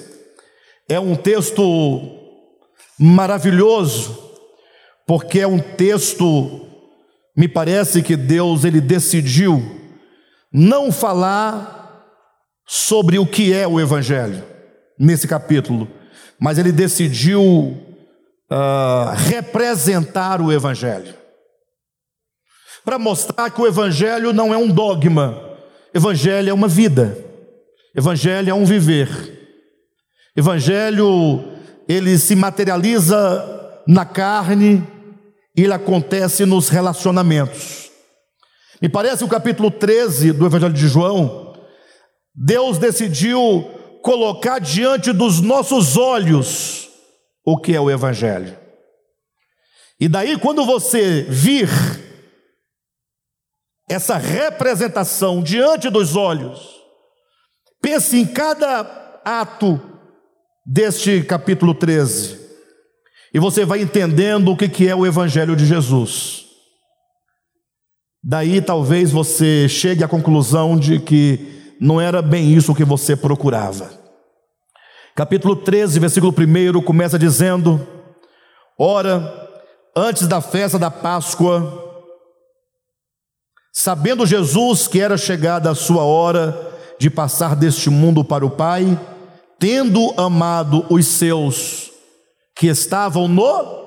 É 0.89 0.99
um 0.99 1.15
texto 1.15 2.17
maravilhoso, 2.97 4.17
porque 5.05 5.39
é 5.39 5.47
um 5.47 5.59
texto, 5.59 6.65
me 7.35 7.47
parece 7.47 8.01
que 8.01 8.15
Deus 8.15 8.63
ele 8.63 8.81
decidiu 8.81 9.61
não 10.51 10.91
falar 10.91 11.75
sobre 12.65 13.19
o 13.19 13.25
que 13.25 13.53
é 13.53 13.67
o 13.67 13.79
Evangelho 13.79 14.43
nesse 14.97 15.27
capítulo, 15.27 15.87
mas 16.39 16.57
ele 16.57 16.71
decidiu 16.71 17.41
uh, 18.51 19.13
representar 19.29 20.41
o 20.41 20.51
Evangelho 20.51 21.13
para 22.83 22.97
mostrar 22.97 23.49
que 23.49 23.61
o 23.61 23.67
Evangelho 23.67 24.31
não 24.33 24.53
é 24.53 24.57
um 24.57 24.69
dogma, 24.69 25.57
Evangelho 25.93 26.49
é 26.49 26.53
uma 26.53 26.67
vida. 26.67 27.26
Evangelho 27.97 28.51
é 28.51 28.53
um 28.53 28.63
viver. 28.63 29.09
Evangelho, 30.35 31.43
ele 31.89 32.19
se 32.19 32.35
materializa 32.35 33.81
na 33.87 34.05
carne 34.05 34.85
e 35.55 35.63
ele 35.63 35.73
acontece 35.73 36.45
nos 36.45 36.69
relacionamentos. 36.69 37.89
Me 38.79 38.87
parece 38.87 39.23
o 39.23 39.27
capítulo 39.27 39.71
13 39.71 40.31
do 40.31 40.45
Evangelho 40.45 40.73
de 40.75 40.87
João, 40.87 41.55
Deus 42.35 42.77
decidiu 42.77 43.67
colocar 44.03 44.59
diante 44.59 45.11
dos 45.11 45.41
nossos 45.41 45.97
olhos 45.97 46.89
o 47.43 47.57
que 47.57 47.73
é 47.73 47.81
o 47.81 47.89
Evangelho. 47.89 48.55
E 49.99 50.07
daí, 50.07 50.37
quando 50.37 50.63
você 50.63 51.23
vir 51.23 51.67
essa 53.89 54.17
representação 54.17 55.41
diante 55.41 55.89
dos 55.89 56.15
olhos, 56.15 56.76
Pense 57.81 58.17
em 58.17 58.25
cada 58.25 59.21
ato 59.23 59.79
deste 60.65 61.21
capítulo 61.23 61.73
13, 61.73 62.39
e 63.33 63.39
você 63.39 63.63
vai 63.65 63.81
entendendo 63.81 64.51
o 64.51 64.57
que 64.57 64.87
é 64.87 64.95
o 64.95 65.05
Evangelho 65.05 65.55
de 65.55 65.65
Jesus. 65.65 66.45
Daí 68.23 68.61
talvez 68.61 69.11
você 69.11 69.69
chegue 69.69 70.03
à 70.03 70.07
conclusão 70.07 70.77
de 70.77 70.99
que 70.99 71.75
não 71.79 72.01
era 72.01 72.21
bem 72.21 72.53
isso 72.53 72.75
que 72.75 72.83
você 72.83 73.15
procurava. 73.15 73.89
Capítulo 75.15 75.55
13, 75.55 75.99
versículo 75.99 76.33
1 76.33 76.81
começa 76.81 77.17
dizendo: 77.17 77.85
Ora, 78.77 79.49
antes 79.95 80.27
da 80.27 80.41
festa 80.41 80.77
da 80.77 80.91
Páscoa, 80.91 81.85
sabendo 83.71 84.25
Jesus 84.25 84.87
que 84.87 84.99
era 84.99 85.17
chegada 85.17 85.71
a 85.71 85.75
sua 85.75 86.03
hora, 86.03 86.76
de 86.99 87.09
passar 87.09 87.55
deste 87.55 87.89
mundo 87.89 88.23
para 88.23 88.45
o 88.45 88.49
Pai, 88.49 88.99
tendo 89.59 90.13
amado 90.19 90.85
os 90.89 91.05
seus 91.05 91.91
que 92.55 92.67
estavam 92.67 93.27
no 93.27 93.77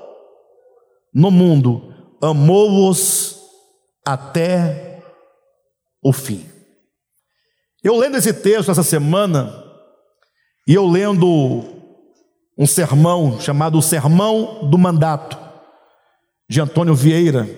no 1.12 1.30
mundo, 1.30 1.92
amou-os 2.22 3.36
até 4.06 5.02
o 6.02 6.12
fim. 6.12 6.46
Eu 7.82 7.96
lendo 7.96 8.16
esse 8.16 8.32
texto 8.32 8.70
essa 8.70 8.82
semana, 8.82 9.52
e 10.68 10.74
eu 10.74 10.86
lendo 10.86 11.64
um 12.56 12.66
sermão 12.66 13.40
chamado 13.40 13.78
o 13.78 13.82
Sermão 13.82 14.68
do 14.68 14.78
Mandato, 14.78 15.38
de 16.48 16.60
Antônio 16.60 16.94
Vieira, 16.94 17.48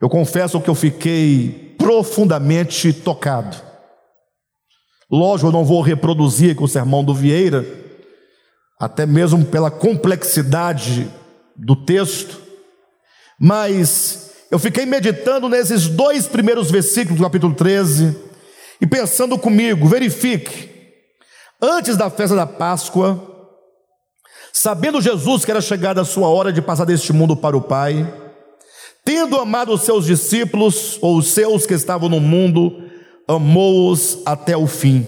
eu 0.00 0.08
confesso 0.08 0.60
que 0.60 0.70
eu 0.70 0.74
fiquei 0.74 1.74
profundamente 1.78 2.92
tocado. 2.92 3.65
Lógico, 5.10 5.48
eu 5.48 5.52
não 5.52 5.64
vou 5.64 5.82
reproduzir 5.82 6.56
com 6.56 6.64
o 6.64 6.68
sermão 6.68 7.04
do 7.04 7.14
Vieira, 7.14 7.64
até 8.78 9.06
mesmo 9.06 9.44
pela 9.44 9.70
complexidade 9.70 11.08
do 11.56 11.76
texto, 11.76 12.40
mas 13.40 14.32
eu 14.50 14.58
fiquei 14.58 14.84
meditando 14.84 15.48
nesses 15.48 15.88
dois 15.88 16.26
primeiros 16.26 16.70
versículos 16.70 17.18
do 17.18 17.24
capítulo 17.24 17.54
13 17.54 18.16
e 18.80 18.86
pensando 18.86 19.38
comigo, 19.38 19.88
verifique, 19.88 20.70
antes 21.62 21.96
da 21.96 22.10
festa 22.10 22.34
da 22.34 22.46
Páscoa, 22.46 23.34
sabendo 24.52 25.00
Jesus 25.00 25.44
que 25.44 25.50
era 25.50 25.60
chegada 25.60 26.00
a 26.00 26.04
sua 26.04 26.28
hora 26.28 26.52
de 26.52 26.60
passar 26.60 26.84
deste 26.84 27.12
mundo 27.12 27.36
para 27.36 27.56
o 27.56 27.62
Pai, 27.62 28.12
tendo 29.04 29.38
amado 29.38 29.72
os 29.72 29.82
seus 29.82 30.04
discípulos 30.04 30.98
ou 31.00 31.16
os 31.16 31.28
seus 31.28 31.64
que 31.64 31.74
estavam 31.74 32.08
no 32.08 32.20
mundo, 32.20 32.85
amou-os 33.26 34.18
até 34.24 34.56
o 34.56 34.66
fim. 34.66 35.06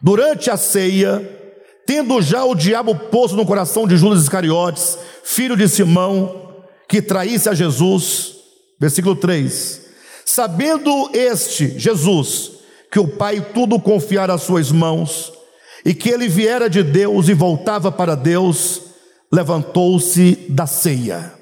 Durante 0.00 0.50
a 0.50 0.56
ceia, 0.56 1.40
tendo 1.86 2.20
já 2.20 2.44
o 2.44 2.54
diabo 2.54 2.94
posto 2.94 3.36
no 3.36 3.46
coração 3.46 3.86
de 3.86 3.96
Judas 3.96 4.22
Iscariotes, 4.22 4.98
filho 5.22 5.56
de 5.56 5.68
Simão, 5.68 6.64
que 6.88 7.00
traísse 7.00 7.48
a 7.48 7.54
Jesus, 7.54 8.34
versículo 8.80 9.16
3: 9.16 9.82
Sabendo 10.24 11.10
este, 11.12 11.78
Jesus, 11.78 12.52
que 12.90 12.98
o 12.98 13.08
Pai 13.08 13.40
tudo 13.54 13.80
confiara 13.80 14.34
às 14.34 14.42
suas 14.42 14.70
mãos, 14.70 15.32
e 15.84 15.94
que 15.94 16.10
ele 16.10 16.28
viera 16.28 16.68
de 16.68 16.82
Deus 16.82 17.28
e 17.28 17.34
voltava 17.34 17.90
para 17.90 18.14
Deus, 18.14 18.82
levantou-se 19.32 20.46
da 20.48 20.66
ceia. 20.66 21.32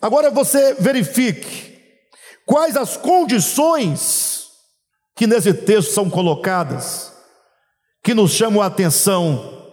Agora 0.00 0.30
você 0.30 0.74
verifique 0.74 1.67
Quais 2.48 2.78
as 2.78 2.96
condições 2.96 4.48
que 5.14 5.26
nesse 5.26 5.52
texto 5.52 5.92
são 5.92 6.08
colocadas, 6.08 7.12
que 8.02 8.14
nos 8.14 8.30
chamam 8.30 8.62
a 8.62 8.66
atenção 8.66 9.66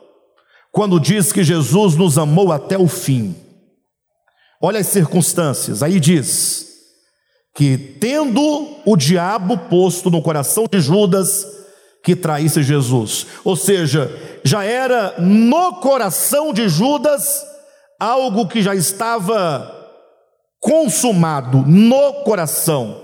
quando 0.73 0.99
diz 0.99 1.31
que 1.31 1.41
Jesus 1.41 1.95
nos 1.95 2.17
amou 2.17 2.51
até 2.51 2.77
o 2.77 2.85
fim? 2.85 3.33
Olha 4.61 4.81
as 4.81 4.87
circunstâncias, 4.87 5.81
aí 5.81 6.01
diz 6.01 6.67
que, 7.55 7.77
tendo 7.77 8.41
o 8.85 8.97
diabo 8.97 9.57
posto 9.57 10.11
no 10.11 10.21
coração 10.21 10.65
de 10.69 10.81
Judas, 10.81 11.47
que 12.03 12.13
traísse 12.13 12.61
Jesus, 12.61 13.25
ou 13.45 13.55
seja, 13.55 14.11
já 14.43 14.65
era 14.65 15.15
no 15.17 15.75
coração 15.75 16.51
de 16.51 16.67
Judas 16.67 17.41
algo 17.97 18.49
que 18.49 18.61
já 18.61 18.75
estava 18.75 19.74
consumado 20.59 21.59
no 21.67 22.23
coração. 22.23 23.01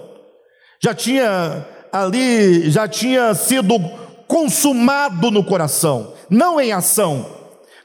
Já 0.81 0.93
tinha 0.93 1.65
ali, 1.91 2.69
já 2.69 2.87
tinha 2.87 3.33
sido 3.35 3.79
consumado 4.27 5.29
no 5.29 5.43
coração, 5.43 6.13
não 6.29 6.59
em 6.59 6.71
ação, 6.71 7.25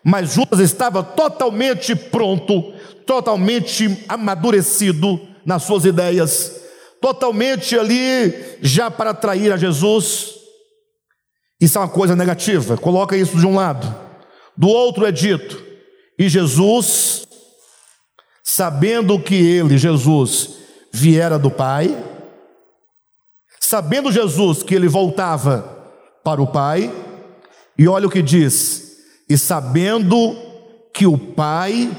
mas 0.03 0.33
Judas 0.33 0.61
estava 0.61 1.03
totalmente 1.03 1.97
pronto, 1.97 2.73
totalmente 3.05 4.05
amadurecido 4.09 5.21
nas 5.45 5.64
suas 5.64 5.85
ideias, 5.85 6.61
totalmente 7.01 7.77
ali 7.77 8.33
já 8.62 8.91
para 8.91 9.12
trair 9.12 9.53
a 9.53 9.57
Jesus. 9.57 10.37
Isso 11.61 11.77
é 11.77 11.81
uma 11.81 11.89
coisa 11.89 12.14
negativa, 12.14 12.77
coloca 12.77 13.17
isso 13.17 13.37
de 13.37 13.47
um 13.47 13.57
lado. 13.57 13.93
Do 14.57 14.69
outro 14.69 15.05
é 15.05 15.11
dito, 15.11 15.62
e 16.19 16.29
Jesus 16.29 17.26
sabendo 18.49 19.20
que 19.20 19.34
ele, 19.34 19.76
Jesus, 19.76 20.59
viera 20.92 21.36
do 21.36 21.51
Pai, 21.51 21.88
sabendo 23.59 24.12
Jesus 24.12 24.62
que 24.62 24.72
ele 24.72 24.86
voltava 24.86 25.62
para 26.22 26.40
o 26.40 26.47
Pai, 26.47 26.94
e 27.76 27.88
olha 27.88 28.07
o 28.07 28.11
que 28.11 28.22
diz: 28.22 28.99
e 29.28 29.36
sabendo 29.36 30.36
que 30.94 31.09
o 31.09 31.18
Pai 31.18 31.90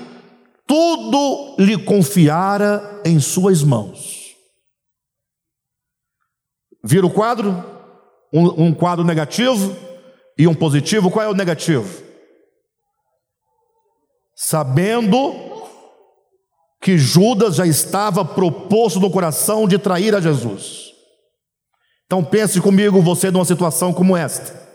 tudo 0.65 1.57
lhe 1.59 1.77
confiara 1.83 3.01
em 3.03 3.19
suas 3.19 3.61
mãos. 3.61 4.33
Vira 6.81 7.05
o 7.05 7.11
quadro, 7.11 7.51
um, 8.31 8.67
um 8.67 8.73
quadro 8.73 9.03
negativo 9.03 9.75
e 10.37 10.47
um 10.47 10.55
positivo. 10.55 11.11
Qual 11.11 11.25
é 11.25 11.29
o 11.29 11.33
negativo? 11.33 12.03
Sabendo 14.33 15.57
que 16.82 16.97
Judas 16.97 17.55
já 17.55 17.65
estava 17.65 18.23
proposto 18.23 18.99
no 18.99 19.11
coração 19.11 19.67
de 19.67 19.78
trair 19.78 20.13
a 20.15 20.21
Jesus. 20.21 20.93
Então 22.05 22.23
pense 22.23 22.61
comigo, 22.61 23.01
você 23.01 23.30
numa 23.30 23.45
situação 23.45 23.93
como 23.93 24.15
esta. 24.15 24.67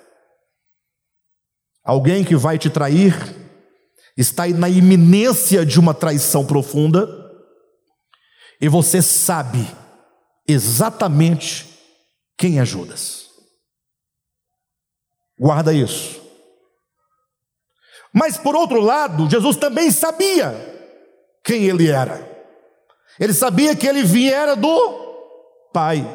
Alguém 1.84 2.24
que 2.24 2.36
vai 2.36 2.58
te 2.58 2.68
trair 2.68 3.14
está 4.16 4.46
na 4.48 4.68
iminência 4.68 5.64
de 5.64 5.80
uma 5.80 5.94
traição 5.94 6.44
profunda 6.44 7.08
e 8.60 8.68
você 8.68 9.00
sabe 9.00 9.66
exatamente 10.46 11.66
quem 12.36 12.60
é 12.60 12.64
Judas. 12.64 13.30
Guarda 15.38 15.72
isso. 15.72 16.20
Mas 18.12 18.36
por 18.36 18.54
outro 18.54 18.80
lado, 18.80 19.28
Jesus 19.28 19.56
também 19.56 19.90
sabia 19.90 20.71
quem 21.44 21.64
ele 21.64 21.90
era. 21.90 22.30
Ele 23.18 23.32
sabia 23.32 23.76
que 23.76 23.86
ele 23.86 24.02
viera 24.02 24.56
do 24.56 25.68
Pai. 25.72 26.06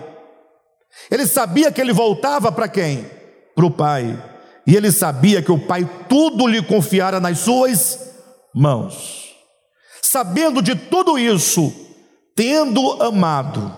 Ele 1.11 1.27
sabia 1.27 1.71
que 1.71 1.79
ele 1.79 1.93
voltava 1.93 2.51
para 2.51 2.67
quem? 2.67 3.09
Para 3.55 3.65
o 3.65 3.71
Pai. 3.71 4.21
E 4.65 4.75
ele 4.75 4.91
sabia 4.91 5.41
que 5.41 5.51
o 5.51 5.59
Pai 5.59 5.89
tudo 6.09 6.47
lhe 6.47 6.61
confiara 6.61 7.19
nas 7.19 7.39
suas 7.39 8.13
mãos. 8.53 9.35
Sabendo 10.01 10.61
de 10.61 10.75
tudo 10.75 11.17
isso, 11.17 11.73
tendo 12.35 13.01
amado 13.01 13.75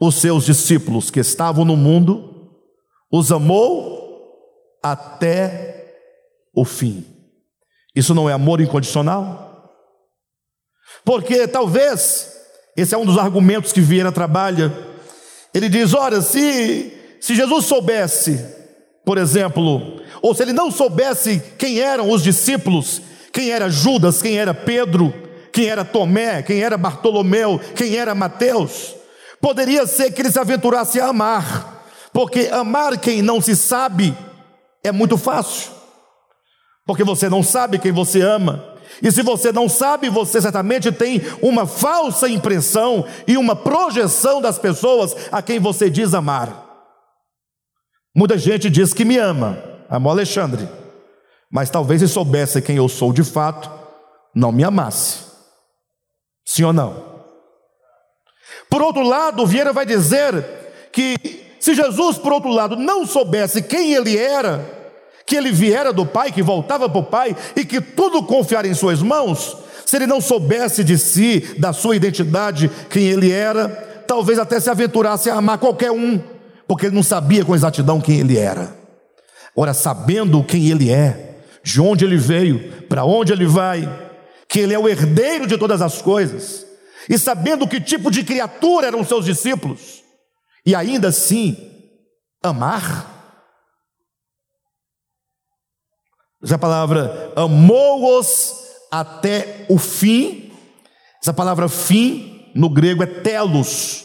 os 0.00 0.16
seus 0.16 0.44
discípulos 0.44 1.10
que 1.10 1.20
estavam 1.20 1.64
no 1.64 1.76
mundo, 1.76 2.50
os 3.10 3.30
amou 3.30 3.94
até 4.82 5.94
o 6.54 6.64
fim. 6.64 7.06
Isso 7.94 8.14
não 8.14 8.28
é 8.28 8.32
amor 8.32 8.60
incondicional? 8.60 9.53
Porque 11.04 11.46
talvez, 11.46 12.32
esse 12.76 12.94
é 12.94 12.98
um 12.98 13.04
dos 13.04 13.18
argumentos 13.18 13.72
que 13.72 13.80
Vieira 13.80 14.10
trabalha, 14.10 14.72
ele 15.52 15.68
diz: 15.68 15.94
olha, 15.94 16.20
se, 16.20 16.92
se 17.20 17.34
Jesus 17.34 17.66
soubesse 17.66 18.64
por 19.04 19.18
exemplo, 19.18 20.00
ou 20.22 20.34
se 20.34 20.42
ele 20.42 20.52
não 20.52 20.70
soubesse 20.70 21.40
quem 21.58 21.78
eram 21.78 22.10
os 22.10 22.22
discípulos, 22.22 23.02
quem 23.32 23.50
era 23.50 23.68
Judas, 23.68 24.22
quem 24.22 24.38
era 24.38 24.54
Pedro, 24.54 25.12
quem 25.52 25.66
era 25.66 25.84
Tomé, 25.84 26.42
quem 26.42 26.62
era 26.62 26.78
Bartolomeu, 26.78 27.60
quem 27.76 27.96
era 27.96 28.14
Mateus, 28.14 28.94
poderia 29.40 29.86
ser 29.86 30.10
que 30.12 30.22
ele 30.22 30.32
se 30.32 30.38
aventurasse 30.38 30.98
a 31.00 31.08
amar, 31.08 31.86
porque 32.12 32.48
amar 32.50 32.96
quem 32.98 33.20
não 33.20 33.40
se 33.42 33.54
sabe 33.54 34.16
é 34.82 34.90
muito 34.90 35.18
fácil, 35.18 35.70
porque 36.86 37.04
você 37.04 37.28
não 37.28 37.42
sabe 37.42 37.78
quem 37.78 37.92
você 37.92 38.22
ama. 38.22 38.73
E 39.02 39.10
se 39.10 39.22
você 39.22 39.52
não 39.52 39.68
sabe, 39.68 40.08
você 40.08 40.40
certamente 40.40 40.90
tem 40.92 41.20
uma 41.42 41.66
falsa 41.66 42.28
impressão 42.28 43.06
e 43.26 43.36
uma 43.36 43.56
projeção 43.56 44.40
das 44.40 44.58
pessoas 44.58 45.14
a 45.32 45.42
quem 45.42 45.58
você 45.58 45.90
diz 45.90 46.14
amar. 46.14 46.64
Muita 48.14 48.38
gente 48.38 48.70
diz 48.70 48.94
que 48.94 49.04
me 49.04 49.18
ama, 49.18 49.58
amou 49.88 50.12
Alexandre, 50.12 50.68
mas 51.50 51.70
talvez 51.70 52.00
se 52.00 52.08
soubesse 52.08 52.62
quem 52.62 52.76
eu 52.76 52.88
sou 52.88 53.12
de 53.12 53.24
fato, 53.24 53.70
não 54.34 54.52
me 54.52 54.64
amasse. 54.64 55.24
Sim 56.44 56.64
ou 56.64 56.72
não? 56.72 57.14
Por 58.70 58.82
outro 58.82 59.02
lado, 59.02 59.46
Vieira 59.46 59.72
vai 59.72 59.86
dizer 59.86 60.44
que 60.92 61.16
se 61.58 61.74
Jesus, 61.74 62.18
por 62.18 62.32
outro 62.32 62.50
lado, 62.50 62.76
não 62.76 63.06
soubesse 63.06 63.62
quem 63.62 63.94
ele 63.94 64.18
era, 64.18 64.83
que 65.26 65.36
ele 65.36 65.50
viera 65.50 65.92
do 65.92 66.04
Pai, 66.04 66.30
que 66.30 66.42
voltava 66.42 66.88
para 66.88 67.00
o 67.00 67.04
Pai 67.04 67.36
e 67.56 67.64
que 67.64 67.80
tudo 67.80 68.22
confiara 68.22 68.68
em 68.68 68.74
suas 68.74 69.00
mãos, 69.00 69.56
se 69.86 69.96
ele 69.96 70.06
não 70.06 70.20
soubesse 70.20 70.84
de 70.84 70.98
si, 70.98 71.54
da 71.58 71.72
sua 71.72 71.96
identidade, 71.96 72.70
quem 72.90 73.04
ele 73.04 73.30
era, 73.30 73.68
talvez 74.06 74.38
até 74.38 74.60
se 74.60 74.70
aventurasse 74.70 75.30
a 75.30 75.36
amar 75.36 75.58
qualquer 75.58 75.90
um 75.90 76.34
porque 76.66 76.86
ele 76.86 76.94
não 76.94 77.02
sabia 77.02 77.44
com 77.44 77.54
exatidão 77.54 78.00
quem 78.00 78.20
ele 78.20 78.38
era. 78.38 78.76
Ora, 79.56 79.72
sabendo 79.72 80.42
quem 80.42 80.70
ele 80.70 80.90
é, 80.90 81.38
de 81.62 81.80
onde 81.80 82.04
ele 82.04 82.16
veio, 82.16 82.86
para 82.88 83.04
onde 83.04 83.32
ele 83.32 83.46
vai, 83.46 83.88
que 84.48 84.60
ele 84.60 84.74
é 84.74 84.78
o 84.78 84.88
herdeiro 84.88 85.46
de 85.46 85.56
todas 85.56 85.80
as 85.80 86.02
coisas, 86.02 86.66
e 87.08 87.18
sabendo 87.18 87.68
que 87.68 87.80
tipo 87.80 88.10
de 88.10 88.24
criatura 88.24 88.86
eram 88.86 89.04
seus 89.04 89.24
discípulos, 89.24 90.02
e 90.66 90.74
ainda 90.74 91.08
assim 91.08 91.56
amar. 92.42 93.12
Essa 96.44 96.58
palavra 96.58 97.32
amou-os 97.34 98.52
até 98.90 99.64
o 99.70 99.78
fim. 99.78 100.52
Essa 101.22 101.32
palavra 101.32 101.70
fim 101.70 102.50
no 102.54 102.68
grego 102.68 103.02
é 103.02 103.06
telos 103.06 104.04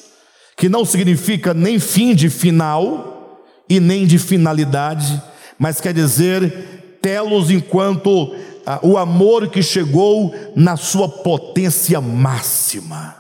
que 0.56 0.70
não 0.70 0.86
significa 0.86 1.54
nem 1.54 1.80
fim 1.80 2.16
de 2.16 2.30
final 2.30 3.44
e 3.70 3.80
nem 3.80 4.06
de 4.06 4.18
finalidade, 4.18 5.22
mas 5.58 5.80
quer 5.80 5.94
dizer 5.94 6.98
telos 7.02 7.52
enquanto 7.52 8.34
ah, 8.66 8.80
o 8.82 8.98
amor 8.98 9.50
que 9.50 9.62
chegou 9.62 10.34
na 10.56 10.78
sua 10.78 11.10
potência 11.10 12.00
máxima. 12.00 13.18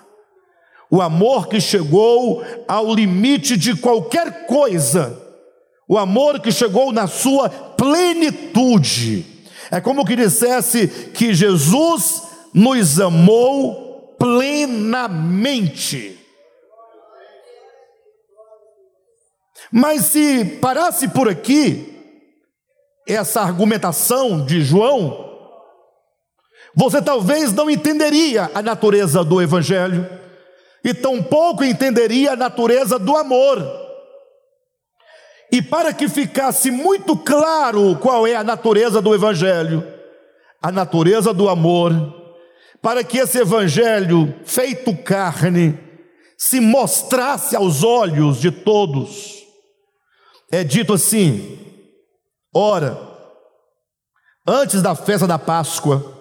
O 0.89 1.01
amor 1.01 1.47
que 1.47 1.59
chegou 1.59 2.43
ao 2.67 2.93
limite 2.93 3.55
de 3.57 3.75
qualquer 3.75 4.45
coisa. 4.47 5.18
O 5.89 5.97
amor 5.97 6.39
que 6.39 6.51
chegou 6.51 6.91
na 6.91 7.07
sua 7.07 7.49
plenitude. 7.49 9.25
É 9.71 9.81
como 9.81 10.05
que 10.05 10.15
dissesse 10.15 10.87
que 10.87 11.33
Jesus 11.33 12.21
nos 12.53 12.99
amou 12.99 14.15
plenamente. 14.19 16.15
Mas 19.71 20.05
se 20.05 20.45
parasse 20.61 21.07
por 21.07 21.27
aqui, 21.27 21.95
essa 23.07 23.41
argumentação 23.41 24.45
de 24.45 24.61
João, 24.61 25.27
você 26.75 27.01
talvez 27.01 27.51
não 27.51 27.67
entenderia 27.67 28.51
a 28.53 28.61
natureza 28.61 29.23
do 29.23 29.41
Evangelho, 29.41 30.07
e 30.83 30.93
tampouco 30.93 31.63
entenderia 31.63 32.33
a 32.33 32.35
natureza 32.35 32.99
do 32.99 33.17
amor. 33.17 33.88
E 35.51 35.61
para 35.61 35.93
que 35.93 36.07
ficasse 36.07 36.69
muito 36.69 37.17
claro 37.17 37.95
qual 37.97 38.27
é 38.27 38.35
a 38.35 38.43
natureza 38.43 39.01
do 39.01 39.15
Evangelho, 39.15 39.83
a 40.61 40.71
natureza 40.71 41.33
do 41.33 41.49
amor, 41.49 41.91
para 42.81 43.03
que 43.03 43.17
esse 43.17 43.39
Evangelho 43.39 44.33
feito 44.45 44.95
carne 44.95 45.77
se 46.37 46.59
mostrasse 46.59 47.55
aos 47.55 47.83
olhos 47.83 48.39
de 48.39 48.51
todos, 48.51 49.43
é 50.51 50.63
dito 50.63 50.93
assim: 50.93 51.57
ora, 52.53 52.97
antes 54.47 54.81
da 54.81 54.93
festa 54.93 55.25
da 55.25 55.39
Páscoa, 55.39 56.19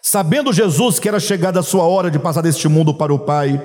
sabendo 0.00 0.52
Jesus 0.52 0.98
que 0.98 1.08
era 1.08 1.20
chegada 1.20 1.60
a 1.60 1.62
sua 1.62 1.84
hora 1.84 2.10
de 2.10 2.18
passar 2.18 2.40
deste 2.40 2.68
mundo 2.68 2.94
para 2.94 3.12
o 3.12 3.18
Pai, 3.18 3.60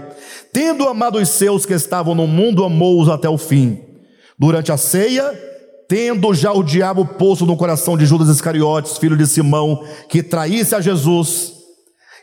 tendo 0.51 0.89
amado 0.89 1.19
os 1.19 1.29
seus 1.29 1.65
que 1.65 1.73
estavam 1.73 2.15
no 2.15 2.27
mundo, 2.27 2.65
amou-os 2.65 3.07
até 3.07 3.29
o 3.29 3.37
fim. 3.37 3.92
Durante 4.43 4.73
a 4.73 4.77
ceia, 4.77 5.23
tendo 5.87 6.33
já 6.33 6.51
o 6.51 6.61
diabo 6.61 7.05
posto 7.05 7.45
no 7.45 7.55
coração 7.55 7.97
de 7.97 8.05
Judas 8.05 8.27
Iscariotes, 8.27 8.97
filho 8.97 9.15
de 9.15 9.25
Simão, 9.25 9.87
que 10.09 10.21
traísse 10.21 10.75
a 10.75 10.81
Jesus, 10.81 11.53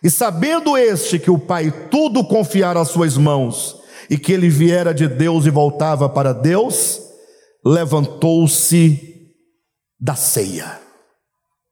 e 0.04 0.10
sabendo 0.10 0.76
este 0.76 1.18
que 1.18 1.30
o 1.30 1.38
Pai 1.38 1.72
tudo 1.90 2.22
confiara 2.22 2.78
às 2.78 2.88
suas 2.88 3.16
mãos, 3.16 3.74
e 4.10 4.18
que 4.18 4.34
ele 4.34 4.50
viera 4.50 4.92
de 4.92 5.08
Deus 5.08 5.46
e 5.46 5.50
voltava 5.50 6.10
para 6.10 6.34
Deus, 6.34 7.00
levantou-se 7.64 9.32
da 9.98 10.14
ceia. 10.14 10.78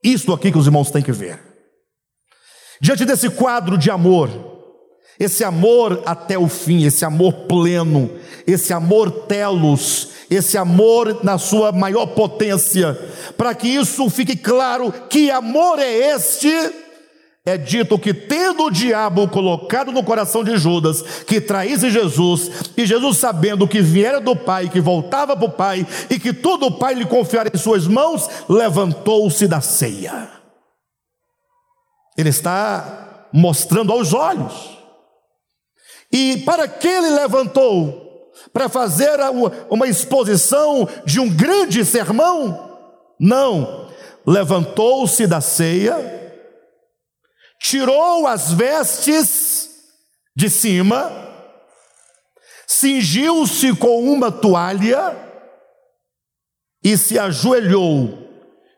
Isto 0.03 0.32
aqui 0.32 0.51
que 0.51 0.57
os 0.57 0.64
irmãos 0.64 0.90
têm 0.90 1.03
que 1.03 1.12
ver. 1.12 1.38
Diante 2.80 3.05
desse 3.05 3.28
quadro 3.28 3.76
de 3.76 3.90
amor, 3.90 4.57
esse 5.18 5.42
amor 5.42 6.02
até 6.06 6.38
o 6.38 6.48
fim, 6.48 6.84
esse 6.84 7.04
amor 7.04 7.32
pleno, 7.48 8.10
esse 8.46 8.72
amor 8.72 9.10
telos, 9.10 10.10
esse 10.30 10.56
amor 10.56 11.24
na 11.24 11.38
sua 11.38 11.72
maior 11.72 12.06
potência, 12.06 12.98
para 13.36 13.54
que 13.54 13.68
isso 13.68 14.08
fique 14.10 14.36
claro, 14.36 14.92
que 15.08 15.30
amor 15.30 15.78
é 15.78 16.14
este? 16.14 16.52
é 17.48 17.56
dito 17.56 17.98
que, 17.98 18.12
tendo 18.12 18.64
o 18.64 18.70
diabo 18.70 19.26
colocado 19.28 19.90
no 19.90 20.04
coração 20.04 20.44
de 20.44 20.56
Judas, 20.56 21.02
que 21.26 21.40
traísse 21.40 21.90
Jesus, 21.90 22.50
e 22.76 22.84
Jesus 22.84 23.16
sabendo 23.16 23.66
que 23.66 23.80
viera 23.80 24.20
do 24.20 24.36
Pai, 24.36 24.68
que 24.68 24.80
voltava 24.80 25.36
para 25.36 25.46
o 25.46 25.50
Pai, 25.50 25.86
e 26.10 26.18
que 26.18 26.32
tudo 26.32 26.66
o 26.66 26.78
Pai 26.78 26.94
lhe 26.94 27.06
confiara 27.06 27.50
em 27.52 27.58
suas 27.58 27.86
mãos, 27.86 28.28
levantou-se 28.48 29.46
da 29.46 29.60
ceia. 29.60 30.28
Ele 32.16 32.28
está 32.28 33.28
mostrando 33.32 33.92
aos 33.92 34.12
olhos. 34.12 34.77
E 36.12 36.38
para 36.38 36.66
que 36.66 36.88
ele 36.88 37.11
levantou? 37.11 38.09
para 38.52 38.68
fazer 38.68 39.18
uma 39.70 39.86
exposição 39.86 40.88
de 41.04 41.20
um 41.20 41.28
grande 41.28 41.84
sermão? 41.84 42.78
Não. 43.18 43.88
Levantou-se 44.26 45.26
da 45.26 45.40
ceia, 45.40 45.96
tirou 47.61 48.26
as 48.26 48.52
vestes 48.52 49.70
de 50.36 50.50
cima, 50.50 51.11
cingiu-se 52.66 53.74
com 53.74 54.04
uma 54.12 54.30
toalha 54.30 55.16
e 56.84 56.96
se 56.96 57.18
ajoelhou 57.18 58.28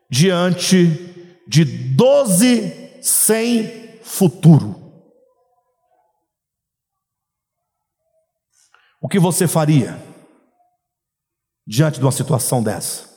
diante 0.09 1.43
de 1.47 1.65
doze 1.65 2.99
sem 3.01 3.99
futuro. 4.03 4.80
O 9.01 9.09
que 9.09 9.19
você 9.19 9.47
faria 9.47 9.99
diante 11.65 11.97
de 11.97 12.05
uma 12.05 12.11
situação 12.11 12.61
dessa? 12.61 13.09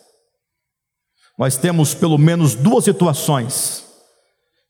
Nós 1.39 1.59
temos 1.59 1.93
pelo 1.95 2.16
menos 2.16 2.55
duas 2.55 2.85
situações 2.85 3.85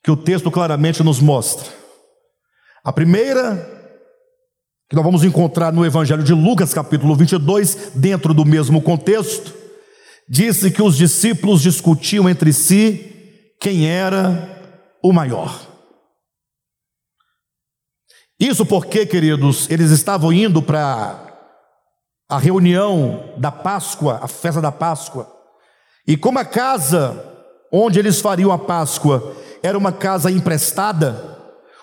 que 0.03 0.11
o 0.11 0.17
texto 0.17 0.51
claramente 0.51 1.05
nos 1.05 1.21
mostra. 1.21 1.73
A 2.83 2.93
primeira, 2.93 3.57
que 4.91 4.97
nós 4.97 5.05
vamos 5.05 5.23
encontrar 5.23 5.73
no 5.73 5.87
Evangelho 5.87 6.25
de 6.25 6.35
Lucas, 6.35 6.75
capítulo 6.75 7.15
22, 7.15 7.93
dentro 7.95 8.35
do 8.35 8.45
mesmo 8.45 8.83
contexto, 8.83 9.55
disse 10.29 10.71
que 10.71 10.83
os 10.83 10.97
discípulos 10.97 11.63
discutiam 11.63 12.29
entre 12.29 12.53
si 12.53 13.55
quem 13.61 13.89
era 13.89 14.61
o 15.03 15.13
maior. 15.13 15.74
Isso 18.39 18.67
porque, 18.67 19.07
queridos, 19.07 19.69
eles 19.71 19.91
estavam 19.91 20.33
indo 20.33 20.61
para 20.61 21.21
a 22.29 22.39
reunião 22.39 23.33
da 23.37 23.53
Páscoa, 23.53 24.19
a 24.23 24.29
festa 24.29 24.61
da 24.61 24.73
Páscoa. 24.73 25.31
E 26.07 26.17
como 26.17 26.39
a 26.39 26.45
casa 26.45 27.33
onde 27.73 27.99
eles 27.99 28.21
fariam 28.21 28.53
a 28.53 28.59
Páscoa 28.59 29.35
era 29.63 29.79
uma 29.79 29.93
casa 29.93 30.31
emprestada, 30.31 31.35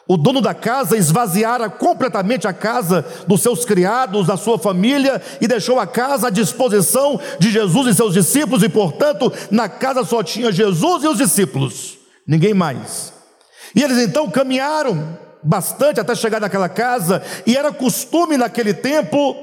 o 0.08 0.18
dono 0.18 0.42
da 0.42 0.54
casa 0.54 0.98
esvaziara 0.98 1.70
completamente 1.70 2.48
a 2.48 2.54
casa 2.54 3.06
dos 3.28 3.42
seus 3.42 3.64
criados, 3.64 4.28
da 4.28 4.36
sua 4.36 4.60
família, 4.60 5.22
e 5.40 5.48
deixou 5.48 5.80
a 5.80 5.88
casa 5.88 6.28
à 6.28 6.30
disposição 6.30 7.20
de 7.40 7.50
Jesus 7.50 7.88
e 7.88 7.94
seus 7.94 8.14
discípulos, 8.14 8.62
e 8.62 8.70
portanto, 8.70 9.32
na 9.50 9.70
casa 9.70 10.04
só 10.04 10.22
tinha 10.22 10.52
Jesus 10.52 11.04
e 11.04 11.08
os 11.08 11.18
discípulos, 11.18 11.98
ninguém 12.28 12.54
mais. 12.54 13.14
E 13.74 13.82
eles 13.82 13.98
então 14.00 14.30
caminharam 14.30 15.18
bastante 15.44 16.00
até 16.00 16.16
chegar 16.16 16.40
naquela 16.40 16.70
casa, 16.70 17.22
e 17.46 17.58
era 17.58 17.72
costume 17.72 18.38
naquele 18.38 18.74
tempo 18.74 19.36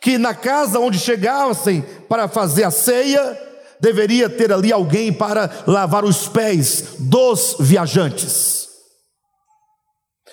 que 0.00 0.16
na 0.16 0.34
casa 0.34 0.78
onde 0.78 0.98
chegassem 0.98 1.84
para 2.08 2.26
fazer 2.26 2.64
a 2.64 2.70
ceia, 2.70 3.38
deveria 3.78 4.28
ter 4.28 4.52
ali 4.52 4.72
alguém 4.72 5.12
para 5.12 5.50
lavar 5.66 6.04
os 6.04 6.28
pés 6.28 6.96
dos 6.98 7.56
viajantes. 7.60 8.68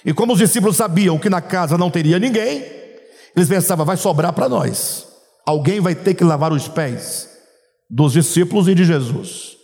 E 0.06 0.14
como 0.14 0.34
os 0.34 0.40
discípulos 0.40 0.78
sabiam 0.78 1.18
que 1.18 1.30
na 1.30 1.42
casa 1.42 1.78
não 1.78 1.92
teria 1.92 2.20
ninguém, 2.20 2.66
eles 3.36 3.50
pensavam, 3.50 3.86
vai 3.86 3.98
sobrar 3.98 4.34
para 4.34 4.48
nós. 4.48 5.06
Alguém 5.46 5.80
vai 5.80 5.96
ter 5.96 6.14
que 6.14 6.24
lavar 6.24 6.52
os 6.52 6.68
pés 6.68 7.30
dos 7.90 8.14
discípulos 8.14 8.68
e 8.68 8.76
de 8.76 8.84
Jesus. 8.84 9.58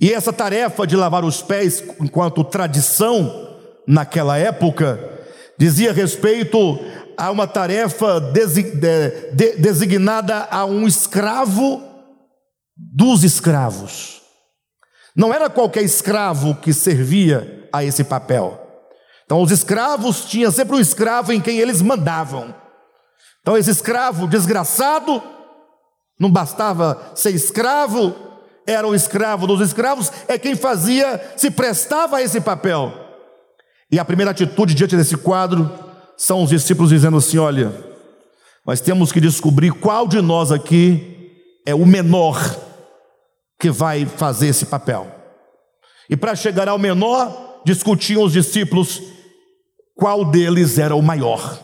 E 0.00 0.12
essa 0.12 0.32
tarefa 0.32 0.86
de 0.86 0.96
lavar 0.96 1.24
os 1.24 1.42
pés, 1.42 1.84
enquanto 2.00 2.42
tradição, 2.42 3.49
naquela 3.90 4.38
época, 4.38 5.00
dizia 5.58 5.92
respeito 5.92 6.78
a 7.16 7.28
uma 7.30 7.46
tarefa 7.46 8.20
designada 9.58 10.46
a 10.48 10.64
um 10.64 10.86
escravo 10.86 11.82
dos 12.76 13.24
escravos. 13.24 14.22
Não 15.14 15.34
era 15.34 15.50
qualquer 15.50 15.82
escravo 15.82 16.54
que 16.54 16.72
servia 16.72 17.68
a 17.72 17.82
esse 17.82 18.04
papel. 18.04 18.58
Então, 19.24 19.42
os 19.42 19.50
escravos 19.50 20.24
tinham 20.24 20.52
sempre 20.52 20.76
um 20.76 20.80
escravo 20.80 21.32
em 21.32 21.40
quem 21.40 21.58
eles 21.58 21.82
mandavam. 21.82 22.54
Então, 23.40 23.58
esse 23.58 23.70
escravo 23.70 24.28
desgraçado, 24.28 25.20
não 26.18 26.30
bastava 26.30 27.10
ser 27.14 27.34
escravo, 27.34 28.14
era 28.66 28.86
o 28.86 28.94
escravo 28.94 29.48
dos 29.48 29.60
escravos, 29.60 30.12
é 30.28 30.38
quem 30.38 30.54
fazia, 30.54 31.32
se 31.36 31.50
prestava 31.50 32.18
a 32.18 32.22
esse 32.22 32.40
papel. 32.40 32.99
E 33.90 33.98
a 33.98 34.04
primeira 34.04 34.30
atitude 34.30 34.74
diante 34.74 34.96
desse 34.96 35.16
quadro 35.16 35.70
são 36.16 36.42
os 36.42 36.50
discípulos 36.50 36.90
dizendo 36.90 37.16
assim: 37.16 37.38
olha, 37.38 37.72
nós 38.64 38.80
temos 38.80 39.10
que 39.10 39.20
descobrir 39.20 39.72
qual 39.72 40.06
de 40.06 40.20
nós 40.20 40.52
aqui 40.52 41.32
é 41.66 41.74
o 41.74 41.84
menor 41.84 42.38
que 43.58 43.70
vai 43.70 44.06
fazer 44.06 44.48
esse 44.48 44.66
papel. 44.66 45.10
E 46.08 46.16
para 46.16 46.36
chegar 46.36 46.68
ao 46.68 46.78
menor, 46.78 47.62
discutiam 47.64 48.22
os 48.22 48.32
discípulos 48.32 49.02
qual 49.94 50.24
deles 50.24 50.78
era 50.78 50.94
o 50.94 51.02
maior. 51.02 51.60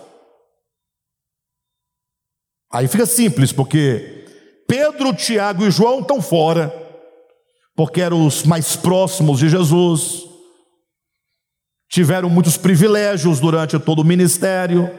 Aí 2.72 2.89
fica 2.89 3.07
simples, 3.07 3.53
porque 3.53 4.27
Pedro, 4.68 5.14
Tiago 5.14 5.64
e 5.64 5.70
João 5.70 6.01
estão 6.01 6.20
fora, 6.20 6.74
porque 7.74 8.01
eram 8.01 8.27
os 8.27 8.43
mais 8.43 8.77
próximos 8.77 9.39
de 9.39 9.49
Jesus 9.49 10.27
tiveram 11.89 12.28
muitos 12.28 12.57
privilégios 12.57 13.41
durante 13.41 13.78
todo 13.78 14.01
o 14.01 14.05
ministério. 14.05 14.91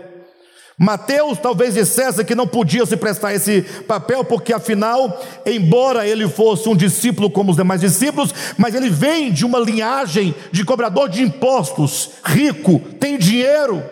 Mateus 0.79 1.39
talvez 1.39 1.73
dissesse 1.73 2.23
que 2.23 2.35
não 2.35 2.47
podia 2.47 2.85
se 2.85 2.95
prestar 2.95 3.33
esse 3.33 3.63
papel, 3.87 4.23
porque 4.23 4.53
afinal, 4.53 5.19
embora 5.43 6.07
ele 6.07 6.27
fosse 6.27 6.69
um 6.69 6.75
discípulo 6.75 7.31
como 7.31 7.49
os 7.49 7.57
demais 7.57 7.81
discípulos, 7.81 8.31
mas 8.57 8.75
ele 8.75 8.89
vem 8.89 9.31
de 9.31 9.43
uma 9.43 9.57
linhagem 9.57 10.35
de 10.51 10.63
cobrador 10.63 11.09
de 11.09 11.23
impostos, 11.23 12.11
rico, 12.23 12.79
tem 12.99 13.17
dinheiro, 13.17 13.83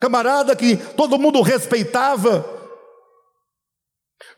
camarada 0.00 0.56
que 0.56 0.76
todo 0.76 1.18
mundo 1.18 1.42
respeitava. 1.42 2.46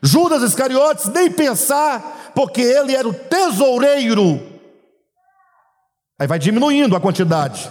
Judas 0.01 0.43
Iscariotes, 0.43 1.05
nem 1.13 1.31
pensar, 1.31 2.33
porque 2.35 2.61
ele 2.61 2.93
era 2.93 3.07
o 3.07 3.13
tesoureiro 3.13 4.52
Aí 6.23 6.27
vai 6.27 6.39
diminuindo 6.39 6.95
a 6.95 7.01
quantidade. 7.01 7.69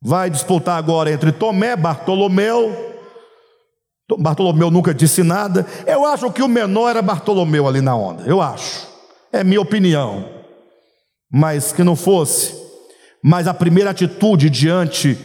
Vai 0.00 0.30
disputar 0.30 0.78
agora 0.78 1.12
entre 1.12 1.30
Tomé, 1.30 1.76
Bartolomeu. 1.76 2.96
Bartolomeu 4.18 4.70
nunca 4.70 4.94
disse 4.94 5.22
nada. 5.22 5.66
Eu 5.86 6.06
acho 6.06 6.32
que 6.32 6.42
o 6.42 6.48
menor 6.48 6.88
era 6.88 7.02
Bartolomeu 7.02 7.68
ali 7.68 7.82
na 7.82 7.94
onda. 7.94 8.22
Eu 8.22 8.40
acho. 8.40 8.88
É 9.30 9.44
minha 9.44 9.60
opinião. 9.60 10.26
Mas 11.30 11.70
que 11.70 11.84
não 11.84 11.94
fosse. 11.94 12.54
Mas 13.22 13.46
a 13.46 13.52
primeira 13.52 13.90
atitude 13.90 14.48
diante 14.48 15.18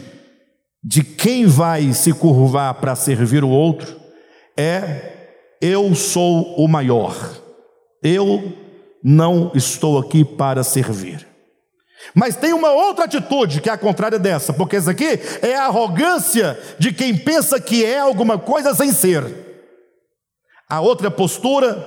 de 0.84 1.06
quem 1.06 1.46
vai 1.46 1.94
se 1.94 2.12
curvar 2.12 2.74
para 2.74 2.98
servir 2.98 3.46
o 3.46 3.50
outro 3.50 3.96
é: 4.58 5.38
eu 5.62 5.96
sou 5.96 6.54
o 6.58 6.68
maior. 6.68 7.16
Eu 8.04 8.52
não 9.02 9.54
estou 9.56 9.98
aqui 9.98 10.26
para 10.26 10.66
servir. 10.66 11.32
Mas 12.14 12.36
tem 12.36 12.54
uma 12.54 12.72
outra 12.72 13.06
atitude 13.06 13.62
que 13.62 13.70
é 13.70 13.74
a 13.74 13.78
contrária 13.78 14.20
dessa, 14.20 14.54
porque 14.54 14.76
essa 14.76 14.92
aqui 14.92 15.20
é 15.42 15.56
a 15.56 15.66
arrogância 15.66 16.60
de 16.78 16.92
quem 16.92 17.16
pensa 17.16 17.60
que 17.60 17.84
é 17.84 18.00
alguma 18.00 18.38
coisa 18.38 18.74
sem 18.74 18.92
ser. 18.92 19.24
A 20.70 20.82
outra 20.82 21.12
postura 21.12 21.86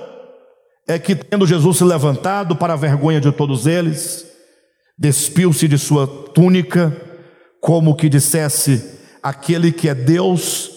é 0.87 0.97
que, 0.97 1.15
tendo 1.15 1.45
Jesus 1.45 1.77
se 1.77 1.83
levantado 1.83 2.55
para 2.55 2.73
a 2.73 2.77
vergonha 2.77 3.19
de 3.19 3.31
todos 3.31 3.67
eles, 3.67 4.25
despiu-se 4.97 5.67
de 5.67 5.77
sua 5.77 6.07
túnica, 6.07 6.95
como 7.59 7.95
que 7.95 8.07
dissesse: 8.07 8.99
aquele 9.21 9.71
que 9.71 9.89
é 9.89 9.93
Deus 9.95 10.71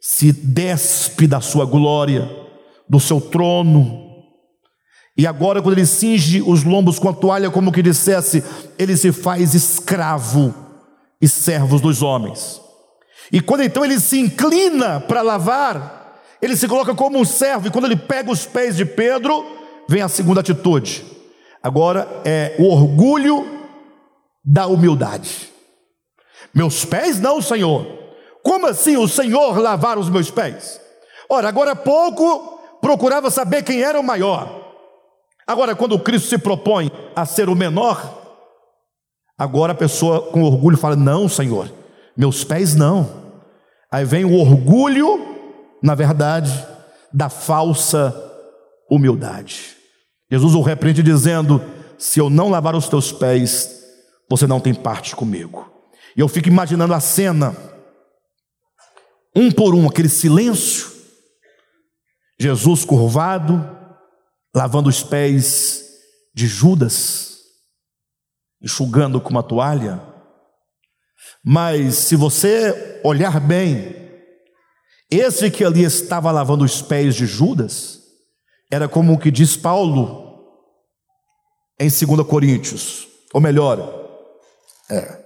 se 0.00 0.32
despe 0.32 1.28
da 1.28 1.40
sua 1.40 1.64
glória, 1.64 2.28
do 2.88 2.98
seu 2.98 3.20
trono, 3.20 4.11
e 5.16 5.26
agora, 5.26 5.60
quando 5.60 5.76
ele 5.76 5.86
cinge 5.86 6.40
os 6.40 6.64
lombos 6.64 6.98
com 6.98 7.08
a 7.08 7.12
toalha, 7.12 7.50
como 7.50 7.70
que 7.70 7.82
dissesse, 7.82 8.42
ele 8.78 8.96
se 8.96 9.12
faz 9.12 9.54
escravo 9.54 10.54
e 11.20 11.28
servos 11.28 11.80
dos 11.82 12.00
homens. 12.02 12.60
E 13.30 13.40
quando 13.40 13.62
então 13.62 13.84
ele 13.84 14.00
se 14.00 14.18
inclina 14.18 15.00
para 15.00 15.20
lavar, 15.20 16.22
ele 16.40 16.56
se 16.56 16.66
coloca 16.66 16.94
como 16.94 17.18
um 17.18 17.24
servo, 17.24 17.68
e 17.68 17.70
quando 17.70 17.84
ele 17.84 17.96
pega 17.96 18.30
os 18.30 18.46
pés 18.46 18.76
de 18.76 18.86
Pedro, 18.86 19.44
vem 19.86 20.00
a 20.00 20.08
segunda 20.08 20.40
atitude. 20.40 21.04
Agora 21.62 22.08
é 22.24 22.56
o 22.58 22.64
orgulho 22.72 23.46
da 24.42 24.66
humildade. 24.66 25.50
Meus 26.54 26.84
pés 26.84 27.20
não, 27.20 27.40
Senhor. 27.40 27.86
Como 28.42 28.66
assim 28.66 28.96
o 28.96 29.06
Senhor 29.06 29.58
lavar 29.58 29.98
os 29.98 30.08
meus 30.08 30.30
pés? 30.30 30.80
Ora, 31.28 31.48
agora 31.48 31.72
há 31.72 31.76
pouco 31.76 32.58
procurava 32.80 33.30
saber 33.30 33.62
quem 33.62 33.82
era 33.82 34.00
o 34.00 34.02
maior. 34.02 34.61
Agora, 35.46 35.74
quando 35.74 35.98
Cristo 35.98 36.28
se 36.28 36.38
propõe 36.38 36.90
a 37.14 37.26
ser 37.26 37.48
o 37.48 37.56
menor, 37.56 38.20
agora 39.36 39.72
a 39.72 39.76
pessoa 39.76 40.30
com 40.30 40.42
orgulho 40.42 40.76
fala: 40.76 40.96
Não, 40.96 41.28
Senhor, 41.28 41.72
meus 42.16 42.44
pés 42.44 42.74
não. 42.74 43.22
Aí 43.90 44.04
vem 44.04 44.24
o 44.24 44.38
orgulho, 44.38 45.20
na 45.82 45.94
verdade, 45.94 46.66
da 47.12 47.28
falsa 47.28 48.14
humildade. 48.90 49.76
Jesus 50.30 50.54
o 50.54 50.62
repreende 50.62 51.02
dizendo: 51.02 51.60
Se 51.98 52.20
eu 52.20 52.30
não 52.30 52.48
lavar 52.48 52.74
os 52.74 52.88
teus 52.88 53.10
pés, 53.10 53.82
você 54.30 54.46
não 54.46 54.60
tem 54.60 54.72
parte 54.72 55.16
comigo. 55.16 55.70
E 56.16 56.20
eu 56.20 56.28
fico 56.28 56.48
imaginando 56.48 56.94
a 56.94 57.00
cena, 57.00 57.56
um 59.34 59.50
por 59.50 59.74
um, 59.74 59.88
aquele 59.88 60.08
silêncio, 60.08 60.90
Jesus 62.38 62.84
curvado, 62.84 63.81
lavando 64.54 64.88
os 64.88 65.02
pés 65.02 65.84
de 66.34 66.46
Judas, 66.46 67.38
enxugando 68.60 69.20
com 69.20 69.30
uma 69.30 69.42
toalha. 69.42 70.00
Mas 71.44 71.96
se 71.96 72.16
você 72.16 73.00
olhar 73.04 73.40
bem, 73.40 73.94
esse 75.10 75.50
que 75.50 75.64
ali 75.64 75.82
estava 75.82 76.30
lavando 76.30 76.64
os 76.64 76.80
pés 76.80 77.14
de 77.14 77.26
Judas, 77.26 78.00
era 78.70 78.88
como 78.88 79.12
o 79.12 79.18
que 79.18 79.30
diz 79.30 79.56
Paulo 79.56 80.22
em 81.78 81.88
2 81.88 82.26
Coríntios, 82.26 83.08
ou 83.32 83.40
melhor, 83.40 84.02
é, 84.90 85.22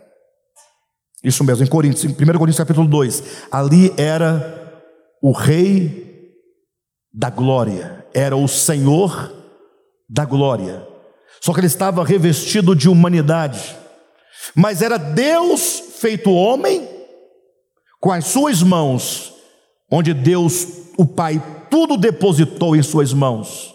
isso 1.22 1.44
mesmo, 1.44 1.64
em 1.64 1.68
Coríntios, 1.68 2.04
em 2.04 2.08
1 2.08 2.14
Coríntios 2.38 2.56
capítulo 2.56 2.88
2, 2.88 3.48
ali 3.50 3.92
era 3.96 4.82
o 5.22 5.32
rei 5.32 6.34
da 7.12 7.30
glória, 7.30 7.95
era 8.16 8.34
o 8.34 8.48
Senhor 8.48 9.30
da 10.08 10.24
glória. 10.24 10.88
Só 11.38 11.52
que 11.52 11.60
ele 11.60 11.66
estava 11.66 12.02
revestido 12.02 12.74
de 12.74 12.88
humanidade, 12.88 13.76
mas 14.54 14.80
era 14.80 14.96
Deus 14.96 15.80
feito 15.98 16.30
homem, 16.30 16.88
com 18.00 18.10
as 18.10 18.24
suas 18.24 18.62
mãos, 18.62 19.34
onde 19.92 20.14
Deus, 20.14 20.66
o 20.96 21.04
Pai, 21.04 21.42
tudo 21.70 21.98
depositou 21.98 22.74
em 22.74 22.82
suas 22.82 23.12
mãos, 23.12 23.74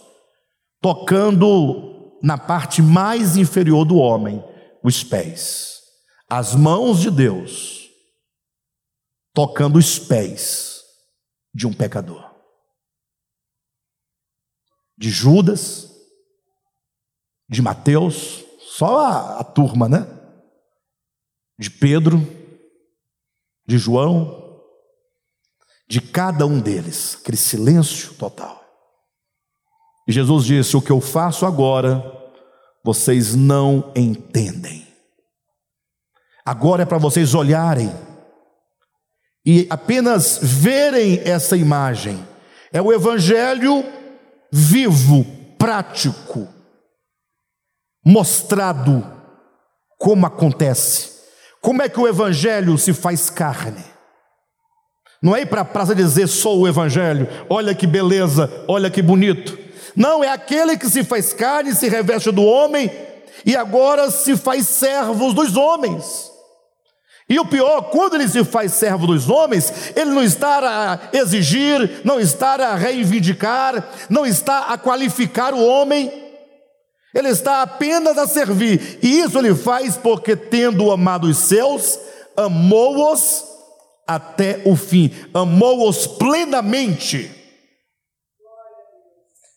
tocando 0.82 2.18
na 2.24 2.36
parte 2.36 2.82
mais 2.82 3.38
inferior 3.38 3.86
do 3.86 3.98
homem, 3.98 4.44
os 4.84 5.04
pés. 5.04 5.82
As 6.28 6.56
mãos 6.56 7.00
de 7.00 7.12
Deus, 7.12 7.89
tocando 9.36 9.78
os 9.78 10.00
pés 10.00 10.82
de 11.54 11.68
um 11.68 11.74
pecador. 11.74 12.31
De 15.02 15.10
Judas, 15.10 15.89
de 17.49 17.60
Mateus, 17.60 18.45
só 18.60 18.99
a, 18.99 19.39
a 19.39 19.43
turma, 19.43 19.89
né? 19.89 20.06
De 21.58 21.72
Pedro, 21.72 22.20
de 23.66 23.80
João, 23.80 24.62
de 25.89 25.99
cada 25.99 26.45
um 26.45 26.60
deles, 26.60 27.18
aquele 27.20 27.36
silêncio 27.36 28.14
total. 28.14 28.64
E 30.08 30.12
Jesus 30.12 30.45
disse: 30.45 30.78
O 30.78 30.82
que 30.84 30.91
eu 30.91 31.02
faço 31.02 31.47
agora, 31.47 32.06
vocês 32.86 33.34
não 33.34 33.91
entendem. 33.95 34.88
Agora 36.45 36.84
é 36.84 36.86
para 36.86 36.99
vocês 36.99 37.34
olharem 37.34 37.91
e 39.43 39.66
apenas 39.68 40.38
verem 40.43 41.20
essa 41.26 41.58
imagem. 41.58 42.24
É 42.72 42.80
o 42.80 42.93
Evangelho 42.93 43.84
vivo, 44.52 45.26
prático, 45.58 46.47
mostrado 48.06 49.06
como 49.97 50.26
acontece. 50.26 51.12
Como 51.62 51.82
é 51.82 51.88
que 51.88 51.99
o 51.99 52.08
Evangelho 52.08 52.78
se 52.78 52.91
faz 52.91 53.30
carne? 53.30 53.84
Não 55.22 55.36
é 55.36 55.41
ir 55.41 55.45
para 55.45 55.62
a 55.62 55.66
praça 55.66 55.93
dizer 55.93 56.28
sou 56.28 56.62
o 56.62 56.68
Evangelho, 56.68 57.28
olha 57.47 57.76
que 57.76 57.86
beleza, 57.86 58.52
olha 58.68 58.89
que 58.89 59.02
bonito. 59.02 59.58
Não, 59.95 60.24
é 60.24 60.30
aquele 60.30 60.78
que 60.78 60.89
se 60.89 61.04
faz 61.04 61.32
carne, 61.32 61.76
se 61.76 61.88
reveste 61.88 62.32
do 62.32 62.43
homem 62.43 62.89
e 63.45 63.56
agora 63.56 64.10
se 64.10 64.36
faz 64.36 64.68
servos 64.68 65.34
dos 65.34 65.56
homens. 65.56 66.31
E 67.32 67.40
o 67.40 67.46
pior, 67.46 67.84
quando 67.84 68.16
ele 68.16 68.28
se 68.28 68.44
faz 68.44 68.74
servo 68.74 69.08
dos 69.08 69.30
homens, 69.30 69.94
ele 69.96 70.12
não 70.12 70.22
está 70.22 70.60
a 70.60 71.18
exigir, 71.18 72.02
não 72.04 72.20
está 72.20 72.56
a 72.56 72.76
reivindicar, 72.76 73.90
não 74.10 74.26
está 74.26 74.66
a 74.66 74.78
qualificar 74.78 75.54
o 75.54 75.66
homem, 75.66 76.12
ele 77.16 77.30
está 77.30 77.62
apenas 77.62 78.18
a 78.18 78.28
servir. 78.28 79.00
E 79.02 79.22
isso 79.22 79.40
ele 79.40 79.56
faz 79.56 79.96
porque, 79.96 80.36
tendo 80.36 80.92
amado 80.92 81.24
os 81.24 81.38
seus, 81.38 81.98
amou-os 82.36 83.46
até 84.06 84.64
o 84.66 84.76
fim, 84.76 85.10
amou-os 85.34 86.06
plenamente. 86.06 87.32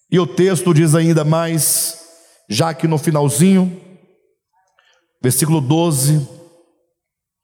E 0.09 0.20
o 0.20 0.29
texto 0.29 0.72
diz 0.72 0.95
ainda 0.95 1.25
mais, 1.25 1.99
já 2.49 2.72
que 2.72 2.87
no 2.87 2.99
finalzinho, 2.99 3.81
versículo 5.20 5.61
12, 5.61 6.43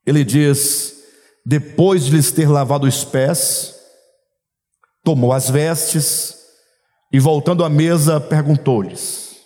ele 0.06 0.24
diz: 0.24 1.02
depois 1.44 2.04
de 2.04 2.12
lhes 2.12 2.32
ter 2.32 2.48
lavado 2.48 2.86
os 2.86 3.04
pés, 3.04 3.74
tomou 5.02 5.32
as 5.32 5.48
vestes 5.50 6.36
e, 7.12 7.18
voltando 7.18 7.64
à 7.64 7.68
mesa, 7.68 8.20
perguntou-lhes: 8.20 9.36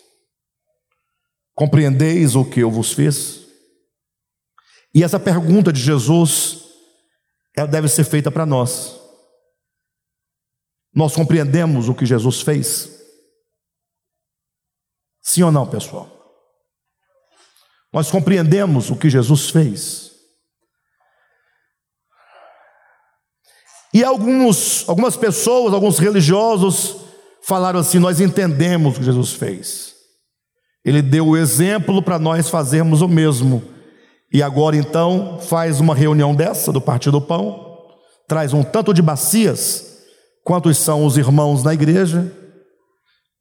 Compreendeis 1.54 2.34
o 2.34 2.44
que 2.44 2.60
eu 2.60 2.70
vos 2.70 2.92
fiz? 2.92 3.44
E 4.94 5.02
essa 5.02 5.18
pergunta 5.18 5.72
de 5.72 5.80
Jesus 5.80 6.64
ela 7.56 7.68
deve 7.68 7.88
ser 7.88 8.04
feita 8.04 8.30
para 8.30 8.44
nós. 8.44 9.00
Nós 10.92 11.14
compreendemos 11.14 11.88
o 11.88 11.94
que 11.94 12.04
Jesus 12.04 12.40
fez? 12.40 12.90
Sim 15.22 15.44
ou 15.44 15.52
não, 15.52 15.66
pessoal? 15.68 16.10
Nós 17.92 18.10
compreendemos 18.10 18.90
o 18.90 18.96
que 18.96 19.08
Jesus 19.08 19.50
fez. 19.50 20.13
E 23.94 24.02
alguns, 24.02 24.84
algumas 24.88 25.16
pessoas, 25.16 25.72
alguns 25.72 26.00
religiosos 26.00 26.96
falaram 27.46 27.78
assim: 27.78 28.00
Nós 28.00 28.20
entendemos 28.20 28.96
o 28.96 28.98
que 28.98 29.04
Jesus 29.04 29.32
fez. 29.32 29.94
Ele 30.84 31.00
deu 31.00 31.28
o 31.28 31.36
exemplo 31.36 32.02
para 32.02 32.18
nós 32.18 32.48
fazermos 32.48 33.00
o 33.00 33.08
mesmo. 33.08 33.62
E 34.32 34.42
agora 34.42 34.76
então 34.76 35.38
faz 35.40 35.78
uma 35.78 35.94
reunião 35.94 36.34
dessa 36.34 36.72
do 36.72 36.80
Partido 36.80 37.20
do 37.20 37.26
Pão, 37.26 37.78
traz 38.26 38.52
um 38.52 38.64
tanto 38.64 38.92
de 38.92 39.00
bacias, 39.00 39.98
quantos 40.42 40.76
são 40.76 41.06
os 41.06 41.16
irmãos 41.16 41.62
na 41.62 41.72
igreja, 41.72 42.32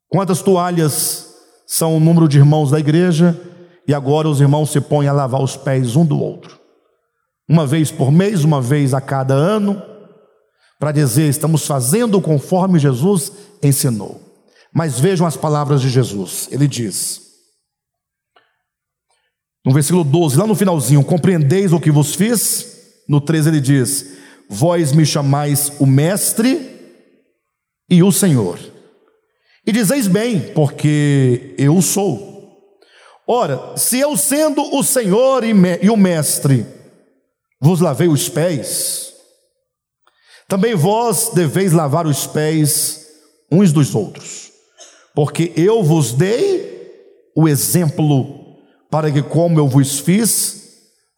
quantas 0.08 0.40
toalhas 0.40 1.34
são 1.66 1.96
o 1.96 2.00
número 2.00 2.28
de 2.28 2.38
irmãos 2.38 2.70
da 2.70 2.78
igreja, 2.78 3.38
e 3.88 3.92
agora 3.92 4.28
os 4.28 4.40
irmãos 4.40 4.70
se 4.70 4.80
põem 4.80 5.08
a 5.08 5.12
lavar 5.12 5.42
os 5.42 5.56
pés 5.56 5.96
um 5.96 6.06
do 6.06 6.18
outro. 6.18 6.60
Uma 7.48 7.66
vez 7.66 7.90
por 7.90 8.12
mês, 8.12 8.44
uma 8.44 8.60
vez 8.60 8.94
a 8.94 9.00
cada 9.00 9.34
ano, 9.34 9.82
para 10.84 10.92
dizer, 10.92 11.30
estamos 11.30 11.66
fazendo 11.66 12.20
conforme 12.20 12.78
Jesus 12.78 13.32
ensinou. 13.62 14.20
Mas 14.70 15.00
vejam 15.00 15.26
as 15.26 15.34
palavras 15.34 15.80
de 15.80 15.88
Jesus. 15.88 16.46
Ele 16.52 16.68
diz: 16.68 17.22
no 19.64 19.72
versículo 19.72 20.04
12, 20.04 20.36
lá 20.36 20.46
no 20.46 20.54
finalzinho, 20.54 21.02
compreendeis 21.02 21.72
o 21.72 21.80
que 21.80 21.90
vos 21.90 22.14
fiz? 22.14 23.00
No 23.08 23.18
13 23.18 23.48
ele 23.48 23.60
diz: 23.62 24.18
Vós 24.46 24.92
me 24.92 25.06
chamais 25.06 25.72
o 25.78 25.86
Mestre 25.86 26.70
e 27.88 28.02
o 28.02 28.12
Senhor. 28.12 28.58
E 29.66 29.72
dizeis 29.72 30.06
bem, 30.06 30.52
porque 30.52 31.54
eu 31.56 31.80
sou. 31.80 32.60
Ora, 33.26 33.74
se 33.74 34.00
eu 34.00 34.18
sendo 34.18 34.60
o 34.76 34.84
Senhor 34.84 35.44
e 35.44 35.88
o 35.88 35.96
Mestre, 35.96 36.66
vos 37.58 37.80
lavei 37.80 38.08
os 38.08 38.28
pés, 38.28 39.13
também 40.48 40.74
vós 40.74 41.30
deveis 41.34 41.72
lavar 41.72 42.06
os 42.06 42.26
pés 42.26 43.06
uns 43.50 43.72
dos 43.72 43.94
outros, 43.94 44.52
porque 45.14 45.52
eu 45.56 45.82
vos 45.82 46.12
dei 46.12 46.74
o 47.36 47.48
exemplo 47.48 48.44
para 48.90 49.10
que, 49.10 49.22
como 49.22 49.58
eu 49.58 49.68
vos 49.68 49.98
fiz, 49.98 50.64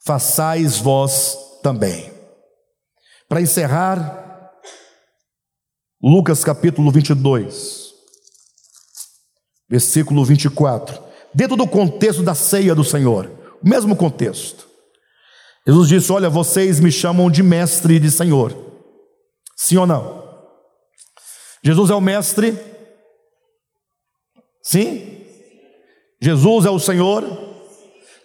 façais 0.05 0.79
vós 0.79 1.37
também. 1.63 2.11
Para 3.29 3.41
encerrar, 3.41 4.53
Lucas 6.03 6.45
capítulo 6.45 6.91
22, 6.91 7.93
versículo 9.69 10.25
24, 10.25 11.03
dentro 11.35 11.57
do 11.57 11.67
contexto 11.67 12.23
da 12.23 12.35
ceia 12.35 12.75
do 12.75 12.85
Senhor, 12.85 13.31
o 13.63 13.69
mesmo 13.69 13.97
contexto. 13.97 14.67
Jesus 15.67 15.89
disse: 15.89 16.13
Olha, 16.13 16.31
vocês 16.31 16.79
me 16.79 16.93
chamam 16.93 17.29
de 17.29 17.43
mestre 17.43 17.95
e 17.95 18.01
de 18.01 18.11
Senhor. 18.11 18.66
Sim 19.57 19.79
ou 19.79 19.87
não? 19.87 20.27
Jesus 21.65 21.91
é 21.91 21.95
o 21.95 22.01
mestre? 22.01 22.57
Sim? 24.63 25.25
Jesus 26.21 26.67
é 26.67 26.71
o 26.71 26.79
Senhor? 26.79 27.25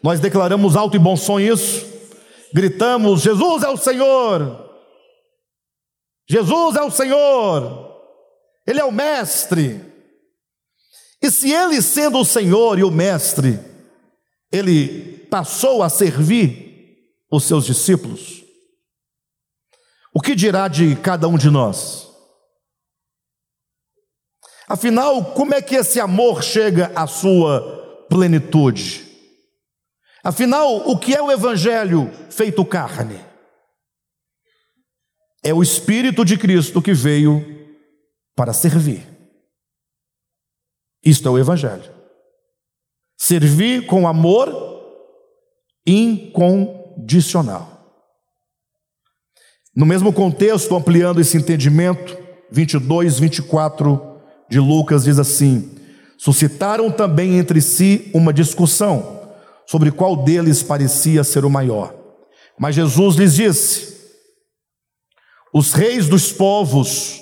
Nós 0.03 0.19
declaramos 0.19 0.75
alto 0.75 0.95
e 0.95 0.99
bom 0.99 1.15
som 1.15 1.39
isso, 1.39 1.86
gritamos: 2.53 3.21
Jesus 3.21 3.63
é 3.63 3.69
o 3.69 3.77
Senhor. 3.77 4.69
Jesus 6.27 6.75
é 6.77 6.82
o 6.82 6.89
Senhor, 6.89 7.93
Ele 8.65 8.79
é 8.79 8.86
o 8.86 8.91
Mestre. 8.91 9.82
E 11.21 11.29
se 11.29 11.51
Ele, 11.51 11.82
sendo 11.82 12.19
o 12.19 12.25
Senhor 12.25 12.79
e 12.79 12.84
o 12.84 12.89
Mestre, 12.89 13.59
Ele 14.51 15.27
passou 15.29 15.84
a 15.84 15.89
servir 15.89 16.97
os 17.29 17.43
seus 17.43 17.65
discípulos, 17.65 18.41
o 20.14 20.22
que 20.22 20.36
dirá 20.36 20.68
de 20.68 20.95
cada 20.95 21.28
um 21.28 21.38
de 21.38 21.49
nós? 21.49 22.09
Afinal, 24.68 25.34
como 25.34 25.53
é 25.53 25.62
que 25.62 25.76
esse 25.76 25.99
amor 25.99 26.41
chega 26.43 26.91
à 26.95 27.05
sua 27.05 28.05
plenitude? 28.09 29.05
Afinal, 30.24 30.89
o 30.89 30.97
que 30.97 31.14
é 31.16 31.22
o 31.22 31.32
Evangelho 31.32 32.09
feito 32.30 32.64
carne? 32.64 33.20
É 35.43 35.53
o 35.53 35.64
Espírito 35.64 36.24
de 36.24 36.38
Cristo 36.38 36.82
que 36.82 36.93
veio 36.93 37.43
para 38.36 38.53
servir. 38.53 39.07
Isto 41.03 41.28
é 41.28 41.32
o 41.32 41.39
Evangelho. 41.39 41.91
Servir 43.18 43.88
com 43.88 44.07
amor 44.07 44.49
incondicional. 45.86 47.70
No 49.76 49.86
mesmo 49.86 50.11
contexto, 50.11 50.76
ampliando 50.76 51.22
esse 51.22 51.38
entendimento, 51.38 52.17
22, 52.51 53.19
24 53.19 54.19
de 54.49 54.59
Lucas 54.59 55.05
diz 55.05 55.17
assim: 55.17 55.72
suscitaram 56.17 56.91
também 56.91 57.38
entre 57.38 57.61
si 57.61 58.11
uma 58.13 58.34
discussão 58.34 59.22
sobre 59.65 59.91
qual 59.91 60.24
deles 60.24 60.61
parecia 60.61 61.24
ser 61.24 61.45
o 61.45 61.49
maior. 61.49 61.95
Mas 62.59 62.76
Jesus 62.76 63.15
lhes 63.15 63.36
disse: 63.36 63.97
os 65.53 65.72
reis 65.72 66.09
dos 66.09 66.34
povos 66.34 67.22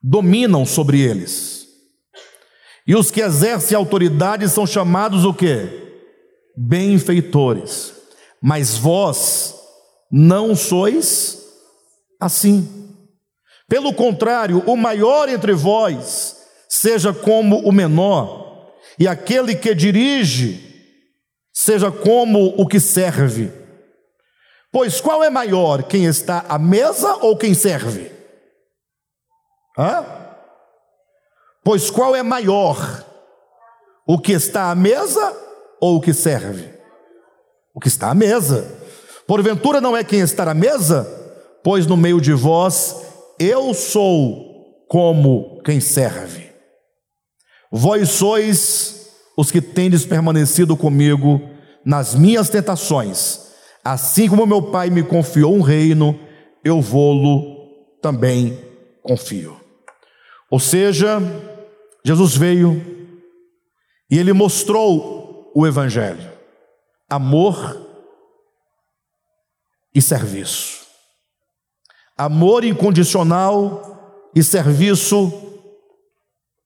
dominam 0.00 0.64
sobre 0.64 1.00
eles. 1.00 1.66
E 2.86 2.94
os 2.94 3.10
que 3.10 3.20
exercem 3.20 3.76
autoridade 3.76 4.48
são 4.48 4.66
chamados 4.66 5.24
o 5.24 5.34
quê? 5.34 5.94
Benfeitores. 6.56 7.94
Mas 8.40 8.76
vós 8.76 9.61
não 10.12 10.54
sois 10.54 11.42
assim. 12.20 12.68
Pelo 13.66 13.94
contrário, 13.94 14.62
o 14.66 14.76
maior 14.76 15.30
entre 15.30 15.54
vós 15.54 16.36
seja 16.68 17.14
como 17.14 17.60
o 17.60 17.72
menor, 17.72 18.70
e 18.98 19.08
aquele 19.08 19.54
que 19.54 19.74
dirige 19.74 20.70
seja 21.52 21.90
como 21.90 22.54
o 22.60 22.66
que 22.66 22.78
serve. 22.78 23.50
Pois 24.70 25.00
qual 25.00 25.24
é 25.24 25.30
maior, 25.30 25.82
quem 25.84 26.04
está 26.04 26.44
à 26.48 26.58
mesa 26.58 27.14
ou 27.16 27.36
quem 27.36 27.54
serve? 27.54 28.12
Hã? 29.78 30.04
Pois 31.64 31.90
qual 31.90 32.14
é 32.14 32.22
maior, 32.22 32.76
o 34.06 34.18
que 34.18 34.32
está 34.32 34.70
à 34.70 34.74
mesa 34.74 35.34
ou 35.80 35.96
o 35.96 36.00
que 36.00 36.12
serve? 36.12 36.72
O 37.74 37.80
que 37.80 37.88
está 37.88 38.10
à 38.10 38.14
mesa. 38.14 38.81
Porventura 39.32 39.80
não 39.80 39.96
é 39.96 40.04
quem 40.04 40.20
está 40.20 40.50
à 40.50 40.52
mesa, 40.52 41.08
pois 41.64 41.86
no 41.86 41.96
meio 41.96 42.20
de 42.20 42.34
vós 42.34 43.02
eu 43.40 43.72
sou 43.72 44.84
como 44.86 45.62
quem 45.64 45.80
serve. 45.80 46.50
Vós 47.72 48.10
sois 48.10 49.10
os 49.34 49.50
que 49.50 49.62
tendes 49.62 50.04
permanecido 50.04 50.76
comigo 50.76 51.40
nas 51.82 52.14
minhas 52.14 52.50
tentações. 52.50 53.54
Assim 53.82 54.28
como 54.28 54.44
meu 54.44 54.60
Pai 54.70 54.90
me 54.90 55.02
confiou 55.02 55.54
um 55.54 55.62
reino, 55.62 56.14
eu 56.62 56.82
vou-lo 56.82 57.56
também 58.02 58.58
confio. 59.02 59.58
Ou 60.50 60.60
seja, 60.60 61.22
Jesus 62.04 62.36
veio 62.36 62.84
e 64.10 64.18
ele 64.18 64.34
mostrou 64.34 65.50
o 65.54 65.66
Evangelho: 65.66 66.30
amor 67.08 67.91
e 69.94 70.00
serviço 70.00 70.82
amor 72.16 72.64
incondicional 72.64 74.30
e 74.34 74.42
serviço 74.42 75.32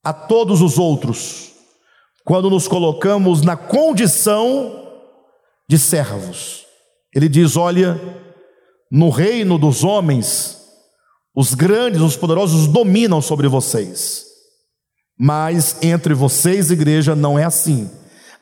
a 0.04 0.12
todos 0.12 0.60
os 0.60 0.78
outros, 0.78 1.52
quando 2.24 2.50
nos 2.50 2.68
colocamos 2.68 3.42
na 3.42 3.56
condição 3.56 4.84
de 5.68 5.78
servos. 5.78 6.64
Ele 7.14 7.28
diz: 7.28 7.56
Olha, 7.56 8.00
no 8.90 9.08
reino 9.08 9.58
dos 9.58 9.82
homens, 9.82 10.58
os 11.34 11.54
grandes, 11.54 12.00
os 12.00 12.16
poderosos 12.16 12.66
dominam 12.66 13.20
sobre 13.20 13.48
vocês, 13.48 14.26
mas 15.18 15.82
entre 15.82 16.14
vocês, 16.14 16.70
igreja, 16.70 17.16
não 17.16 17.38
é 17.38 17.44
assim. 17.44 17.90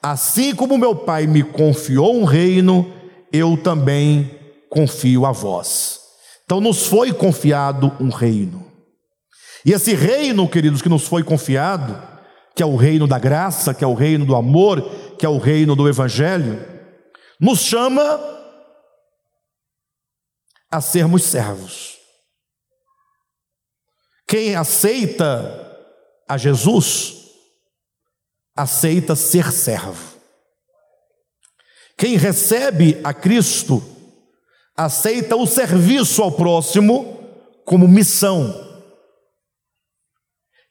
Assim 0.03 0.55
como 0.55 0.77
meu 0.77 0.95
Pai 0.95 1.27
me 1.27 1.43
confiou 1.43 2.15
um 2.15 2.25
reino, 2.25 2.93
eu 3.33 3.57
também 3.57 4.34
confio 4.75 5.25
a 5.25 5.31
vós. 5.31 6.01
Então 6.45 6.61
nos 6.61 6.87
foi 6.87 7.13
confiado 7.13 7.97
um 8.01 8.09
reino. 8.09 8.71
E 9.65 9.73
esse 9.73 9.95
reino, 9.95 10.49
queridos, 10.49 10.83
que 10.83 10.89
nos 10.89 11.07
foi 11.07 11.23
confiado, 11.23 11.97
que 12.57 12.63
é 12.63 12.67
o 12.67 12.77
reino 12.77 13.07
da 13.07 13.19
graça, 13.19 13.73
que 13.73 13.85
é 13.85 13.87
o 13.87 13.95
reino 13.95 14.27
do 14.27 14.35
amor, 14.35 14.83
que 15.17 15.25
é 15.25 15.29
o 15.29 15.39
reino 15.39 15.77
do 15.77 15.89
evangelho, 15.89 16.63
nos 17.41 17.61
chama 17.61 18.03
a 20.71 20.81
sermos 20.81 21.23
servos. 21.23 21.97
Quem 24.27 24.57
aceita 24.57 25.79
a 26.29 26.37
Jesus, 26.37 27.31
aceita 28.57 29.15
ser 29.15 29.53
servo. 29.53 30.15
Quem 31.97 32.17
recebe 32.17 33.01
a 33.05 33.15
Cristo, 33.15 33.94
aceita 34.77 35.37
o 35.37 35.47
serviço 35.47 36.23
ao 36.23 36.33
próximo 36.33 37.19
como 37.65 37.89
missão. 37.89 38.63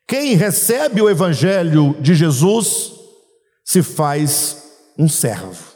Quem 0.08 0.36
recebe 0.36 1.02
o 1.02 1.10
Evangelho 1.10 1.96
de 2.00 2.14
Jesus 2.14 2.92
se 3.64 3.82
faz 3.82 4.64
um 4.98 5.08
servo. 5.08 5.74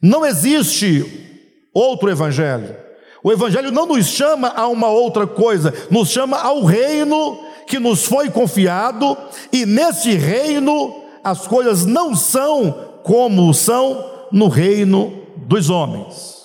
Não 0.00 0.26
existe 0.26 1.60
outro 1.74 2.10
Evangelho. 2.10 2.76
O 3.24 3.32
Evangelho 3.32 3.70
não 3.70 3.86
nos 3.86 4.06
chama 4.06 4.48
a 4.48 4.66
uma 4.66 4.88
outra 4.88 5.26
coisa, 5.26 5.72
nos 5.90 6.10
chama 6.10 6.38
ao 6.38 6.64
reino 6.64 7.38
que 7.66 7.78
nos 7.78 8.04
foi 8.04 8.28
confiado, 8.28 9.16
e 9.52 9.64
nesse 9.64 10.12
reino 10.14 11.02
as 11.22 11.46
coisas 11.46 11.86
não 11.86 12.14
são 12.14 13.00
como 13.04 13.54
são 13.54 14.28
no 14.30 14.48
reino 14.48 15.24
dos 15.36 15.70
homens. 15.70 16.41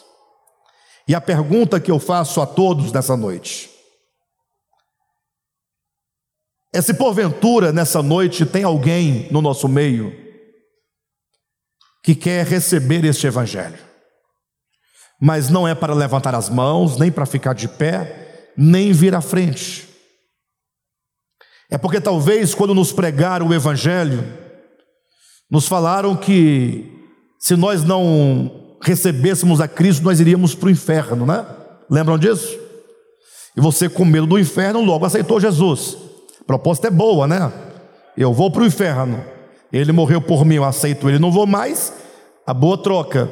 E 1.07 1.15
a 1.15 1.21
pergunta 1.21 1.79
que 1.79 1.89
eu 1.89 1.99
faço 1.99 2.41
a 2.41 2.45
todos 2.45 2.91
nessa 2.91 3.15
noite 3.15 3.69
é 6.73 6.81
se 6.81 6.93
porventura 6.93 7.71
nessa 7.71 8.03
noite 8.03 8.45
tem 8.45 8.63
alguém 8.63 9.27
no 9.31 9.41
nosso 9.41 9.67
meio 9.67 10.13
que 12.03 12.13
quer 12.13 12.45
receber 12.45 13.03
este 13.05 13.25
evangelho, 13.25 13.79
mas 15.19 15.49
não 15.49 15.67
é 15.67 15.73
para 15.73 15.93
levantar 15.93 16.35
as 16.35 16.49
mãos, 16.49 16.97
nem 16.97 17.11
para 17.11 17.25
ficar 17.25 17.53
de 17.53 17.67
pé, 17.67 18.51
nem 18.55 18.91
vir 18.91 19.15
à 19.15 19.21
frente. 19.21 19.87
É 21.69 21.77
porque 21.77 21.99
talvez 21.99 22.53
quando 22.53 22.73
nos 22.73 22.91
pregaram 22.91 23.47
o 23.47 23.53
evangelho, 23.53 24.23
nos 25.49 25.67
falaram 25.67 26.15
que 26.15 26.91
se 27.39 27.55
nós 27.55 27.83
não 27.83 28.66
recebêssemos 28.81 29.59
a 29.59 29.67
Cristo, 29.67 30.03
nós 30.03 30.19
iríamos 30.19 30.55
para 30.55 30.67
o 30.67 30.71
inferno, 30.71 31.25
né? 31.25 31.45
Lembram 31.89 32.17
disso? 32.17 32.57
E 33.55 33.61
você, 33.61 33.89
com 33.89 34.05
medo 34.05 34.27
do 34.27 34.37
inferno, 34.37 34.81
logo 34.81 35.05
aceitou 35.05 35.39
Jesus. 35.39 35.97
A 36.41 36.43
proposta 36.43 36.87
é 36.87 36.91
boa, 36.91 37.27
né? 37.27 37.51
Eu 38.15 38.33
vou 38.33 38.51
para 38.51 38.63
o 38.63 38.65
inferno. 38.65 39.23
Ele 39.71 39.91
morreu 39.91 40.21
por 40.21 40.45
mim, 40.45 40.55
eu 40.55 40.63
aceito 40.63 41.09
ele, 41.09 41.19
não 41.19 41.31
vou 41.31 41.47
mais. 41.47 41.91
A 42.45 42.53
boa 42.53 42.77
troca. 42.77 43.29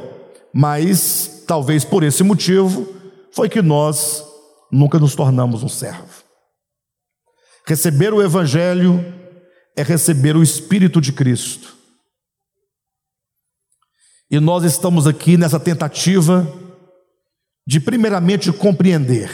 Mas, 0.54 1.44
talvez 1.46 1.84
por 1.84 2.04
esse 2.04 2.24
motivo, 2.24 2.88
foi 3.32 3.50
que 3.50 3.62
nós 3.62 4.24
nunca 4.72 4.98
nos 4.98 5.16
tornamos 5.16 5.64
um 5.64 5.70
servo. 5.70 6.24
Receber 7.68 8.14
o 8.14 8.22
Evangelho 8.22 9.04
é 9.76 9.84
receber 9.84 10.36
o 10.36 10.44
Espírito 10.44 11.02
de 11.02 11.12
Cristo. 11.12 11.75
E 14.36 14.40
nós 14.42 14.66
estamos 14.66 15.08
aqui 15.08 15.38
nessa 15.38 15.58
tentativa 15.58 16.46
de, 17.66 17.80
primeiramente, 17.80 18.52
compreender. 18.52 19.32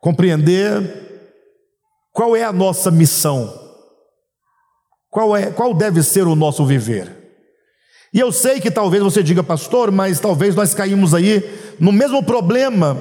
Compreender 0.00 0.80
qual 2.10 2.34
é 2.34 2.42
a 2.42 2.54
nossa 2.54 2.90
missão, 2.90 3.52
qual, 5.10 5.36
é, 5.36 5.50
qual 5.50 5.74
deve 5.74 6.02
ser 6.02 6.26
o 6.26 6.34
nosso 6.34 6.64
viver. 6.64 7.14
E 8.14 8.18
eu 8.18 8.32
sei 8.32 8.58
que 8.58 8.70
talvez 8.70 9.02
você 9.02 9.22
diga, 9.22 9.42
pastor, 9.44 9.90
mas 9.90 10.18
talvez 10.18 10.54
nós 10.54 10.72
caímos 10.72 11.12
aí 11.12 11.44
no 11.78 11.92
mesmo 11.92 12.22
problema 12.22 12.94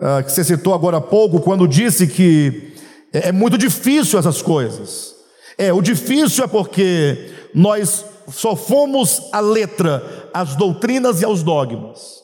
uh, 0.00 0.24
que 0.24 0.32
você 0.32 0.42
citou 0.42 0.74
agora 0.74 0.96
há 0.96 1.00
pouco, 1.00 1.38
quando 1.38 1.68
disse 1.68 2.08
que 2.08 2.74
é, 3.12 3.28
é 3.28 3.32
muito 3.32 3.56
difícil 3.56 4.18
essas 4.18 4.42
coisas. 4.42 5.14
É, 5.56 5.72
o 5.72 5.80
difícil 5.80 6.42
é 6.42 6.48
porque 6.48 7.30
nós 7.54 8.04
só 8.30 8.54
fomos 8.54 9.32
a 9.32 9.40
letra, 9.40 10.30
às 10.32 10.54
doutrinas 10.56 11.20
e 11.20 11.24
aos 11.24 11.42
dogmas. 11.42 12.22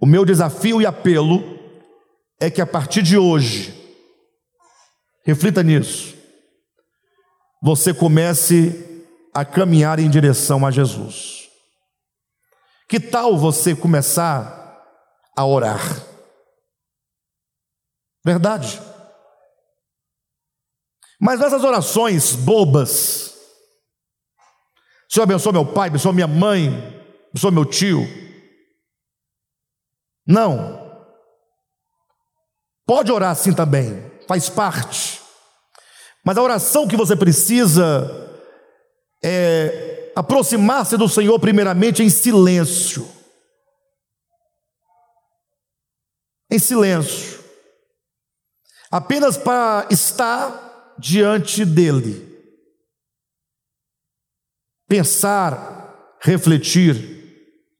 O 0.00 0.06
meu 0.06 0.24
desafio 0.24 0.80
e 0.80 0.86
apelo 0.86 1.42
é 2.38 2.50
que 2.50 2.60
a 2.60 2.66
partir 2.66 3.02
de 3.02 3.16
hoje, 3.16 3.74
reflita 5.24 5.62
nisso, 5.62 6.14
você 7.62 7.92
comece 7.94 9.04
a 9.34 9.44
caminhar 9.44 9.98
em 9.98 10.08
direção 10.08 10.66
a 10.66 10.70
Jesus. 10.70 11.48
Que 12.88 13.00
tal 13.00 13.36
você 13.36 13.74
começar 13.74 14.82
a 15.36 15.44
orar? 15.44 15.80
Verdade. 18.24 18.80
Mas 21.20 21.40
nessas 21.40 21.64
orações 21.64 22.34
bobas, 22.34 23.35
Senhor 25.08 25.24
abençoe 25.24 25.52
meu 25.52 25.64
pai, 25.64 25.88
abençoe 25.88 26.12
minha 26.12 26.26
mãe, 26.26 26.68
abençoe 27.30 27.52
meu 27.52 27.64
tio. 27.64 28.06
Não. 30.26 30.84
Pode 32.84 33.10
orar 33.12 33.30
assim 33.30 33.52
também, 33.52 34.10
faz 34.28 34.48
parte. 34.48 35.20
Mas 36.24 36.36
a 36.36 36.42
oração 36.42 36.88
que 36.88 36.96
você 36.96 37.14
precisa 37.14 38.34
é 39.24 40.12
aproximar-se 40.16 40.96
do 40.96 41.08
Senhor, 41.08 41.38
primeiramente 41.38 42.02
em 42.02 42.10
silêncio. 42.10 43.08
Em 46.50 46.58
silêncio. 46.58 47.44
Apenas 48.90 49.36
para 49.36 49.86
estar 49.90 50.94
diante 50.98 51.64
dEle 51.64 52.35
pensar, 54.88 56.16
refletir 56.20 57.16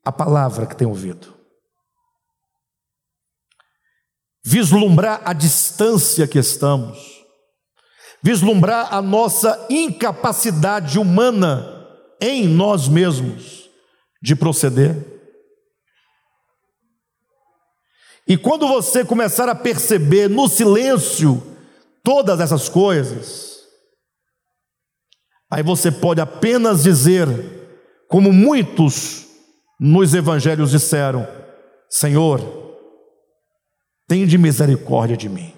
a 0.04 0.12
palavra 0.12 0.66
que 0.66 0.76
tem 0.76 0.86
ouvido. 0.86 1.34
Vislumbrar 4.44 5.22
a 5.24 5.32
distância 5.32 6.26
que 6.26 6.38
estamos, 6.38 7.24
vislumbrar 8.22 8.94
a 8.94 9.02
nossa 9.02 9.66
incapacidade 9.68 10.98
humana 10.98 11.86
em 12.20 12.46
nós 12.46 12.88
mesmos 12.88 13.68
de 14.22 14.36
proceder. 14.36 14.96
E 18.28 18.36
quando 18.36 18.66
você 18.66 19.04
começar 19.04 19.48
a 19.48 19.54
perceber 19.54 20.28
no 20.28 20.48
silêncio 20.48 21.42
todas 22.02 22.40
essas 22.40 22.68
coisas, 22.68 23.55
Aí 25.50 25.62
você 25.62 25.92
pode 25.92 26.20
apenas 26.20 26.82
dizer, 26.82 27.28
como 28.08 28.32
muitos 28.32 29.26
nos 29.78 30.14
evangelhos 30.14 30.70
disseram: 30.70 31.26
Senhor, 31.88 32.40
tem 34.08 34.26
de 34.26 34.38
misericórdia 34.38 35.16
de 35.16 35.28
mim. 35.28 35.52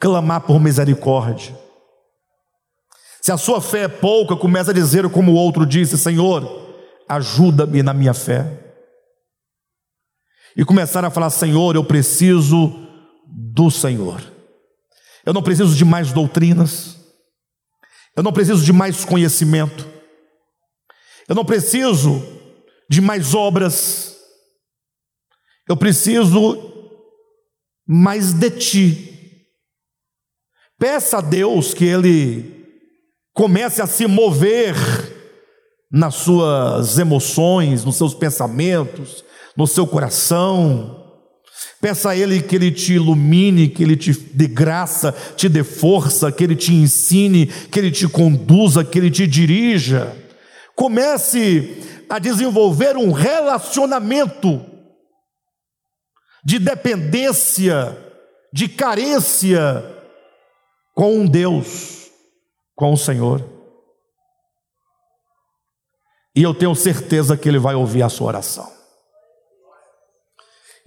Clamar 0.00 0.42
por 0.42 0.60
misericórdia. 0.60 1.56
Se 3.20 3.32
a 3.32 3.36
sua 3.36 3.60
fé 3.60 3.80
é 3.80 3.88
pouca, 3.88 4.36
começa 4.36 4.70
a 4.70 4.74
dizer 4.74 5.08
como 5.10 5.32
o 5.32 5.36
outro 5.36 5.66
disse: 5.66 5.98
Senhor, 5.98 6.74
ajuda-me 7.08 7.82
na 7.82 7.92
minha 7.92 8.14
fé. 8.14 8.46
E 10.56 10.64
começar 10.64 11.04
a 11.04 11.10
falar: 11.10 11.30
Senhor, 11.30 11.74
eu 11.74 11.84
preciso 11.84 12.72
do 13.26 13.70
Senhor. 13.70 14.20
Eu 15.26 15.32
não 15.32 15.42
preciso 15.42 15.74
de 15.74 15.84
mais 15.84 16.12
doutrinas. 16.12 16.97
Eu 18.18 18.24
não 18.24 18.32
preciso 18.32 18.64
de 18.64 18.72
mais 18.72 19.04
conhecimento. 19.04 19.86
Eu 21.28 21.36
não 21.36 21.44
preciso 21.44 22.20
de 22.90 23.00
mais 23.00 23.32
obras. 23.32 24.16
Eu 25.68 25.76
preciso 25.76 26.58
mais 27.86 28.32
de 28.32 28.50
ti. 28.50 29.46
Peça 30.76 31.18
a 31.18 31.20
Deus 31.20 31.72
que 31.72 31.84
Ele 31.84 32.66
comece 33.32 33.80
a 33.80 33.86
se 33.86 34.04
mover 34.08 34.74
nas 35.88 36.16
suas 36.16 36.98
emoções, 36.98 37.84
nos 37.84 37.94
seus 37.94 38.14
pensamentos, 38.14 39.24
no 39.56 39.64
seu 39.64 39.86
coração. 39.86 40.97
Peça 41.80 42.10
a 42.10 42.16
Ele 42.16 42.42
que 42.42 42.56
Ele 42.56 42.72
te 42.72 42.94
ilumine, 42.94 43.68
que 43.68 43.82
Ele 43.82 43.96
te 43.96 44.12
dê 44.12 44.48
graça, 44.48 45.12
te 45.36 45.48
dê 45.48 45.62
força, 45.62 46.32
que 46.32 46.42
Ele 46.42 46.56
te 46.56 46.72
ensine, 46.74 47.46
que 47.46 47.78
Ele 47.78 47.90
te 47.90 48.08
conduza, 48.08 48.84
que 48.84 48.98
Ele 48.98 49.10
te 49.10 49.26
dirija. 49.26 50.16
Comece 50.74 51.82
a 52.08 52.18
desenvolver 52.18 52.96
um 52.96 53.12
relacionamento 53.12 54.64
de 56.44 56.58
dependência, 56.58 57.96
de 58.52 58.68
carência 58.68 59.84
com 60.94 61.26
Deus, 61.26 62.10
com 62.74 62.92
o 62.92 62.96
Senhor. 62.96 63.44
E 66.34 66.42
eu 66.42 66.52
tenho 66.52 66.74
certeza 66.74 67.36
que 67.36 67.48
Ele 67.48 67.58
vai 67.58 67.76
ouvir 67.76 68.02
a 68.02 68.08
sua 68.08 68.28
oração. 68.28 68.77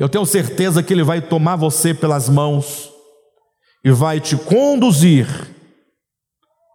Eu 0.01 0.09
tenho 0.09 0.25
certeza 0.25 0.81
que 0.81 0.91
Ele 0.91 1.03
vai 1.03 1.21
tomar 1.21 1.55
você 1.55 1.93
pelas 1.93 2.27
mãos 2.27 2.91
e 3.85 3.91
vai 3.91 4.19
te 4.19 4.35
conduzir 4.35 5.27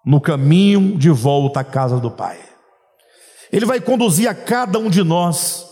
no 0.05 0.21
caminho 0.21 0.97
de 0.97 1.11
volta 1.11 1.59
à 1.59 1.65
casa 1.65 1.99
do 1.99 2.09
Pai. 2.09 2.39
Ele 3.51 3.67
vai 3.67 3.81
conduzir 3.81 4.29
a 4.29 4.35
cada 4.35 4.79
um 4.79 4.89
de 4.89 5.03
nós, 5.03 5.67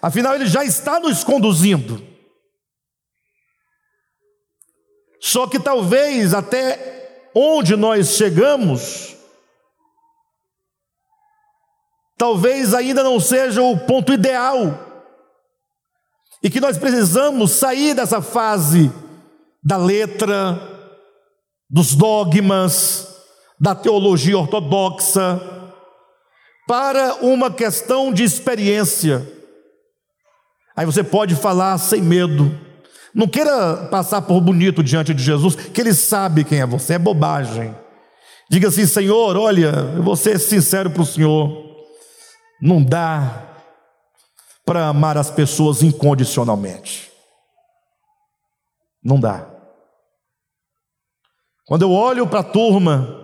afinal, 0.00 0.36
Ele 0.36 0.46
já 0.46 0.64
está 0.64 1.00
nos 1.00 1.24
conduzindo. 1.24 2.00
Só 5.20 5.48
que 5.48 5.58
talvez 5.58 6.32
até 6.32 7.28
onde 7.34 7.74
nós 7.74 8.10
chegamos, 8.10 9.16
talvez 12.16 12.72
ainda 12.72 13.02
não 13.02 13.18
seja 13.18 13.60
o 13.60 13.76
ponto 13.80 14.12
ideal 14.12 14.91
e 16.42 16.50
que 16.50 16.60
nós 16.60 16.76
precisamos 16.76 17.52
sair 17.52 17.94
dessa 17.94 18.20
fase 18.20 18.90
da 19.62 19.76
letra, 19.76 20.60
dos 21.70 21.94
dogmas, 21.94 23.08
da 23.60 23.74
teologia 23.74 24.36
ortodoxa, 24.36 25.40
para 26.66 27.14
uma 27.22 27.50
questão 27.50 28.12
de 28.12 28.24
experiência. 28.24 29.26
Aí 30.76 30.84
você 30.84 31.04
pode 31.04 31.36
falar 31.36 31.78
sem 31.78 32.02
medo. 32.02 32.58
Não 33.14 33.28
queira 33.28 33.88
passar 33.90 34.22
por 34.22 34.40
bonito 34.40 34.82
diante 34.82 35.14
de 35.14 35.22
Jesus, 35.22 35.54
que 35.54 35.80
Ele 35.80 35.94
sabe 35.94 36.44
quem 36.44 36.60
é 36.60 36.66
você, 36.66 36.94
é 36.94 36.98
bobagem. 36.98 37.76
Diga 38.50 38.68
assim: 38.68 38.86
Senhor, 38.86 39.36
olha, 39.36 39.92
eu 39.96 40.02
vou 40.02 40.16
ser 40.16 40.38
sincero 40.38 40.90
para 40.90 41.02
o 41.02 41.06
Senhor, 41.06 41.86
não 42.60 42.82
dá 42.82 43.51
para 44.72 44.86
amar 44.86 45.18
as 45.18 45.30
pessoas 45.30 45.82
incondicionalmente. 45.82 47.12
Não 49.04 49.20
dá. 49.20 49.46
Quando 51.66 51.82
eu 51.82 51.92
olho 51.92 52.26
para 52.26 52.40
a 52.40 52.42
turma 52.42 53.22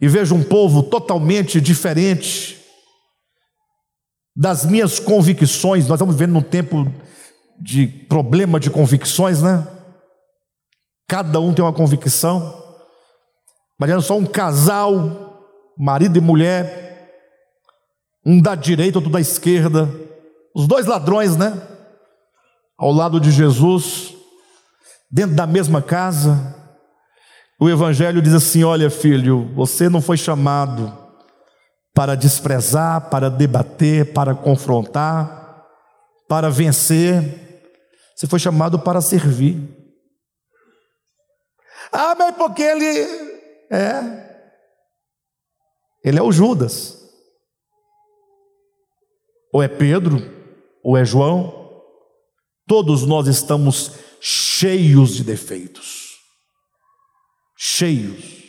e 0.00 0.08
vejo 0.08 0.34
um 0.34 0.42
povo 0.42 0.82
totalmente 0.82 1.60
diferente 1.60 2.58
das 4.34 4.64
minhas 4.64 4.98
convicções, 4.98 5.86
nós 5.86 5.96
estamos 5.96 6.14
vivendo 6.14 6.32
num 6.32 6.42
tempo 6.42 6.90
de 7.60 7.86
problema 7.86 8.58
de 8.58 8.70
convicções, 8.70 9.42
né? 9.42 9.68
Cada 11.06 11.38
um 11.38 11.52
tem 11.52 11.62
uma 11.62 11.74
convicção. 11.74 12.64
Imagina 13.78 14.00
só 14.00 14.16
um 14.16 14.24
casal, 14.24 15.52
marido 15.76 16.16
e 16.16 16.22
mulher, 16.22 17.12
um 18.24 18.40
da 18.40 18.54
direita, 18.54 18.96
outro 18.96 19.12
da 19.12 19.20
esquerda, 19.20 20.11
os 20.54 20.66
dois 20.66 20.86
ladrões, 20.86 21.36
né? 21.36 21.60
Ao 22.78 22.90
lado 22.90 23.20
de 23.20 23.30
Jesus, 23.30 24.14
dentro 25.10 25.36
da 25.36 25.46
mesma 25.46 25.82
casa. 25.82 26.56
O 27.60 27.68
Evangelho 27.68 28.20
diz 28.20 28.34
assim: 28.34 28.64
Olha, 28.64 28.90
filho, 28.90 29.52
você 29.54 29.88
não 29.88 30.00
foi 30.02 30.16
chamado 30.16 30.96
para 31.94 32.14
desprezar, 32.14 33.10
para 33.10 33.30
debater, 33.30 34.12
para 34.12 34.34
confrontar, 34.34 35.64
para 36.28 36.50
vencer. 36.50 37.70
Você 38.16 38.26
foi 38.26 38.38
chamado 38.38 38.78
para 38.78 39.00
servir. 39.00 39.60
Ah, 41.92 42.14
mas 42.14 42.34
porque 42.36 42.62
ele 42.62 42.86
é. 43.70 44.22
Ele 46.04 46.18
é 46.18 46.22
o 46.22 46.32
Judas. 46.32 47.00
ou 49.52 49.62
é 49.62 49.68
Pedro, 49.68 50.41
ou 50.82 50.96
é 50.96 51.04
João, 51.04 51.70
todos 52.66 53.04
nós 53.06 53.26
estamos 53.26 53.92
cheios 54.20 55.14
de 55.14 55.24
defeitos. 55.24 56.18
Cheios. 57.56 58.42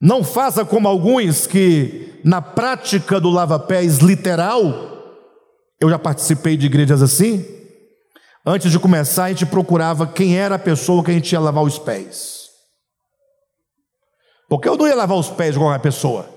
Não 0.00 0.22
faça 0.22 0.64
como 0.64 0.88
alguns 0.88 1.46
que, 1.46 2.20
na 2.24 2.42
prática 2.42 3.20
do 3.20 3.30
lava-pés 3.30 3.98
literal, 3.98 4.64
eu 5.80 5.88
já 5.88 5.98
participei 5.98 6.56
de 6.56 6.66
igrejas 6.66 7.02
assim. 7.02 7.44
Antes 8.44 8.70
de 8.70 8.78
começar, 8.78 9.24
a 9.24 9.28
gente 9.28 9.46
procurava 9.46 10.06
quem 10.06 10.38
era 10.38 10.54
a 10.54 10.58
pessoa 10.58 11.02
que 11.02 11.10
a 11.10 11.14
gente 11.14 11.32
ia 11.32 11.40
lavar 11.40 11.64
os 11.64 11.78
pés. 11.78 12.46
Porque 14.48 14.68
eu 14.68 14.76
não 14.76 14.86
ia 14.86 14.94
lavar 14.94 15.18
os 15.18 15.28
pés 15.28 15.54
de 15.54 15.58
qualquer 15.58 15.80
pessoa. 15.80 16.28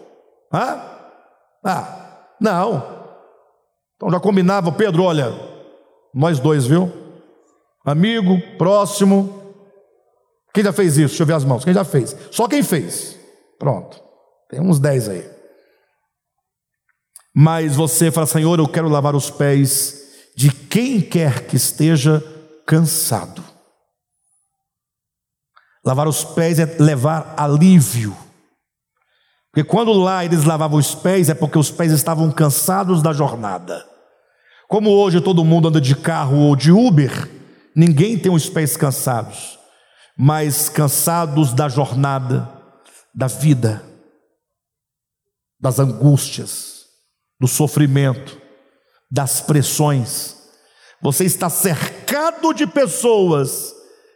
Hã? 0.51 0.81
Ah, 1.63 2.25
não. 2.39 2.98
Então 3.99 4.09
já 4.09 4.17
combinava, 4.17 4.71
Pedro, 4.71 5.03
olha, 5.03 5.37
nós 6.15 6.39
dois, 6.39 6.65
viu? 6.65 6.89
Amigo, 7.83 8.39
próximo. 8.57 9.53
Quem 10.53 10.63
já 10.63 10.71
fez 10.71 10.97
isso? 10.97 11.09
Deixa 11.09 11.23
eu 11.23 11.27
ver 11.27 11.33
as 11.33 11.43
mãos. 11.43 11.65
Quem 11.65 11.73
já 11.73 11.83
fez? 11.83 12.15
Só 12.31 12.47
quem 12.47 12.63
fez. 12.63 13.19
Pronto. 13.59 14.01
Tem 14.49 14.61
uns 14.61 14.79
dez 14.79 15.09
aí. 15.09 15.29
Mas 17.35 17.75
você 17.75 18.09
fala, 18.09 18.25
Senhor, 18.25 18.57
eu 18.57 18.69
quero 18.69 18.87
lavar 18.87 19.15
os 19.17 19.29
pés 19.29 20.31
de 20.33 20.49
quem 20.49 21.01
quer 21.01 21.45
que 21.45 21.57
esteja 21.57 22.23
cansado. 22.65 23.43
Lavar 25.85 26.07
os 26.07 26.23
pés 26.23 26.57
é 26.57 26.77
levar 26.79 27.33
alívio. 27.35 28.15
Porque 29.51 29.69
quando 29.69 29.91
lá 29.91 30.23
eles 30.23 30.45
lavavam 30.45 30.79
os 30.79 30.95
pés, 30.95 31.27
é 31.27 31.33
porque 31.33 31.57
os 31.57 31.69
pés 31.69 31.91
estavam 31.91 32.31
cansados 32.31 33.01
da 33.01 33.11
jornada. 33.11 33.88
Como 34.69 34.91
hoje 34.91 35.19
todo 35.19 35.43
mundo 35.43 35.67
anda 35.67 35.81
de 35.81 35.95
carro 35.95 36.37
ou 36.37 36.55
de 36.55 36.71
Uber, 36.71 37.27
ninguém 37.75 38.19
tem 38.19 38.31
os 38.31 38.47
pés 38.47 38.77
cansados, 38.77 39.57
mas 40.15 40.69
cansados 40.69 41.53
da 41.53 41.67
jornada 41.67 42.47
da 43.11 43.25
vida, 43.25 43.83
das 45.59 45.79
angústias, 45.79 46.85
do 47.39 47.47
sofrimento, 47.47 48.39
das 49.09 49.41
pressões. 49.41 50.35
Você 51.01 51.25
está 51.25 51.49
cercado 51.49 52.53
de 52.53 52.67
pessoas 52.67 53.73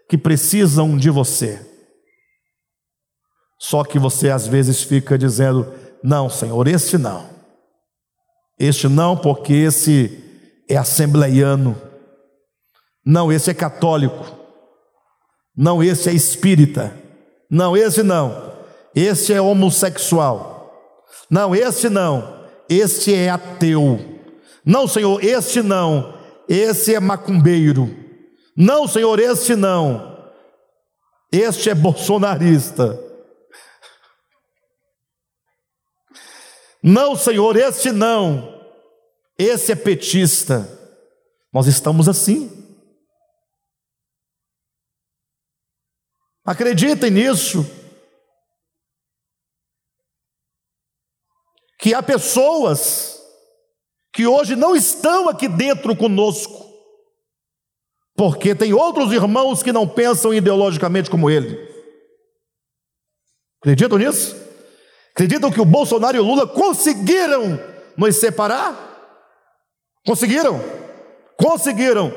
que 0.08 0.20
precisam 0.20 0.96
de 0.96 1.10
você. 1.10 1.68
Só 3.60 3.84
que 3.84 3.98
você 3.98 4.30
às 4.30 4.46
vezes 4.46 4.84
fica 4.84 5.18
dizendo: 5.18 5.74
não, 6.04 6.30
Senhor, 6.30 6.68
este 6.68 6.96
não. 6.96 7.28
Este 8.60 8.88
não, 8.88 9.18
porque 9.18 9.54
esse 9.54 10.24
é 10.74 10.78
assembleiano. 10.78 11.80
Não, 13.06 13.32
esse 13.32 13.52
é 13.52 13.54
católico. 13.54 14.38
Não, 15.56 15.84
esse 15.84 16.10
é 16.10 16.14
espírita. 16.14 16.94
Não, 17.50 17.76
esse 17.78 18.02
não 18.02 18.54
este 18.96 19.34
é 19.34 19.42
homossexual. 19.42 20.72
Não, 21.30 21.56
este 21.56 21.90
não, 21.90 22.46
este 22.70 23.14
é 23.14 23.30
ateu. 23.30 24.00
Não, 24.66 24.88
Senhor, 24.88 25.24
este 25.24 25.62
não, 25.62 26.14
esse 26.48 26.94
é 26.94 27.00
macumbeiro. 27.00 27.90
Não, 28.56 28.88
Senhor, 28.88 29.20
este 29.20 29.56
não, 29.56 30.32
este 31.32 31.70
é 31.70 31.76
bolsonarista. 31.76 33.00
Não, 36.82 37.16
Senhor, 37.16 37.56
este 37.56 37.92
não, 37.92 38.53
esse 39.44 39.72
é 39.72 39.76
petista. 39.76 40.68
Nós 41.52 41.68
estamos 41.68 42.10
assim. 42.10 42.50
Acreditem 46.46 47.12
nisso. 47.12 47.66
que 51.84 51.94
há 51.94 52.02
pessoas 52.02 53.22
que 54.14 54.26
hoje 54.26 54.56
não 54.56 54.74
estão 54.74 55.28
aqui 55.28 55.50
dentro 55.50 55.94
conosco, 55.94 56.66
porque 58.16 58.56
tem 58.56 58.72
outros 58.72 59.12
irmãos 59.12 59.62
que 59.62 59.74
não 59.74 59.86
pensam 59.86 60.34
ideologicamente 60.34 61.10
como 61.10 61.30
ele. 61.30 61.60
Acreditam 63.60 63.98
nisso? 63.98 64.34
Acreditam 65.12 65.52
que 65.52 65.60
o 65.60 65.66
Bolsonaro 65.66 66.16
e 66.16 66.22
o 66.22 66.24
Lula 66.24 66.48
conseguiram 66.48 67.60
nos 67.98 68.16
separar? 68.16 68.93
Conseguiram? 70.06 70.62
Conseguiram. 71.38 72.14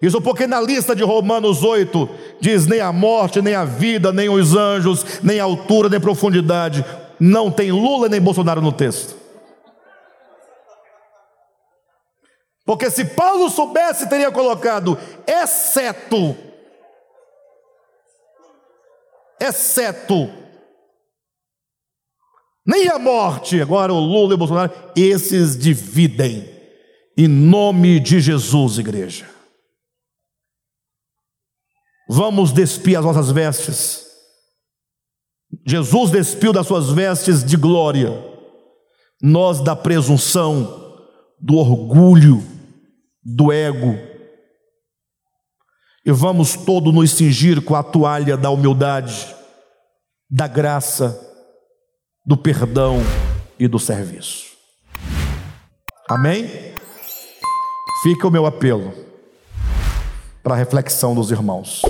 Isso 0.00 0.20
porque 0.20 0.46
na 0.46 0.60
lista 0.60 0.94
de 0.94 1.02
Romanos 1.02 1.62
8 1.62 2.08
diz 2.40 2.66
nem 2.66 2.80
a 2.80 2.92
morte, 2.92 3.40
nem 3.40 3.54
a 3.54 3.64
vida, 3.64 4.12
nem 4.12 4.28
os 4.28 4.54
anjos, 4.54 5.22
nem 5.22 5.40
a 5.40 5.44
altura, 5.44 5.88
nem 5.88 5.98
a 5.98 6.00
profundidade 6.00 6.84
não 7.18 7.50
tem 7.50 7.72
Lula 7.72 8.08
nem 8.08 8.20
Bolsonaro 8.20 8.60
no 8.60 8.72
texto. 8.72 9.16
Porque 12.64 12.90
se 12.90 13.04
Paulo 13.04 13.48
soubesse, 13.48 14.08
teria 14.08 14.30
colocado 14.30 14.98
exceto, 15.26 16.36
exceto, 19.40 20.28
nem 22.66 22.88
a 22.88 22.98
morte, 22.98 23.60
agora 23.62 23.92
o 23.92 24.00
Lula 24.00 24.32
e 24.32 24.34
o 24.34 24.38
Bolsonaro, 24.38 24.72
esses 24.96 25.56
dividem, 25.56 26.55
em 27.16 27.28
nome 27.28 27.98
de 28.00 28.20
Jesus, 28.20 28.78
igreja. 28.78 29.28
Vamos 32.08 32.52
despir 32.52 32.98
as 32.98 33.04
nossas 33.04 33.30
vestes 33.30 34.06
Jesus 35.66 36.10
despiu 36.10 36.52
das 36.52 36.66
suas 36.66 36.90
vestes 36.90 37.44
de 37.44 37.56
glória, 37.56 38.10
nós 39.22 39.60
da 39.60 39.74
presunção, 39.76 40.96
do 41.40 41.56
orgulho, 41.56 42.42
do 43.22 43.52
ego, 43.52 43.96
e 46.04 46.12
vamos 46.12 46.54
todo 46.54 46.92
nos 46.92 47.10
cingir 47.10 47.60
com 47.62 47.74
a 47.74 47.82
toalha 47.82 48.36
da 48.36 48.48
humildade, 48.48 49.34
da 50.30 50.46
graça, 50.46 51.20
do 52.24 52.36
perdão 52.36 52.98
e 53.58 53.66
do 53.66 53.78
serviço. 53.78 54.46
Amém? 56.08 56.46
Fica 58.06 58.28
o 58.28 58.30
meu 58.30 58.46
apelo 58.46 58.92
para 60.40 60.54
a 60.54 60.56
reflexão 60.56 61.12
dos 61.12 61.32
irmãos. 61.32 61.82